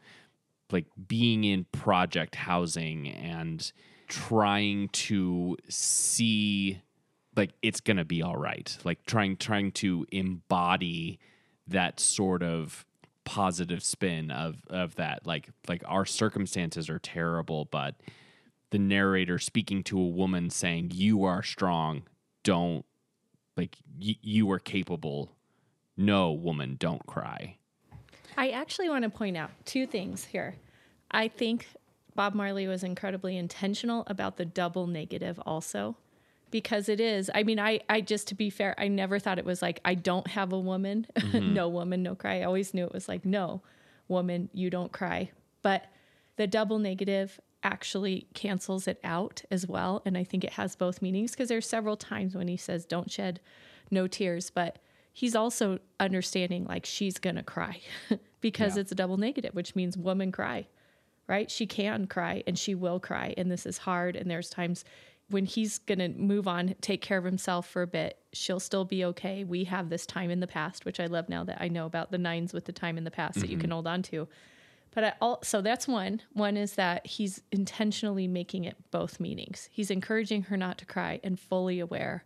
like 0.71 0.85
being 1.07 1.43
in 1.43 1.65
project 1.71 2.35
housing 2.35 3.07
and 3.07 3.71
trying 4.09 4.89
to 4.89 5.55
see 5.69 6.81
like 7.35 7.51
it's 7.61 7.79
gonna 7.79 8.03
be 8.03 8.21
all 8.21 8.35
right. 8.35 8.77
Like 8.83 9.05
trying 9.05 9.37
trying 9.37 9.71
to 9.73 10.05
embody 10.11 11.19
that 11.67 11.99
sort 11.99 12.43
of 12.43 12.85
positive 13.23 13.83
spin 13.83 14.31
of 14.31 14.57
of 14.69 14.95
that. 14.95 15.25
Like 15.25 15.49
like 15.67 15.83
our 15.87 16.05
circumstances 16.05 16.89
are 16.89 16.99
terrible, 16.99 17.65
but 17.65 17.95
the 18.71 18.79
narrator 18.79 19.39
speaking 19.39 19.83
to 19.83 19.99
a 19.99 20.07
woman 20.07 20.49
saying, 20.49 20.91
"You 20.93 21.23
are 21.23 21.41
strong. 21.43 22.03
Don't 22.43 22.85
like 23.55 23.77
y- 23.99 24.17
you 24.21 24.49
are 24.51 24.59
capable. 24.59 25.31
No, 25.95 26.31
woman, 26.31 26.75
don't 26.79 27.05
cry." 27.05 27.57
I 28.37 28.49
actually 28.49 28.89
want 28.89 29.03
to 29.03 29.09
point 29.09 29.37
out 29.37 29.51
two 29.65 29.85
things 29.85 30.25
here. 30.25 30.55
I 31.11 31.27
think 31.27 31.67
Bob 32.19 32.33
Marley 32.35 32.67
was 32.67 32.83
incredibly 32.83 33.37
intentional 33.37 34.03
about 34.07 34.35
the 34.35 34.43
double 34.43 34.87
negative 34.87 35.39
also 35.45 35.95
because 36.51 36.89
it 36.89 36.99
is. 36.99 37.31
I 37.33 37.43
mean, 37.43 37.61
I 37.61 37.79
I 37.87 38.01
just 38.01 38.27
to 38.27 38.35
be 38.35 38.49
fair, 38.49 38.75
I 38.77 38.89
never 38.89 39.19
thought 39.19 39.39
it 39.39 39.45
was 39.45 39.61
like 39.61 39.79
I 39.85 39.95
don't 39.95 40.27
have 40.27 40.51
a 40.51 40.59
woman, 40.59 41.07
mm-hmm. 41.15 41.53
no 41.59 41.69
woman, 41.69 42.03
no 42.03 42.15
cry. 42.15 42.41
I 42.41 42.43
always 42.43 42.73
knew 42.73 42.83
it 42.83 42.91
was 42.91 43.07
like 43.07 43.23
no 43.23 43.61
woman, 44.09 44.49
you 44.51 44.69
don't 44.69 44.91
cry. 44.91 45.31
But 45.61 45.85
the 46.35 46.45
double 46.45 46.77
negative 46.77 47.39
actually 47.63 48.27
cancels 48.33 48.85
it 48.85 48.99
out 49.01 49.43
as 49.49 49.65
well 49.65 50.01
and 50.05 50.17
I 50.17 50.25
think 50.25 50.43
it 50.43 50.53
has 50.53 50.75
both 50.75 51.01
meanings 51.01 51.31
because 51.31 51.47
there's 51.47 51.69
several 51.69 51.95
times 51.95 52.35
when 52.35 52.49
he 52.49 52.57
says 52.57 52.85
don't 52.85 53.09
shed 53.09 53.39
no 53.89 54.07
tears, 54.07 54.49
but 54.49 54.79
he's 55.13 55.35
also 55.37 55.79
understanding 56.01 56.65
like 56.65 56.85
she's 56.85 57.17
going 57.17 57.37
to 57.37 57.43
cry 57.43 57.79
because 58.41 58.75
Yeah. 58.75 58.81
it's 58.81 58.91
a 58.91 58.95
double 58.95 59.15
negative, 59.15 59.53
which 59.55 59.73
means 59.73 59.97
woman 59.97 60.33
cry 60.33 60.67
right? 61.29 61.49
She 61.49 61.67
can 61.67 62.07
cry 62.07 62.43
and 62.47 62.57
she 62.57 62.75
will 62.75 62.99
cry. 62.99 63.33
And 63.37 63.49
this 63.49 63.65
is 63.65 63.77
hard. 63.77 64.15
And 64.15 64.29
there's 64.29 64.49
times 64.49 64.83
when 65.29 65.45
he's 65.45 65.77
going 65.77 65.99
to 65.99 66.09
move 66.09 66.47
on, 66.47 66.73
take 66.81 67.01
care 67.01 67.19
of 67.19 67.23
himself 67.23 67.69
for 67.69 67.83
a 67.83 67.87
bit, 67.87 68.17
she'll 68.33 68.59
still 68.59 68.83
be 68.83 69.05
okay. 69.05 69.43
We 69.43 69.65
have 69.65 69.89
this 69.89 70.07
time 70.07 70.31
in 70.31 70.39
the 70.39 70.47
past, 70.47 70.85
which 70.85 70.99
I 70.99 71.05
love 71.05 71.29
now 71.29 71.43
that 71.43 71.61
I 71.61 71.67
know 71.67 71.85
about 71.85 72.09
the 72.09 72.17
nines 72.17 72.51
with 72.51 72.65
the 72.65 72.71
time 72.71 72.97
in 72.97 73.03
the 73.03 73.11
past 73.11 73.39
that 73.39 73.49
you 73.49 73.57
can 73.57 73.67
mm-hmm. 73.67 73.73
hold 73.73 73.87
on 73.87 74.01
to. 74.03 74.27
But 74.91 75.03
I 75.03 75.13
all, 75.21 75.39
so 75.43 75.61
that's 75.61 75.87
one. 75.87 76.23
One 76.33 76.57
is 76.57 76.73
that 76.73 77.05
he's 77.05 77.43
intentionally 77.51 78.27
making 78.27 78.63
it 78.65 78.75
both 78.89 79.19
meanings. 79.19 79.69
He's 79.71 79.91
encouraging 79.91 80.43
her 80.43 80.57
not 80.57 80.79
to 80.79 80.85
cry 80.85 81.19
and 81.23 81.39
fully 81.39 81.79
aware 81.79 82.25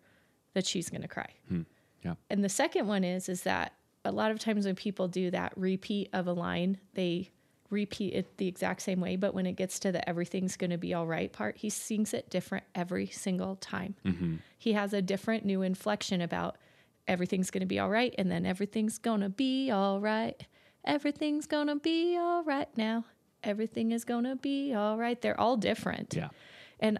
that 0.53 0.65
she's 0.65 0.89
going 0.89 1.01
to 1.01 1.09
cry. 1.09 1.29
Hmm. 1.49 1.63
Yeah. 2.03 2.15
And 2.29 2.41
the 2.41 2.49
second 2.49 2.87
one 2.87 3.03
is 3.03 3.27
is 3.27 3.43
that 3.43 3.73
a 4.05 4.11
lot 4.13 4.31
of 4.31 4.39
times 4.39 4.65
when 4.65 4.75
people 4.75 5.09
do 5.09 5.29
that 5.31 5.51
repeat 5.57 6.09
of 6.13 6.27
a 6.27 6.33
line, 6.33 6.77
they 6.93 7.31
repeat 7.73 8.13
it 8.13 8.37
the 8.37 8.47
exact 8.47 8.81
same 8.81 9.01
way, 9.01 9.15
but 9.15 9.33
when 9.33 9.45
it 9.45 9.53
gets 9.53 9.79
to 9.79 9.91
the 9.91 10.07
everything's 10.07 10.55
going 10.55 10.69
to 10.69 10.77
be 10.77 10.93
all 10.93 11.07
right 11.07 11.31
part, 11.31 11.57
he 11.57 11.69
sings 11.69 12.13
it 12.13 12.29
different 12.29 12.63
every 12.73 13.07
single 13.07 13.55
time. 13.57 13.95
Mm-hmm. 14.05 14.35
He 14.57 14.73
has 14.73 14.93
a 14.93 15.01
different 15.01 15.43
new 15.43 15.61
inflection 15.61 16.21
about 16.21 16.57
everything's 17.07 17.51
going 17.51 17.61
to 17.61 17.67
be 17.67 17.79
all 17.79 17.89
right 17.89 18.15
and 18.17 18.31
then 18.31 18.45
everything's 18.45 18.97
going 18.97 19.21
to 19.21 19.29
be 19.29 19.71
all 19.71 19.99
right. 19.99 20.45
Everything's 20.85 21.47
going 21.47 21.67
to 21.67 21.75
be 21.75 22.17
all 22.17 22.43
right 22.43 22.69
now. 22.77 23.05
Everything 23.43 23.91
is 23.91 24.05
going 24.05 24.23
to 24.23 24.35
be 24.35 24.73
all 24.73 24.97
right. 24.97 25.21
They're 25.21 25.39
all 25.39 25.57
different. 25.57 26.13
Yeah. 26.15 26.29
And 26.79 26.99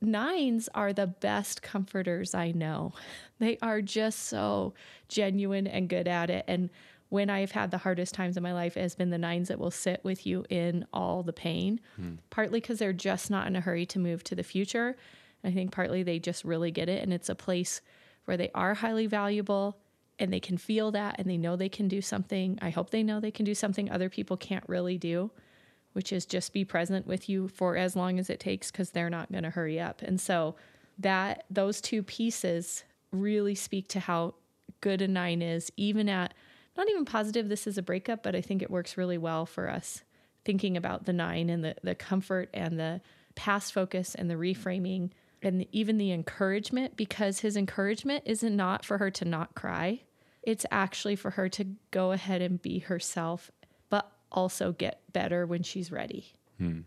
nines 0.00 0.68
are 0.74 0.92
the 0.92 1.06
best 1.06 1.62
comforters 1.62 2.34
I 2.34 2.52
know. 2.52 2.92
They 3.40 3.56
are 3.62 3.80
just 3.80 4.24
so 4.24 4.74
genuine 5.08 5.68
and 5.68 5.88
good 5.88 6.08
at 6.08 6.28
it. 6.28 6.44
And 6.48 6.70
when 7.08 7.30
I've 7.30 7.52
had 7.52 7.70
the 7.70 7.78
hardest 7.78 8.14
times 8.14 8.36
in 8.36 8.42
my 8.42 8.52
life, 8.52 8.74
has 8.74 8.94
been 8.94 9.10
the 9.10 9.18
nines 9.18 9.48
that 9.48 9.58
will 9.58 9.70
sit 9.70 10.00
with 10.04 10.26
you 10.26 10.44
in 10.50 10.86
all 10.92 11.22
the 11.22 11.32
pain, 11.32 11.80
hmm. 11.96 12.14
partly 12.30 12.60
because 12.60 12.78
they're 12.78 12.92
just 12.92 13.30
not 13.30 13.46
in 13.46 13.56
a 13.56 13.60
hurry 13.60 13.86
to 13.86 13.98
move 13.98 14.22
to 14.24 14.34
the 14.34 14.42
future. 14.42 14.96
I 15.42 15.50
think 15.50 15.72
partly 15.72 16.02
they 16.02 16.18
just 16.18 16.44
really 16.44 16.70
get 16.70 16.88
it. 16.88 17.02
And 17.02 17.12
it's 17.12 17.28
a 17.28 17.34
place 17.34 17.80
where 18.26 18.36
they 18.36 18.50
are 18.54 18.74
highly 18.74 19.06
valuable 19.06 19.78
and 20.18 20.32
they 20.32 20.40
can 20.40 20.58
feel 20.58 20.90
that 20.90 21.16
and 21.18 21.30
they 21.30 21.38
know 21.38 21.56
they 21.56 21.68
can 21.68 21.88
do 21.88 22.02
something. 22.02 22.58
I 22.60 22.70
hope 22.70 22.90
they 22.90 23.02
know 23.02 23.20
they 23.20 23.30
can 23.30 23.44
do 23.44 23.54
something 23.54 23.90
other 23.90 24.08
people 24.08 24.36
can't 24.36 24.64
really 24.68 24.98
do 24.98 25.30
which 25.98 26.12
is 26.12 26.26
just 26.26 26.52
be 26.52 26.64
present 26.64 27.08
with 27.08 27.28
you 27.28 27.48
for 27.48 27.76
as 27.76 27.96
long 27.96 28.20
as 28.20 28.30
it 28.30 28.38
takes 28.38 28.70
because 28.70 28.90
they're 28.90 29.10
not 29.10 29.32
going 29.32 29.44
to 29.44 29.50
hurry 29.50 29.80
up. 29.80 30.00
And 30.00 30.20
so 30.20 30.54
that 30.96 31.42
those 31.50 31.80
two 31.80 32.04
pieces 32.04 32.84
really 33.10 33.56
speak 33.56 33.88
to 33.88 33.98
how 34.00 34.34
good 34.80 35.02
a 35.02 35.08
nine 35.08 35.42
is, 35.42 35.72
even 35.76 36.08
at 36.08 36.34
not 36.78 36.88
even 36.88 37.04
positive 37.04 37.48
this 37.48 37.66
is 37.66 37.76
a 37.76 37.82
breakup, 37.82 38.22
but 38.22 38.34
I 38.34 38.40
think 38.40 38.62
it 38.62 38.70
works 38.70 38.96
really 38.96 39.18
well 39.18 39.44
for 39.44 39.68
us 39.68 40.02
thinking 40.44 40.76
about 40.76 41.04
the 41.04 41.12
nine 41.12 41.50
and 41.50 41.62
the, 41.62 41.74
the 41.82 41.94
comfort 41.94 42.48
and 42.54 42.78
the 42.78 43.02
past 43.34 43.74
focus 43.74 44.14
and 44.14 44.30
the 44.30 44.34
reframing 44.34 45.10
and 45.42 45.66
even 45.72 45.98
the 45.98 46.12
encouragement 46.12 46.96
because 46.96 47.40
his 47.40 47.56
encouragement 47.56 48.22
isn't 48.24 48.56
not 48.56 48.84
for 48.84 48.98
her 48.98 49.10
to 49.10 49.24
not 49.24 49.54
cry. 49.54 50.00
It's 50.42 50.64
actually 50.70 51.16
for 51.16 51.30
her 51.32 51.48
to 51.50 51.66
go 51.90 52.12
ahead 52.12 52.40
and 52.40 52.62
be 52.62 52.78
herself, 52.78 53.50
but 53.90 54.10
also 54.32 54.72
get 54.72 55.02
better 55.12 55.46
when 55.46 55.62
she's 55.62 55.92
ready. 55.92 56.32
Hmm. 56.58 56.80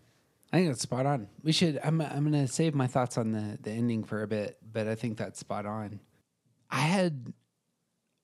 I 0.52 0.58
think 0.58 0.70
that's 0.70 0.82
spot 0.82 1.06
on. 1.06 1.28
We 1.44 1.52
should. 1.52 1.80
I'm. 1.82 2.02
I'm 2.02 2.30
going 2.30 2.46
to 2.46 2.52
save 2.52 2.76
my 2.76 2.88
thoughts 2.88 3.18
on 3.18 3.32
the 3.32 3.58
the 3.62 3.72
ending 3.72 4.04
for 4.04 4.22
a 4.22 4.28
bit, 4.28 4.58
but 4.74 4.86
I 4.86 4.96
think 4.96 5.18
that's 5.18 5.40
spot 5.40 5.66
on. 5.66 6.02
I 6.70 6.80
had 6.80 7.32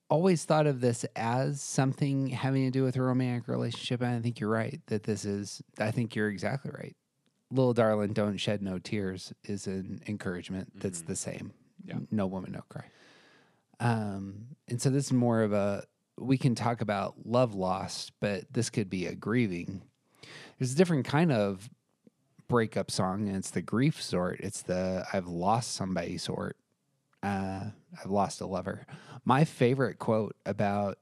always 0.09 0.45
thought 0.45 0.67
of 0.67 0.81
this 0.81 1.05
as 1.15 1.61
something 1.61 2.27
having 2.27 2.65
to 2.65 2.71
do 2.71 2.83
with 2.83 2.95
a 2.95 3.01
romantic 3.01 3.47
relationship, 3.47 4.01
and 4.01 4.15
I 4.15 4.19
think 4.21 4.39
you're 4.39 4.49
right 4.49 4.79
that 4.87 5.03
this 5.03 5.25
is. 5.25 5.61
I 5.79 5.91
think 5.91 6.15
you're 6.15 6.29
exactly 6.29 6.71
right. 6.73 6.95
Little 7.51 7.73
darling, 7.73 8.13
don't 8.13 8.37
shed 8.37 8.61
no 8.61 8.77
tears 8.77 9.33
is 9.45 9.67
an 9.67 10.01
encouragement 10.07 10.79
that's 10.79 11.01
the 11.01 11.15
same. 11.15 11.53
Yeah. 11.85 11.99
No 12.11 12.27
woman, 12.27 12.51
no 12.51 12.63
cry. 12.67 12.85
Um, 13.79 14.47
and 14.67 14.81
so 14.81 14.89
this 14.89 15.05
is 15.05 15.13
more 15.13 15.43
of 15.43 15.53
a. 15.53 15.83
We 16.19 16.37
can 16.37 16.55
talk 16.55 16.81
about 16.81 17.15
love 17.25 17.53
lost, 17.53 18.11
but 18.19 18.51
this 18.51 18.69
could 18.69 18.89
be 18.89 19.05
a 19.05 19.15
grieving. 19.15 19.83
There's 20.57 20.73
a 20.73 20.75
different 20.75 21.05
kind 21.05 21.31
of 21.31 21.69
breakup 22.47 22.89
song, 22.89 23.27
and 23.27 23.37
it's 23.37 23.51
the 23.51 23.61
grief 23.61 24.01
sort. 24.01 24.39
It's 24.39 24.63
the 24.63 25.05
I've 25.13 25.27
lost 25.27 25.73
somebody 25.73 26.17
sort. 26.17 26.57
Uh, 27.23 27.65
I've 27.99 28.11
lost 28.11 28.41
a 28.41 28.45
lover. 28.45 28.85
My 29.25 29.43
favorite 29.43 29.99
quote 29.99 30.35
about 30.45 30.99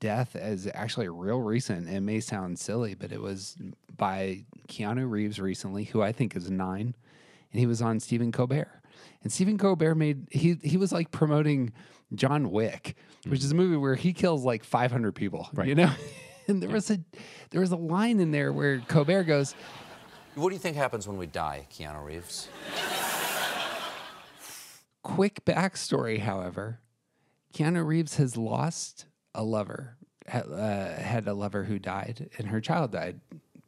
death 0.00 0.36
is 0.36 0.68
actually 0.72 1.08
real 1.08 1.40
recent. 1.40 1.88
It 1.88 2.00
may 2.00 2.20
sound 2.20 2.58
silly, 2.58 2.94
but 2.94 3.12
it 3.12 3.20
was 3.20 3.56
by 3.96 4.44
Keanu 4.68 5.08
Reeves 5.08 5.40
recently, 5.40 5.84
who 5.84 6.02
I 6.02 6.12
think 6.12 6.36
is 6.36 6.50
nine, 6.50 6.94
and 7.52 7.60
he 7.60 7.66
was 7.66 7.82
on 7.82 8.00
Stephen 8.00 8.32
Colbert. 8.32 8.82
And 9.22 9.32
Stephen 9.32 9.58
Colbert 9.58 9.94
made 9.94 10.28
he 10.30 10.58
he 10.62 10.76
was 10.76 10.92
like 10.92 11.10
promoting 11.10 11.72
John 12.14 12.50
Wick, 12.50 12.96
which 13.26 13.42
is 13.42 13.50
a 13.50 13.54
movie 13.54 13.76
where 13.76 13.96
he 13.96 14.12
kills 14.12 14.44
like 14.44 14.64
500 14.64 15.12
people, 15.12 15.48
right. 15.52 15.68
you 15.68 15.74
know. 15.74 15.90
And 16.48 16.62
there 16.62 16.70
was 16.70 16.92
a 16.92 17.00
there 17.50 17.60
was 17.60 17.72
a 17.72 17.76
line 17.76 18.20
in 18.20 18.30
there 18.30 18.52
where 18.52 18.78
Colbert 18.78 19.24
goes, 19.24 19.56
What 20.36 20.50
do 20.50 20.54
you 20.54 20.60
think 20.60 20.76
happens 20.76 21.08
when 21.08 21.18
we 21.18 21.26
die, 21.26 21.66
Keanu 21.72 22.04
Reeves? 22.04 22.48
Quick 25.06 25.44
backstory, 25.44 26.18
however, 26.18 26.80
Keanu 27.54 27.86
Reeves 27.86 28.16
has 28.16 28.36
lost 28.36 29.06
a 29.34 29.44
lover, 29.44 29.96
ha- 30.28 30.40
uh, 30.40 31.00
had 31.00 31.28
a 31.28 31.32
lover 31.32 31.62
who 31.64 31.78
died, 31.78 32.28
and 32.38 32.48
her 32.48 32.60
child 32.60 32.90
died. 32.90 33.20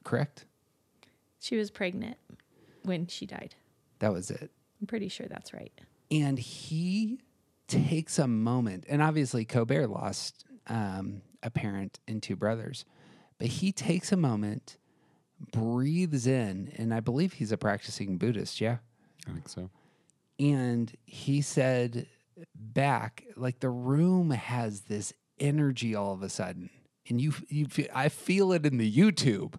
Correct? 0.05 0.47
She 1.39 1.57
was 1.57 1.71
pregnant 1.71 2.17
when 2.83 3.07
she 3.07 3.25
died. 3.25 3.55
That 4.01 4.13
was 4.13 4.33
it. 4.33 4.51
I'm 4.81 4.89
pretty 4.89 5.09
sure 5.09 5.27
that's 5.29 5.53
right. 5.55 5.73
And 6.11 6.39
he 6.39 7.21
takes 7.69 8.19
a 8.19 8.27
moment, 8.27 8.85
and 8.89 9.01
obviously 9.01 9.45
Colbert 9.45 9.87
lost 9.87 10.45
um, 10.67 11.23
a 11.43 11.51
parent 11.51 12.01
and 12.09 12.21
two 12.21 12.35
brothers, 12.35 12.85
but 13.39 13.47
he 13.47 13.71
takes 13.71 14.11
a 14.11 14.17
moment, 14.17 14.77
breathes 15.53 16.27
in, 16.27 16.73
and 16.77 16.93
I 16.93 16.99
believe 16.99 17.35
he's 17.35 17.53
a 17.53 17.57
practicing 17.57 18.19
Buddhist. 18.19 18.61
Yeah. 18.61 18.79
I 19.27 19.33
think 19.33 19.49
so. 19.49 19.71
And 20.39 20.95
he 21.05 21.41
said 21.41 22.07
back 22.55 23.25
like 23.37 23.61
the 23.61 23.71
room 23.71 24.31
has 24.31 24.83
this 24.83 25.13
energy 25.41 25.95
all 25.95 26.13
of 26.13 26.23
a 26.23 26.29
sudden 26.29 26.71
and 27.09 27.21
you 27.21 27.33
you 27.49 27.67
feel, 27.67 27.87
I 27.95 28.09
feel 28.09 28.53
it 28.53 28.67
in 28.67 28.79
the 28.79 28.91
YouTube. 28.91 29.55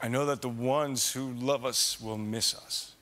I 0.00 0.08
know 0.08 0.26
that 0.26 0.42
the 0.42 0.48
ones 0.48 1.12
who 1.12 1.32
love 1.32 1.64
us 1.64 2.00
will 2.00 2.18
miss 2.18 2.54
us. 2.54 2.94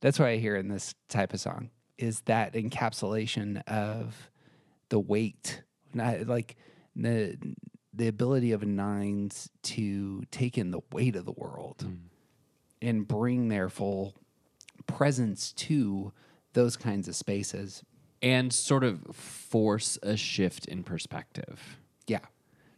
that's 0.00 0.18
what 0.18 0.28
I 0.28 0.36
hear 0.36 0.56
in 0.56 0.68
this 0.68 0.94
type 1.08 1.34
of 1.34 1.40
song 1.40 1.70
is 1.98 2.20
that 2.22 2.52
encapsulation 2.52 3.66
of 3.66 4.30
the 4.88 5.00
weight 5.00 5.62
not 5.94 6.26
like 6.26 6.56
the 6.94 7.36
the 7.92 8.08
ability 8.08 8.52
of 8.52 8.62
nines 8.62 9.48
to 9.62 10.22
take 10.30 10.58
in 10.58 10.70
the 10.70 10.80
weight 10.92 11.16
of 11.16 11.24
the 11.24 11.32
world 11.32 11.78
mm. 11.78 11.96
And 12.86 13.06
bring 13.08 13.48
their 13.48 13.68
full 13.68 14.14
presence 14.86 15.52
to 15.52 16.12
those 16.52 16.76
kinds 16.76 17.08
of 17.08 17.16
spaces 17.16 17.82
And 18.22 18.52
sort 18.52 18.84
of 18.84 19.00
force 19.14 19.98
a 20.02 20.16
shift 20.16 20.66
in 20.66 20.84
perspective. 20.84 21.78
Yeah, 22.06 22.20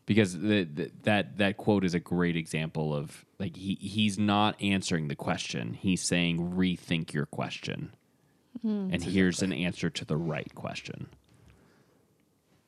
because 0.06 0.32
the, 0.32 0.64
the, 0.64 0.90
that 1.02 1.36
that 1.38 1.56
quote 1.58 1.84
is 1.84 1.94
a 1.94 2.00
great 2.00 2.36
example 2.36 2.94
of 2.94 3.24
like 3.38 3.54
he 3.56 3.74
he's 3.80 4.18
not 4.18 4.60
answering 4.62 5.08
the 5.08 5.14
question. 5.16 5.74
He's 5.74 6.02
saying 6.02 6.54
rethink 6.56 7.12
your 7.12 7.26
question, 7.26 7.94
Hmm. 8.62 8.88
and 8.92 9.04
here's 9.04 9.42
an 9.42 9.52
answer 9.52 9.90
to 9.90 10.04
the 10.04 10.16
right 10.16 10.52
question. 10.54 11.08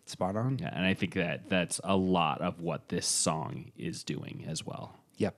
Spot 0.06 0.36
on. 0.36 0.58
Yeah, 0.60 0.70
and 0.74 0.84
I 0.84 0.94
think 0.94 1.14
that 1.14 1.48
that's 1.48 1.80
a 1.84 1.96
lot 1.96 2.40
of 2.40 2.60
what 2.60 2.88
this 2.88 3.06
song 3.06 3.70
is 3.76 4.02
doing 4.04 4.44
as 4.48 4.64
well. 4.66 4.96
Yep. 5.18 5.36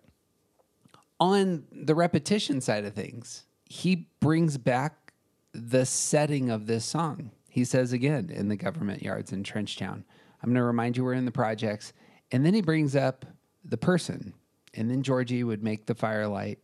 On 1.23 1.63
the 1.71 1.95
repetition 1.95 2.61
side 2.61 2.85
of 2.85 2.95
things, 2.95 3.45
he 3.65 4.09
brings 4.19 4.59
back 4.59 5.13
the 5.53 5.87
setting 5.87 6.51
of 6.51 6.67
this 6.67 6.85
song. 6.85 7.31
He 7.49 7.65
says 7.65 7.93
again 7.93 8.29
in 8.29 8.49
the 8.49 8.57
government 8.57 9.03
yards 9.03 9.33
in 9.33 9.45
Trenchtown, 9.45 10.03
I'm 10.43 10.49
going 10.49 10.57
to 10.57 10.65
remind 10.65 10.97
you 10.97 11.05
we're 11.05 11.13
in 11.13 11.25
the 11.25 11.31
projects. 11.31 11.93
And 12.33 12.45
then 12.45 12.55
he 12.55 12.61
brings 12.61 12.97
up 12.97 13.25
the 13.65 13.77
person. 13.77 14.35
And 14.75 14.91
then 14.91 15.05
Georgie 15.05 15.45
would 15.45 15.63
make 15.63 15.87
the 15.87 15.95
firelight 15.95 16.59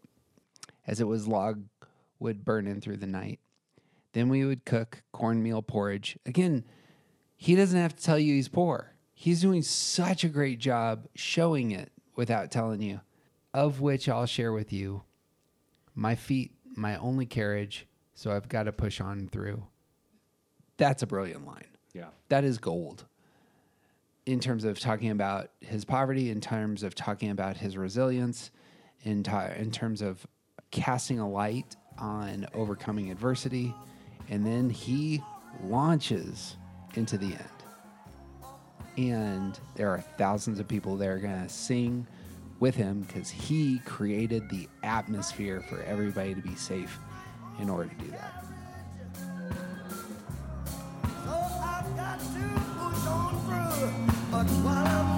as 0.88 1.00
it 1.00 1.06
was 1.06 1.28
log 1.28 1.62
would 2.18 2.44
burn 2.44 2.66
in 2.66 2.80
through 2.80 2.96
the 2.96 3.06
night. 3.06 3.38
Then 4.12 4.28
we 4.28 4.44
would 4.44 4.64
cook 4.64 5.04
cornmeal 5.12 5.62
porridge. 5.62 6.18
Again, 6.26 6.64
he 7.36 7.54
doesn't 7.54 7.78
have 7.78 7.94
to 7.94 8.02
tell 8.02 8.18
you 8.18 8.34
he's 8.34 8.48
poor. 8.48 8.90
He's 9.14 9.40
doing 9.40 9.62
such 9.62 10.24
a 10.24 10.28
great 10.28 10.58
job 10.58 11.06
showing 11.14 11.70
it 11.70 11.92
without 12.16 12.50
telling 12.50 12.82
you. 12.82 13.02
Of 13.54 13.80
which 13.80 14.08
I'll 14.08 14.26
share 14.26 14.52
with 14.52 14.72
you 14.72 15.02
my 15.94 16.14
feet, 16.14 16.52
my 16.76 16.96
only 16.96 17.26
carriage, 17.26 17.86
so 18.14 18.30
I've 18.30 18.48
got 18.48 18.64
to 18.64 18.72
push 18.72 19.00
on 19.00 19.28
through. 19.28 19.64
That's 20.76 21.02
a 21.02 21.06
brilliant 21.06 21.46
line. 21.46 21.66
Yeah. 21.92 22.08
That 22.28 22.44
is 22.44 22.58
gold 22.58 23.04
in 24.26 24.40
terms 24.40 24.64
of 24.64 24.78
talking 24.78 25.10
about 25.10 25.50
his 25.60 25.84
poverty, 25.84 26.30
in 26.30 26.40
terms 26.40 26.82
of 26.82 26.94
talking 26.94 27.30
about 27.30 27.56
his 27.56 27.76
resilience, 27.76 28.50
in, 29.02 29.22
ti 29.22 29.38
in 29.56 29.70
terms 29.70 30.02
of 30.02 30.26
casting 30.70 31.18
a 31.18 31.28
light 31.28 31.76
on 31.98 32.46
overcoming 32.54 33.10
adversity. 33.10 33.74
And 34.28 34.44
then 34.44 34.68
he 34.68 35.22
launches 35.64 36.56
into 36.94 37.16
the 37.16 37.26
end. 37.26 37.44
And 38.98 39.58
there 39.76 39.88
are 39.88 40.00
thousands 40.18 40.60
of 40.60 40.68
people 40.68 40.96
that 40.96 41.08
are 41.08 41.18
going 41.18 41.42
to 41.42 41.48
sing 41.48 42.06
with 42.60 42.74
him 42.74 43.02
because 43.02 43.30
he 43.30 43.78
created 43.80 44.48
the 44.48 44.68
atmosphere 44.82 45.60
for 45.60 45.82
everybody 45.82 46.34
to 46.34 46.40
be 46.40 46.54
safe 46.54 46.98
in 47.60 47.68
order 47.68 47.88
to 47.88 47.94
do 47.96 48.10
that. 48.10 48.44
That's 54.30 55.17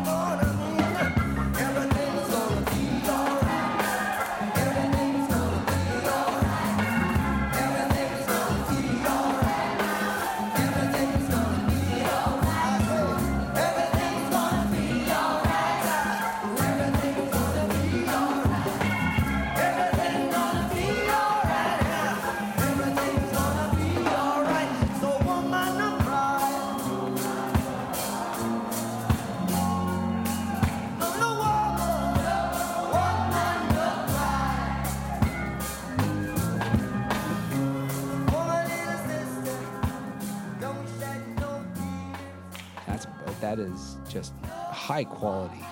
high 45.01 45.15
quality 45.15 45.65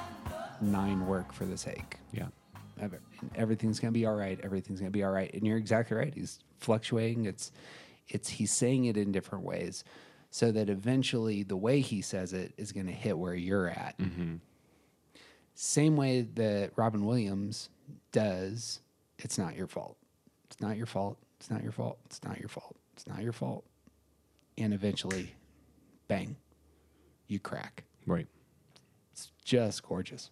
nine 0.62 1.07
work 1.07 1.33
for 1.33 1.45
the 1.45 1.57
sake. 1.57 1.99
Yeah. 2.12 2.29
of 2.81 2.95
it. 2.95 3.01
And 3.20 3.31
everything's 3.37 3.79
gonna 3.79 3.93
be 3.93 4.07
all 4.07 4.14
right. 4.14 4.41
Everything's 4.43 4.81
gonna 4.81 4.91
be 4.91 5.05
all 5.05 5.11
right. 5.11 5.33
And 5.35 5.47
you're 5.47 5.59
exactly 5.59 5.97
right. 5.97 6.14
He's 6.14 6.39
fluctuating. 6.61 7.26
It's 7.26 7.53
it's 8.09 8.29
he's 8.29 8.53
saying 8.53 8.87
it 8.87 8.97
in 8.97 9.12
different 9.12 9.45
ways, 9.45 9.85
so 10.31 10.51
that 10.53 10.70
eventually 10.70 11.43
the 11.43 11.57
way 11.57 11.81
he 11.81 12.01
says 12.01 12.33
it 12.33 12.55
is 12.57 12.72
gonna 12.72 12.93
hit 12.93 13.18
where 13.18 13.35
you're 13.35 13.68
at. 13.68 13.99
Mm-hmm. 13.99 14.37
Same 15.55 15.97
way 15.97 16.22
that 16.22 16.70
Robin 16.76 17.05
Williams 17.05 17.68
does. 18.12 18.81
It's 19.18 19.37
not 19.37 19.57
your 19.57 19.66
fault. 19.66 19.97
It's 20.47 20.61
not 20.61 20.76
your 20.76 20.87
fault. 20.87 21.18
It's 21.39 21.51
not 21.51 21.62
your 21.62 21.72
fault. 21.72 21.99
It's 22.07 22.22
not 22.24 22.39
your 22.39 22.49
fault. 22.49 22.76
It's 22.95 23.07
not 23.07 23.22
your 23.22 23.33
fault. 23.33 23.64
And 24.57 24.72
eventually, 24.72 25.35
bang, 26.07 26.37
you 27.26 27.39
crack. 27.41 27.85
Right. 28.07 28.26
It's 29.19 29.33
just 29.45 29.83
gorgeous. 29.83 30.31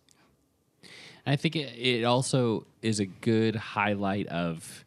I 1.26 1.34
think 1.34 1.56
it, 1.56 1.76
it 1.76 2.04
also 2.04 2.66
is 2.82 3.00
a 3.00 3.06
good 3.06 3.56
highlight 3.56 4.28
of 4.28 4.84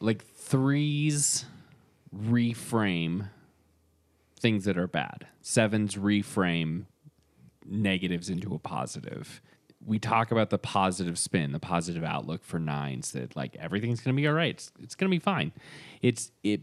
like 0.00 0.22
threes 0.22 1.46
reframe 2.14 3.28
things 4.38 4.64
that 4.64 4.76
are 4.76 4.86
bad. 4.86 5.26
Sevens 5.40 5.94
reframe 5.94 6.84
negatives 7.64 8.28
into 8.28 8.54
a 8.54 8.58
positive. 8.58 9.40
We 9.84 9.98
talk 9.98 10.30
about 10.30 10.50
the 10.50 10.58
positive 10.58 11.18
spin, 11.18 11.52
the 11.52 11.58
positive 11.58 12.04
outlook 12.04 12.44
for 12.44 12.58
nines 12.58 13.12
that 13.12 13.34
like 13.34 13.56
everything's 13.56 14.00
going 14.00 14.14
to 14.14 14.20
be 14.20 14.28
all 14.28 14.34
right. 14.34 14.50
It's, 14.50 14.72
it's 14.82 14.94
going 14.94 15.10
to 15.10 15.14
be 15.14 15.20
fine. 15.20 15.52
It's 16.02 16.32
it 16.42 16.60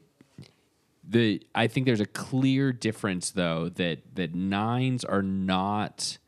the 1.07 1.41
I 1.55 1.65
think 1.65 1.87
there's 1.87 1.99
a 1.99 2.05
clear 2.05 2.71
difference 2.71 3.31
though 3.31 3.69
that 3.69 4.15
that 4.15 4.35
nines 4.35 5.03
are 5.03 5.23
not 5.23 6.19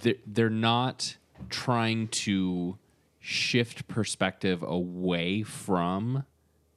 they're, 0.00 0.14
they're 0.26 0.50
not 0.50 1.16
trying 1.50 2.08
to 2.08 2.78
shift 3.20 3.88
perspective 3.88 4.62
away 4.62 5.42
from 5.42 6.24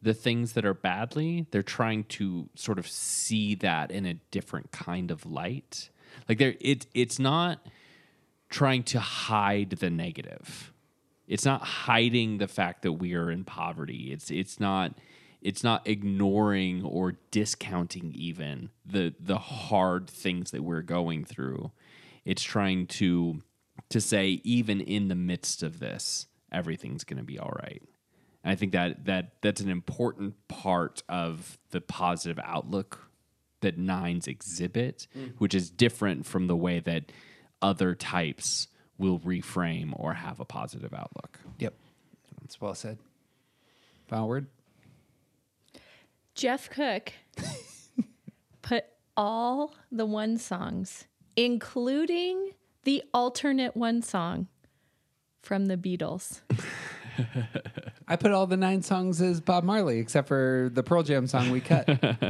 the 0.01 0.13
things 0.13 0.53
that 0.53 0.65
are 0.65 0.73
badly. 0.73 1.45
They're 1.51 1.63
trying 1.63 2.05
to 2.05 2.49
sort 2.55 2.79
of 2.79 2.87
see 2.87 3.55
that 3.55 3.91
in 3.91 4.05
a 4.05 4.15
different 4.31 4.71
kind 4.71 5.11
of 5.11 5.25
light. 5.25 5.89
Like 6.27 6.39
there 6.39 6.55
it 6.59 6.87
it's 6.93 7.19
not 7.19 7.65
trying 8.49 8.83
to 8.83 8.99
hide 8.99 9.71
the 9.71 9.89
negative. 9.89 10.73
It's 11.27 11.45
not 11.45 11.61
hiding 11.61 12.39
the 12.39 12.47
fact 12.47 12.81
that 12.81 12.93
we 12.93 13.13
are 13.13 13.31
in 13.31 13.43
poverty. 13.43 14.11
It's 14.11 14.31
it's 14.31 14.59
not 14.59 14.93
it's 15.41 15.63
not 15.63 15.87
ignoring 15.87 16.83
or 16.83 17.13
discounting 17.31 18.11
even 18.15 18.69
the 18.85 19.13
the 19.19 19.37
hard 19.37 20.09
things 20.09 20.51
that 20.51 20.63
we're 20.63 20.81
going 20.81 21.25
through 21.25 21.71
it's 22.25 22.43
trying 22.43 22.87
to 22.87 23.41
to 23.89 23.99
say 24.01 24.39
even 24.43 24.79
in 24.81 25.07
the 25.07 25.15
midst 25.15 25.63
of 25.63 25.79
this 25.79 26.27
everything's 26.51 27.03
going 27.03 27.17
to 27.17 27.23
be 27.23 27.39
all 27.39 27.53
right 27.63 27.81
and 28.43 28.51
i 28.51 28.55
think 28.55 28.71
that 28.73 29.05
that 29.05 29.33
that's 29.41 29.61
an 29.61 29.69
important 29.69 30.35
part 30.47 31.03
of 31.09 31.57
the 31.71 31.81
positive 31.81 32.39
outlook 32.43 33.09
that 33.61 33.77
nines 33.77 34.27
exhibit 34.27 35.07
Mm. 35.17 35.33
which 35.37 35.53
is 35.55 35.69
different 35.69 36.25
from 36.25 36.47
the 36.47 36.55
way 36.55 36.79
that 36.79 37.11
other 37.61 37.93
types 37.95 38.67
will 38.97 39.19
reframe 39.19 39.93
or 39.99 40.13
have 40.13 40.39
a 40.39 40.45
positive 40.45 40.93
outlook 40.93 41.39
Yep. 41.59 41.73
That's 42.41 42.59
well 42.59 42.73
said. 42.75 42.97
Final 44.07 44.27
word? 44.27 44.47
Jeff 46.35 46.69
Cook 46.69 47.13
put 48.61 48.85
all 49.15 49.73
the 49.91 50.05
one 50.05 50.37
songs, 50.37 51.05
including 51.35 52.51
the 52.83 53.03
alternate 53.13 53.75
one 53.75 54.01
song 54.01 54.47
from 55.41 55.67
the 55.67 55.77
Beatles. 55.77 56.41
I 58.07 58.15
put 58.15 58.31
all 58.31 58.47
the 58.47 58.57
nine 58.57 58.81
songs 58.81 59.21
as 59.21 59.41
Bob 59.41 59.63
Marley, 59.63 59.99
except 59.99 60.27
for 60.27 60.69
the 60.73 60.83
Pearl 60.83 61.03
Jam 61.03 61.27
song 61.27 61.51
we 61.51 61.61
cut. 61.61 61.87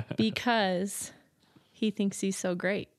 because 0.18 1.12
he 1.72 1.92
thinks 1.92 2.20
he's 2.20 2.38
so 2.38 2.56
great. 2.56 2.90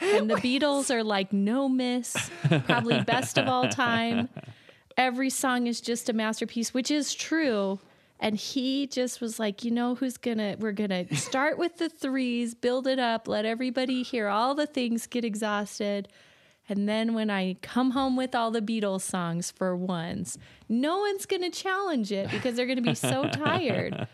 And 0.00 0.30
the 0.30 0.36
Beatles 0.36 0.94
are 0.94 1.02
like 1.02 1.32
no 1.32 1.68
miss, 1.68 2.30
probably 2.66 3.02
best 3.02 3.38
of 3.38 3.48
all 3.48 3.68
time. 3.68 4.28
Every 4.96 5.30
song 5.30 5.66
is 5.66 5.80
just 5.80 6.08
a 6.08 6.12
masterpiece, 6.12 6.72
which 6.72 6.90
is 6.90 7.14
true. 7.14 7.78
And 8.18 8.36
he 8.36 8.86
just 8.86 9.20
was 9.20 9.38
like, 9.38 9.62
you 9.62 9.70
know, 9.70 9.94
who's 9.94 10.16
gonna, 10.16 10.56
we're 10.58 10.72
gonna 10.72 11.14
start 11.14 11.58
with 11.58 11.76
the 11.76 11.88
threes, 11.88 12.54
build 12.54 12.86
it 12.86 12.98
up, 12.98 13.28
let 13.28 13.44
everybody 13.44 14.02
hear 14.02 14.28
all 14.28 14.54
the 14.54 14.66
things, 14.66 15.06
get 15.06 15.24
exhausted. 15.24 16.08
And 16.68 16.88
then 16.88 17.14
when 17.14 17.30
I 17.30 17.54
come 17.62 17.92
home 17.92 18.16
with 18.16 18.34
all 18.34 18.50
the 18.50 18.60
Beatles 18.60 19.02
songs 19.02 19.52
for 19.52 19.76
once, 19.76 20.36
no 20.68 20.98
one's 20.98 21.24
to 21.42 21.50
challenge 21.50 22.10
it 22.10 22.28
because 22.30 22.56
they're 22.56 22.66
to 22.78 22.82
be 22.82 22.94
so 22.94 23.28
tired. 23.28 24.08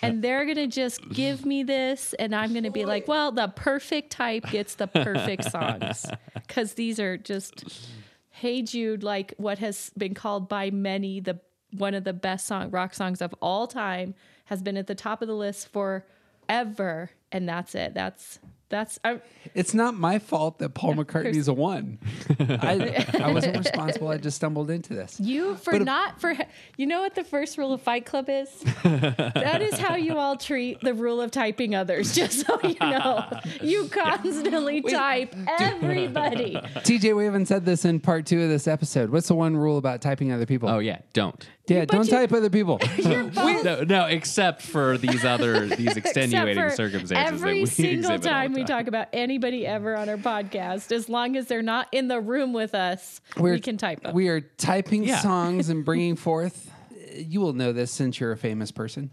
And 0.00 0.24
they're 0.24 0.46
to 0.56 0.66
just 0.68 1.06
give 1.10 1.44
me 1.44 1.64
this. 1.64 2.14
And 2.14 2.34
I'm 2.34 2.52
to 2.64 2.70
be 2.70 2.86
like, 2.86 3.08
well, 3.08 3.30
the 3.30 3.48
perfect 3.48 4.10
type 4.10 4.48
gets 4.50 4.76
the 4.76 4.86
perfect 4.86 5.50
songs. 5.50 6.06
Because 6.34 6.74
these 6.74 6.98
are 6.98 7.18
just, 7.18 7.86
Hey 8.30 8.62
Jude, 8.62 9.02
like 9.02 9.34
what 9.36 9.58
has 9.58 9.90
been 9.96 10.14
called 10.14 10.48
by 10.48 10.70
many 10.70 11.20
the 11.20 11.40
one 11.72 11.94
of 11.94 12.04
the 12.04 12.12
best 12.12 12.46
song 12.46 12.70
rock 12.70 12.94
songs 12.94 13.20
of 13.20 13.34
all 13.40 13.66
time, 13.66 14.14
has 14.46 14.62
been 14.62 14.76
at 14.76 14.86
the 14.86 14.94
top 14.94 15.22
of 15.22 15.28
the 15.28 15.34
list 15.34 15.68
forever. 15.68 17.10
And 17.30 17.48
that's 17.48 17.74
it. 17.74 17.94
That's, 17.94 18.38
that's, 18.72 18.98
I, 19.04 19.20
It's 19.54 19.74
not 19.74 19.94
my 19.94 20.18
fault 20.18 20.58
that 20.58 20.70
Paul 20.70 20.94
McCartney's 20.94 21.46
a 21.46 21.52
one. 21.52 21.98
I, 22.40 23.06
I 23.20 23.30
wasn't 23.30 23.58
responsible. 23.58 24.08
I 24.08 24.16
just 24.16 24.36
stumbled 24.38 24.70
into 24.70 24.94
this. 24.94 25.20
You 25.20 25.54
for 25.56 25.72
But- 25.72 25.82
not 25.82 26.20
for 26.20 26.34
you 26.76 26.86
know 26.86 27.00
what 27.02 27.14
the 27.14 27.22
first 27.22 27.58
rule 27.58 27.72
of 27.72 27.82
Fight 27.82 28.06
Club 28.06 28.28
is? 28.28 28.48
that 28.82 29.60
is 29.62 29.78
how 29.78 29.94
you 29.96 30.16
all 30.18 30.36
treat 30.36 30.80
the 30.80 30.94
rule 30.94 31.20
of 31.20 31.30
typing 31.30 31.74
others. 31.74 32.14
Just 32.22 32.46
so 32.46 32.58
you 32.62 32.76
know, 32.80 33.24
you 33.60 33.88
constantly 33.88 34.80
type 34.82 35.34
everybody. 35.60 36.54
TJ, 36.76 37.14
we 37.16 37.24
haven't 37.24 37.46
said 37.46 37.64
this 37.64 37.84
in 37.84 38.00
part 38.00 38.26
two 38.26 38.42
of 38.42 38.48
this 38.48 38.66
episode. 38.66 39.10
What's 39.10 39.28
the 39.28 39.34
one 39.34 39.56
rule 39.56 39.78
about 39.78 40.00
typing 40.00 40.32
other 40.32 40.46
people? 40.46 40.68
Oh 40.68 40.78
yeah, 40.78 40.98
don't. 41.12 41.46
yeah, 41.68 41.84
don't 41.84 42.06
you- 42.06 42.10
type 42.12 42.32
other 42.32 42.50
people. 42.50 42.80
No, 43.04 43.82
no, 43.82 44.06
except 44.06 44.62
for 44.62 44.96
these 44.98 45.24
other 45.24 45.66
these 45.66 45.96
extenuating 45.96 46.58
Except 46.64 46.70
for 46.70 46.76
circumstances. 46.76 47.10
that 47.10 47.26
Every 47.34 47.60
we 47.60 47.66
single 47.66 48.12
exhibit 48.12 48.22
time 48.22 48.52
we 48.54 48.61
talk 48.64 48.86
about 48.86 49.08
anybody 49.12 49.66
ever 49.66 49.96
on 49.96 50.08
our 50.08 50.16
podcast, 50.16 50.92
as 50.92 51.08
long 51.08 51.36
as 51.36 51.46
they're 51.46 51.62
not 51.62 51.88
in 51.92 52.08
the 52.08 52.20
room 52.20 52.52
with 52.52 52.74
us, 52.74 53.20
we 53.38 53.60
can 53.60 53.76
type 53.76 54.02
them. 54.02 54.14
We 54.14 54.28
are 54.28 54.40
typing 54.40 55.04
Yeah. 55.04 55.18
songs 55.20 55.68
and 55.68 55.84
bringing 55.84 56.16
forth. 56.16 56.70
You 57.14 57.40
will 57.42 57.52
know 57.52 57.72
this 57.74 57.90
since 57.90 58.18
you're 58.18 58.32
a 58.32 58.36
famous 58.38 58.70
person. 58.72 59.10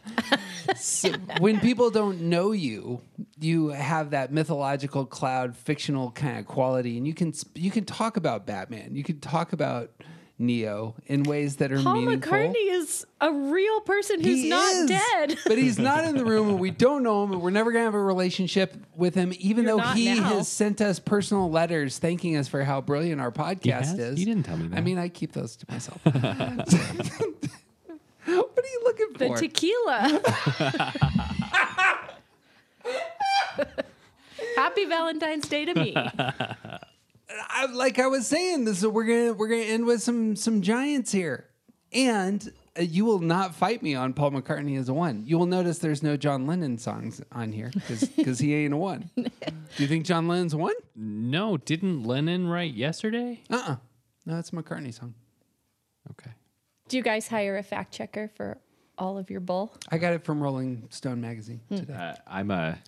So 0.78 1.12
when 1.40 1.60
people 1.60 1.90
don't 1.90 2.22
know 2.22 2.52
you, 2.54 3.02
you 3.40 3.70
have 3.70 4.12
that 4.12 4.32
mythological 4.32 5.06
cloud, 5.06 5.58
fictional 5.58 6.12
kind 6.12 6.40
of 6.40 6.46
quality, 6.46 6.98
and 6.98 7.06
you 7.06 7.14
can 7.14 7.34
you 7.56 7.72
can 7.72 7.84
talk 7.84 8.16
about 8.16 8.46
Batman. 8.46 8.96
You 8.96 9.04
can 9.04 9.20
talk 9.20 9.52
about 9.52 9.92
Neo 10.40 10.96
in 11.06 11.24
ways 11.24 11.58
that 11.58 11.72
are 11.72 11.82
Paul 11.82 11.96
meaningful. 11.96 12.32
McCartney 12.32 12.54
is 12.72 13.06
a 13.20 13.32
real 13.32 13.82
person 13.82 14.22
who's 14.24 14.42
He 14.44 14.50
not 14.50 14.74
is, 14.74 14.88
dead. 14.88 15.38
but 15.46 15.58
he's 15.58 15.78
not 15.90 16.06
in 16.06 16.16
the 16.16 16.24
room, 16.24 16.48
and 16.50 16.60
we 16.60 16.72
don't 16.72 17.04
know 17.04 17.24
him, 17.26 17.34
and 17.34 17.42
we're 17.42 17.50
never 17.50 17.72
gonna 17.74 17.84
have 17.84 17.94
a 17.94 18.00
relationship 18.02 18.74
with 18.96 19.16
him, 19.16 19.34
even 19.40 19.66
You're 19.66 19.78
though 19.78 19.84
he 19.90 20.16
now. 20.16 20.24
has 20.24 20.48
sent 20.48 20.80
us 20.82 20.98
personal 21.00 21.52
letters 21.52 21.98
thanking 22.00 22.38
us 22.38 22.48
for 22.48 22.64
how 22.64 22.80
brilliant 22.80 23.20
our 23.20 23.32
podcast 23.32 23.70
has? 23.88 24.00
is. 24.00 24.20
You 24.20 24.26
didn't 24.26 24.44
tell 24.44 24.56
me 24.58 24.68
that. 24.70 24.78
I 24.78 24.82
mean, 24.82 24.98
I 24.98 25.10
keep 25.10 25.34
those 25.34 25.58
to 25.58 25.66
myself. 25.70 26.00
what 26.06 26.16
are 28.26 28.34
you 28.34 28.82
looking 28.86 29.08
for? 29.16 29.36
the 29.38 29.48
tequila. 29.48 30.22
Happy 34.56 34.86
Valentine's 34.86 35.48
Day 35.48 35.66
to 35.66 35.74
me. 35.74 35.96
I, 37.50 37.66
like 37.68 38.00
I 38.00 38.08
was 38.08 38.28
saying, 38.28 38.66
this 38.66 38.80
is 38.80 38.88
we're 38.88 39.06
gonna 39.06 39.34
we're 39.34 39.48
gonna 39.48 39.62
end 39.62 39.86
with 39.86 40.02
some 40.02 40.36
some 40.36 40.62
giants 40.62 41.12
here, 41.12 41.46
and 41.94 42.52
uh, 42.78 42.82
you 42.82 43.06
will 43.06 43.20
not 43.20 43.54
fight 43.56 43.84
me 43.84 43.94
on 43.96 44.14
Paul 44.14 44.32
McCartney 44.32 44.80
as 44.80 44.90
a 44.90 44.94
one. 44.94 45.24
You 45.26 45.38
will 45.38 45.46
notice 45.46 45.78
there's 45.80 46.02
no 46.02 46.18
John 46.18 46.48
Lennon 46.48 46.78
songs 46.78 47.22
on 47.32 47.52
here 47.52 47.72
because 48.18 48.40
he 48.40 48.54
ain't 48.56 48.74
a 48.74 48.78
one. 48.78 49.10
Do 49.16 49.30
you 49.78 49.88
think 49.88 50.06
John 50.06 50.28
Lennon's 50.28 50.54
a 50.54 50.58
one? 50.58 50.74
No, 50.96 51.58
didn't 51.58 52.04
Lennon 52.04 52.48
write 52.48 52.74
yesterday? 52.74 53.42
Uh 53.50 53.64
uh 53.68 53.76
No, 54.26 54.40
it's 54.40 54.50
a 54.50 54.54
McCartney 54.54 54.94
song. 54.94 55.14
Okay. 56.12 56.32
Do 56.88 56.98
you 56.98 57.04
guys 57.04 57.28
hire 57.28 57.58
a 57.58 57.64
fact 57.64 57.94
checker 57.94 58.32
for 58.36 58.58
all 58.98 59.18
of 59.20 59.30
your 59.30 59.40
bull? 59.42 59.76
I 59.92 59.98
got 60.00 60.14
it 60.14 60.24
from 60.24 60.42
Rolling 60.42 60.88
Stone 60.90 61.22
magazine 61.22 61.62
Hmm. 61.70 61.76
today. 61.78 61.94
Uh, 61.94 62.16
I'm 62.26 62.50
a. 62.50 62.80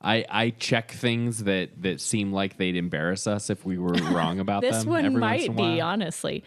I, 0.00 0.24
I 0.28 0.50
check 0.50 0.92
things 0.92 1.44
that, 1.44 1.82
that 1.82 2.00
seem 2.00 2.32
like 2.32 2.56
they'd 2.58 2.76
embarrass 2.76 3.26
us 3.26 3.50
if 3.50 3.64
we 3.64 3.78
were 3.78 3.94
wrong 4.12 4.38
about 4.40 4.62
This 4.62 4.80
them. 4.80 4.90
one 4.90 5.04
every 5.06 5.20
once 5.20 5.20
might 5.20 5.44
in 5.46 5.52
a 5.52 5.56
be, 5.56 5.80
honestly. 5.80 6.44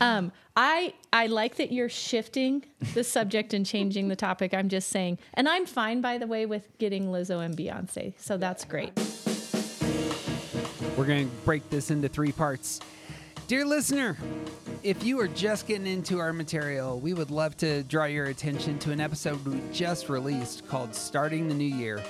Um, 0.00 0.32
I 0.56 0.94
I 1.12 1.26
like 1.28 1.56
that 1.56 1.72
you're 1.72 1.88
shifting 1.88 2.64
the 2.94 3.02
subject 3.04 3.54
and 3.54 3.64
changing 3.64 4.08
the 4.08 4.16
topic. 4.16 4.52
I'm 4.52 4.68
just 4.68 4.88
saying, 4.88 5.18
and 5.34 5.48
I'm 5.48 5.64
fine, 5.64 6.00
by 6.00 6.18
the 6.18 6.26
way, 6.26 6.44
with 6.44 6.68
getting 6.78 7.06
Lizzo 7.06 7.44
and 7.44 7.56
Beyonce. 7.56 8.14
So 8.18 8.36
that's 8.36 8.64
great. 8.64 8.92
We're 10.96 11.06
going 11.06 11.30
to 11.30 11.36
break 11.44 11.68
this 11.70 11.90
into 11.90 12.08
three 12.08 12.32
parts. 12.32 12.80
Dear 13.46 13.64
listener, 13.64 14.16
if 14.82 15.02
you 15.02 15.18
are 15.20 15.28
just 15.28 15.66
getting 15.66 15.86
into 15.86 16.18
our 16.18 16.32
material, 16.32 17.00
we 17.00 17.14
would 17.14 17.30
love 17.30 17.56
to 17.58 17.82
draw 17.84 18.04
your 18.04 18.26
attention 18.26 18.78
to 18.80 18.92
an 18.92 19.00
episode 19.00 19.44
we 19.46 19.60
just 19.72 20.08
released 20.08 20.66
called 20.68 20.94
Starting 20.94 21.48
the 21.48 21.54
New 21.54 21.64
Year. 21.64 22.02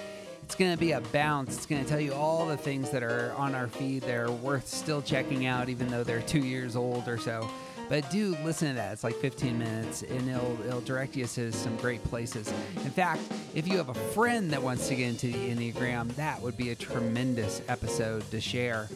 It's 0.51 0.57
going 0.57 0.73
to 0.73 0.77
be 0.77 0.91
a 0.91 1.01
bounce. 1.01 1.57
It's 1.57 1.65
going 1.65 1.81
to 1.81 1.89
tell 1.89 2.01
you 2.01 2.13
all 2.13 2.45
the 2.45 2.57
things 2.57 2.91
that 2.91 3.05
are 3.05 3.33
on 3.37 3.55
our 3.55 3.69
feed 3.69 4.03
that 4.03 4.17
are 4.17 4.33
worth 4.33 4.67
still 4.67 5.01
checking 5.01 5.47
out, 5.47 5.69
even 5.69 5.87
though 5.87 6.03
they're 6.03 6.23
two 6.23 6.41
years 6.41 6.75
old 6.75 7.07
or 7.07 7.19
so. 7.19 7.49
But 7.89 8.11
do 8.11 8.37
listen 8.43 8.71
to 8.71 8.75
that. 8.75 8.93
It's 8.93 9.05
like 9.05 9.15
15 9.15 9.57
minutes, 9.57 10.03
and 10.03 10.29
it'll, 10.29 10.59
it'll 10.67 10.81
direct 10.81 11.15
you 11.15 11.25
to 11.25 11.53
some 11.53 11.77
great 11.77 12.03
places. 12.03 12.53
In 12.79 12.91
fact, 12.91 13.21
if 13.55 13.69
you 13.69 13.77
have 13.77 13.91
a 13.91 13.95
friend 13.95 14.51
that 14.51 14.61
wants 14.61 14.89
to 14.89 14.97
get 14.97 15.11
into 15.11 15.29
the 15.29 15.55
Enneagram, 15.55 16.13
that 16.17 16.43
would 16.43 16.57
be 16.57 16.71
a 16.71 16.75
tremendous 16.75 17.63
episode 17.69 18.29
to 18.33 18.41
share. 18.41 18.89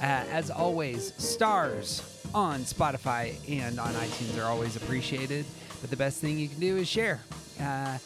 Uh, 0.00 0.24
as 0.32 0.50
always, 0.50 1.12
stars 1.22 2.24
on 2.34 2.60
Spotify 2.60 3.34
and 3.50 3.78
on 3.78 3.92
iTunes 3.92 4.42
are 4.42 4.48
always 4.48 4.76
appreciated. 4.76 5.44
But 5.82 5.90
the 5.90 5.96
best 5.96 6.22
thing 6.22 6.38
you 6.38 6.48
can 6.48 6.58
do 6.58 6.78
is 6.78 6.88
share. 6.88 7.20
Uh, 7.60 7.98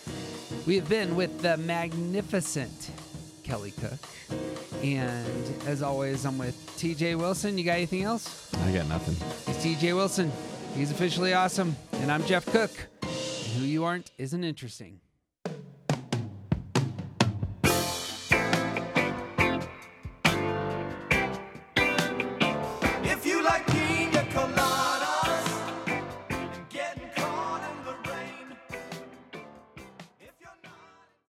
we 0.67 0.77
have 0.77 0.89
been 0.89 1.17
with 1.17 1.41
the 1.41 1.57
magnificent 1.57 2.91
Kelly 3.43 3.73
Cook. 3.73 3.99
And 4.83 5.67
as 5.67 5.83
always, 5.83 6.25
I'm 6.27 6.39
with 6.39 6.57
TJ 6.77 7.17
Wilson. 7.17 7.57
You 7.59 7.65
got 7.65 7.75
anything 7.75 8.03
else? 8.03 8.53
I 8.55 8.73
got 8.73 8.89
nothing. 8.89 9.15
He's 9.47 9.77
TJ 9.77 9.95
Wilson. 9.95 10.33
He's 10.75 10.91
officially 10.91 11.33
awesome. 11.33 11.77
And 11.93 12.11
I'm 12.11 12.25
Jeff 12.25 12.45
Cook. 12.47 12.71
And 13.03 13.11
who 13.57 13.65
you 13.65 13.85
aren't 13.85 14.11
isn't 14.19 14.45
interesting. 14.45 15.01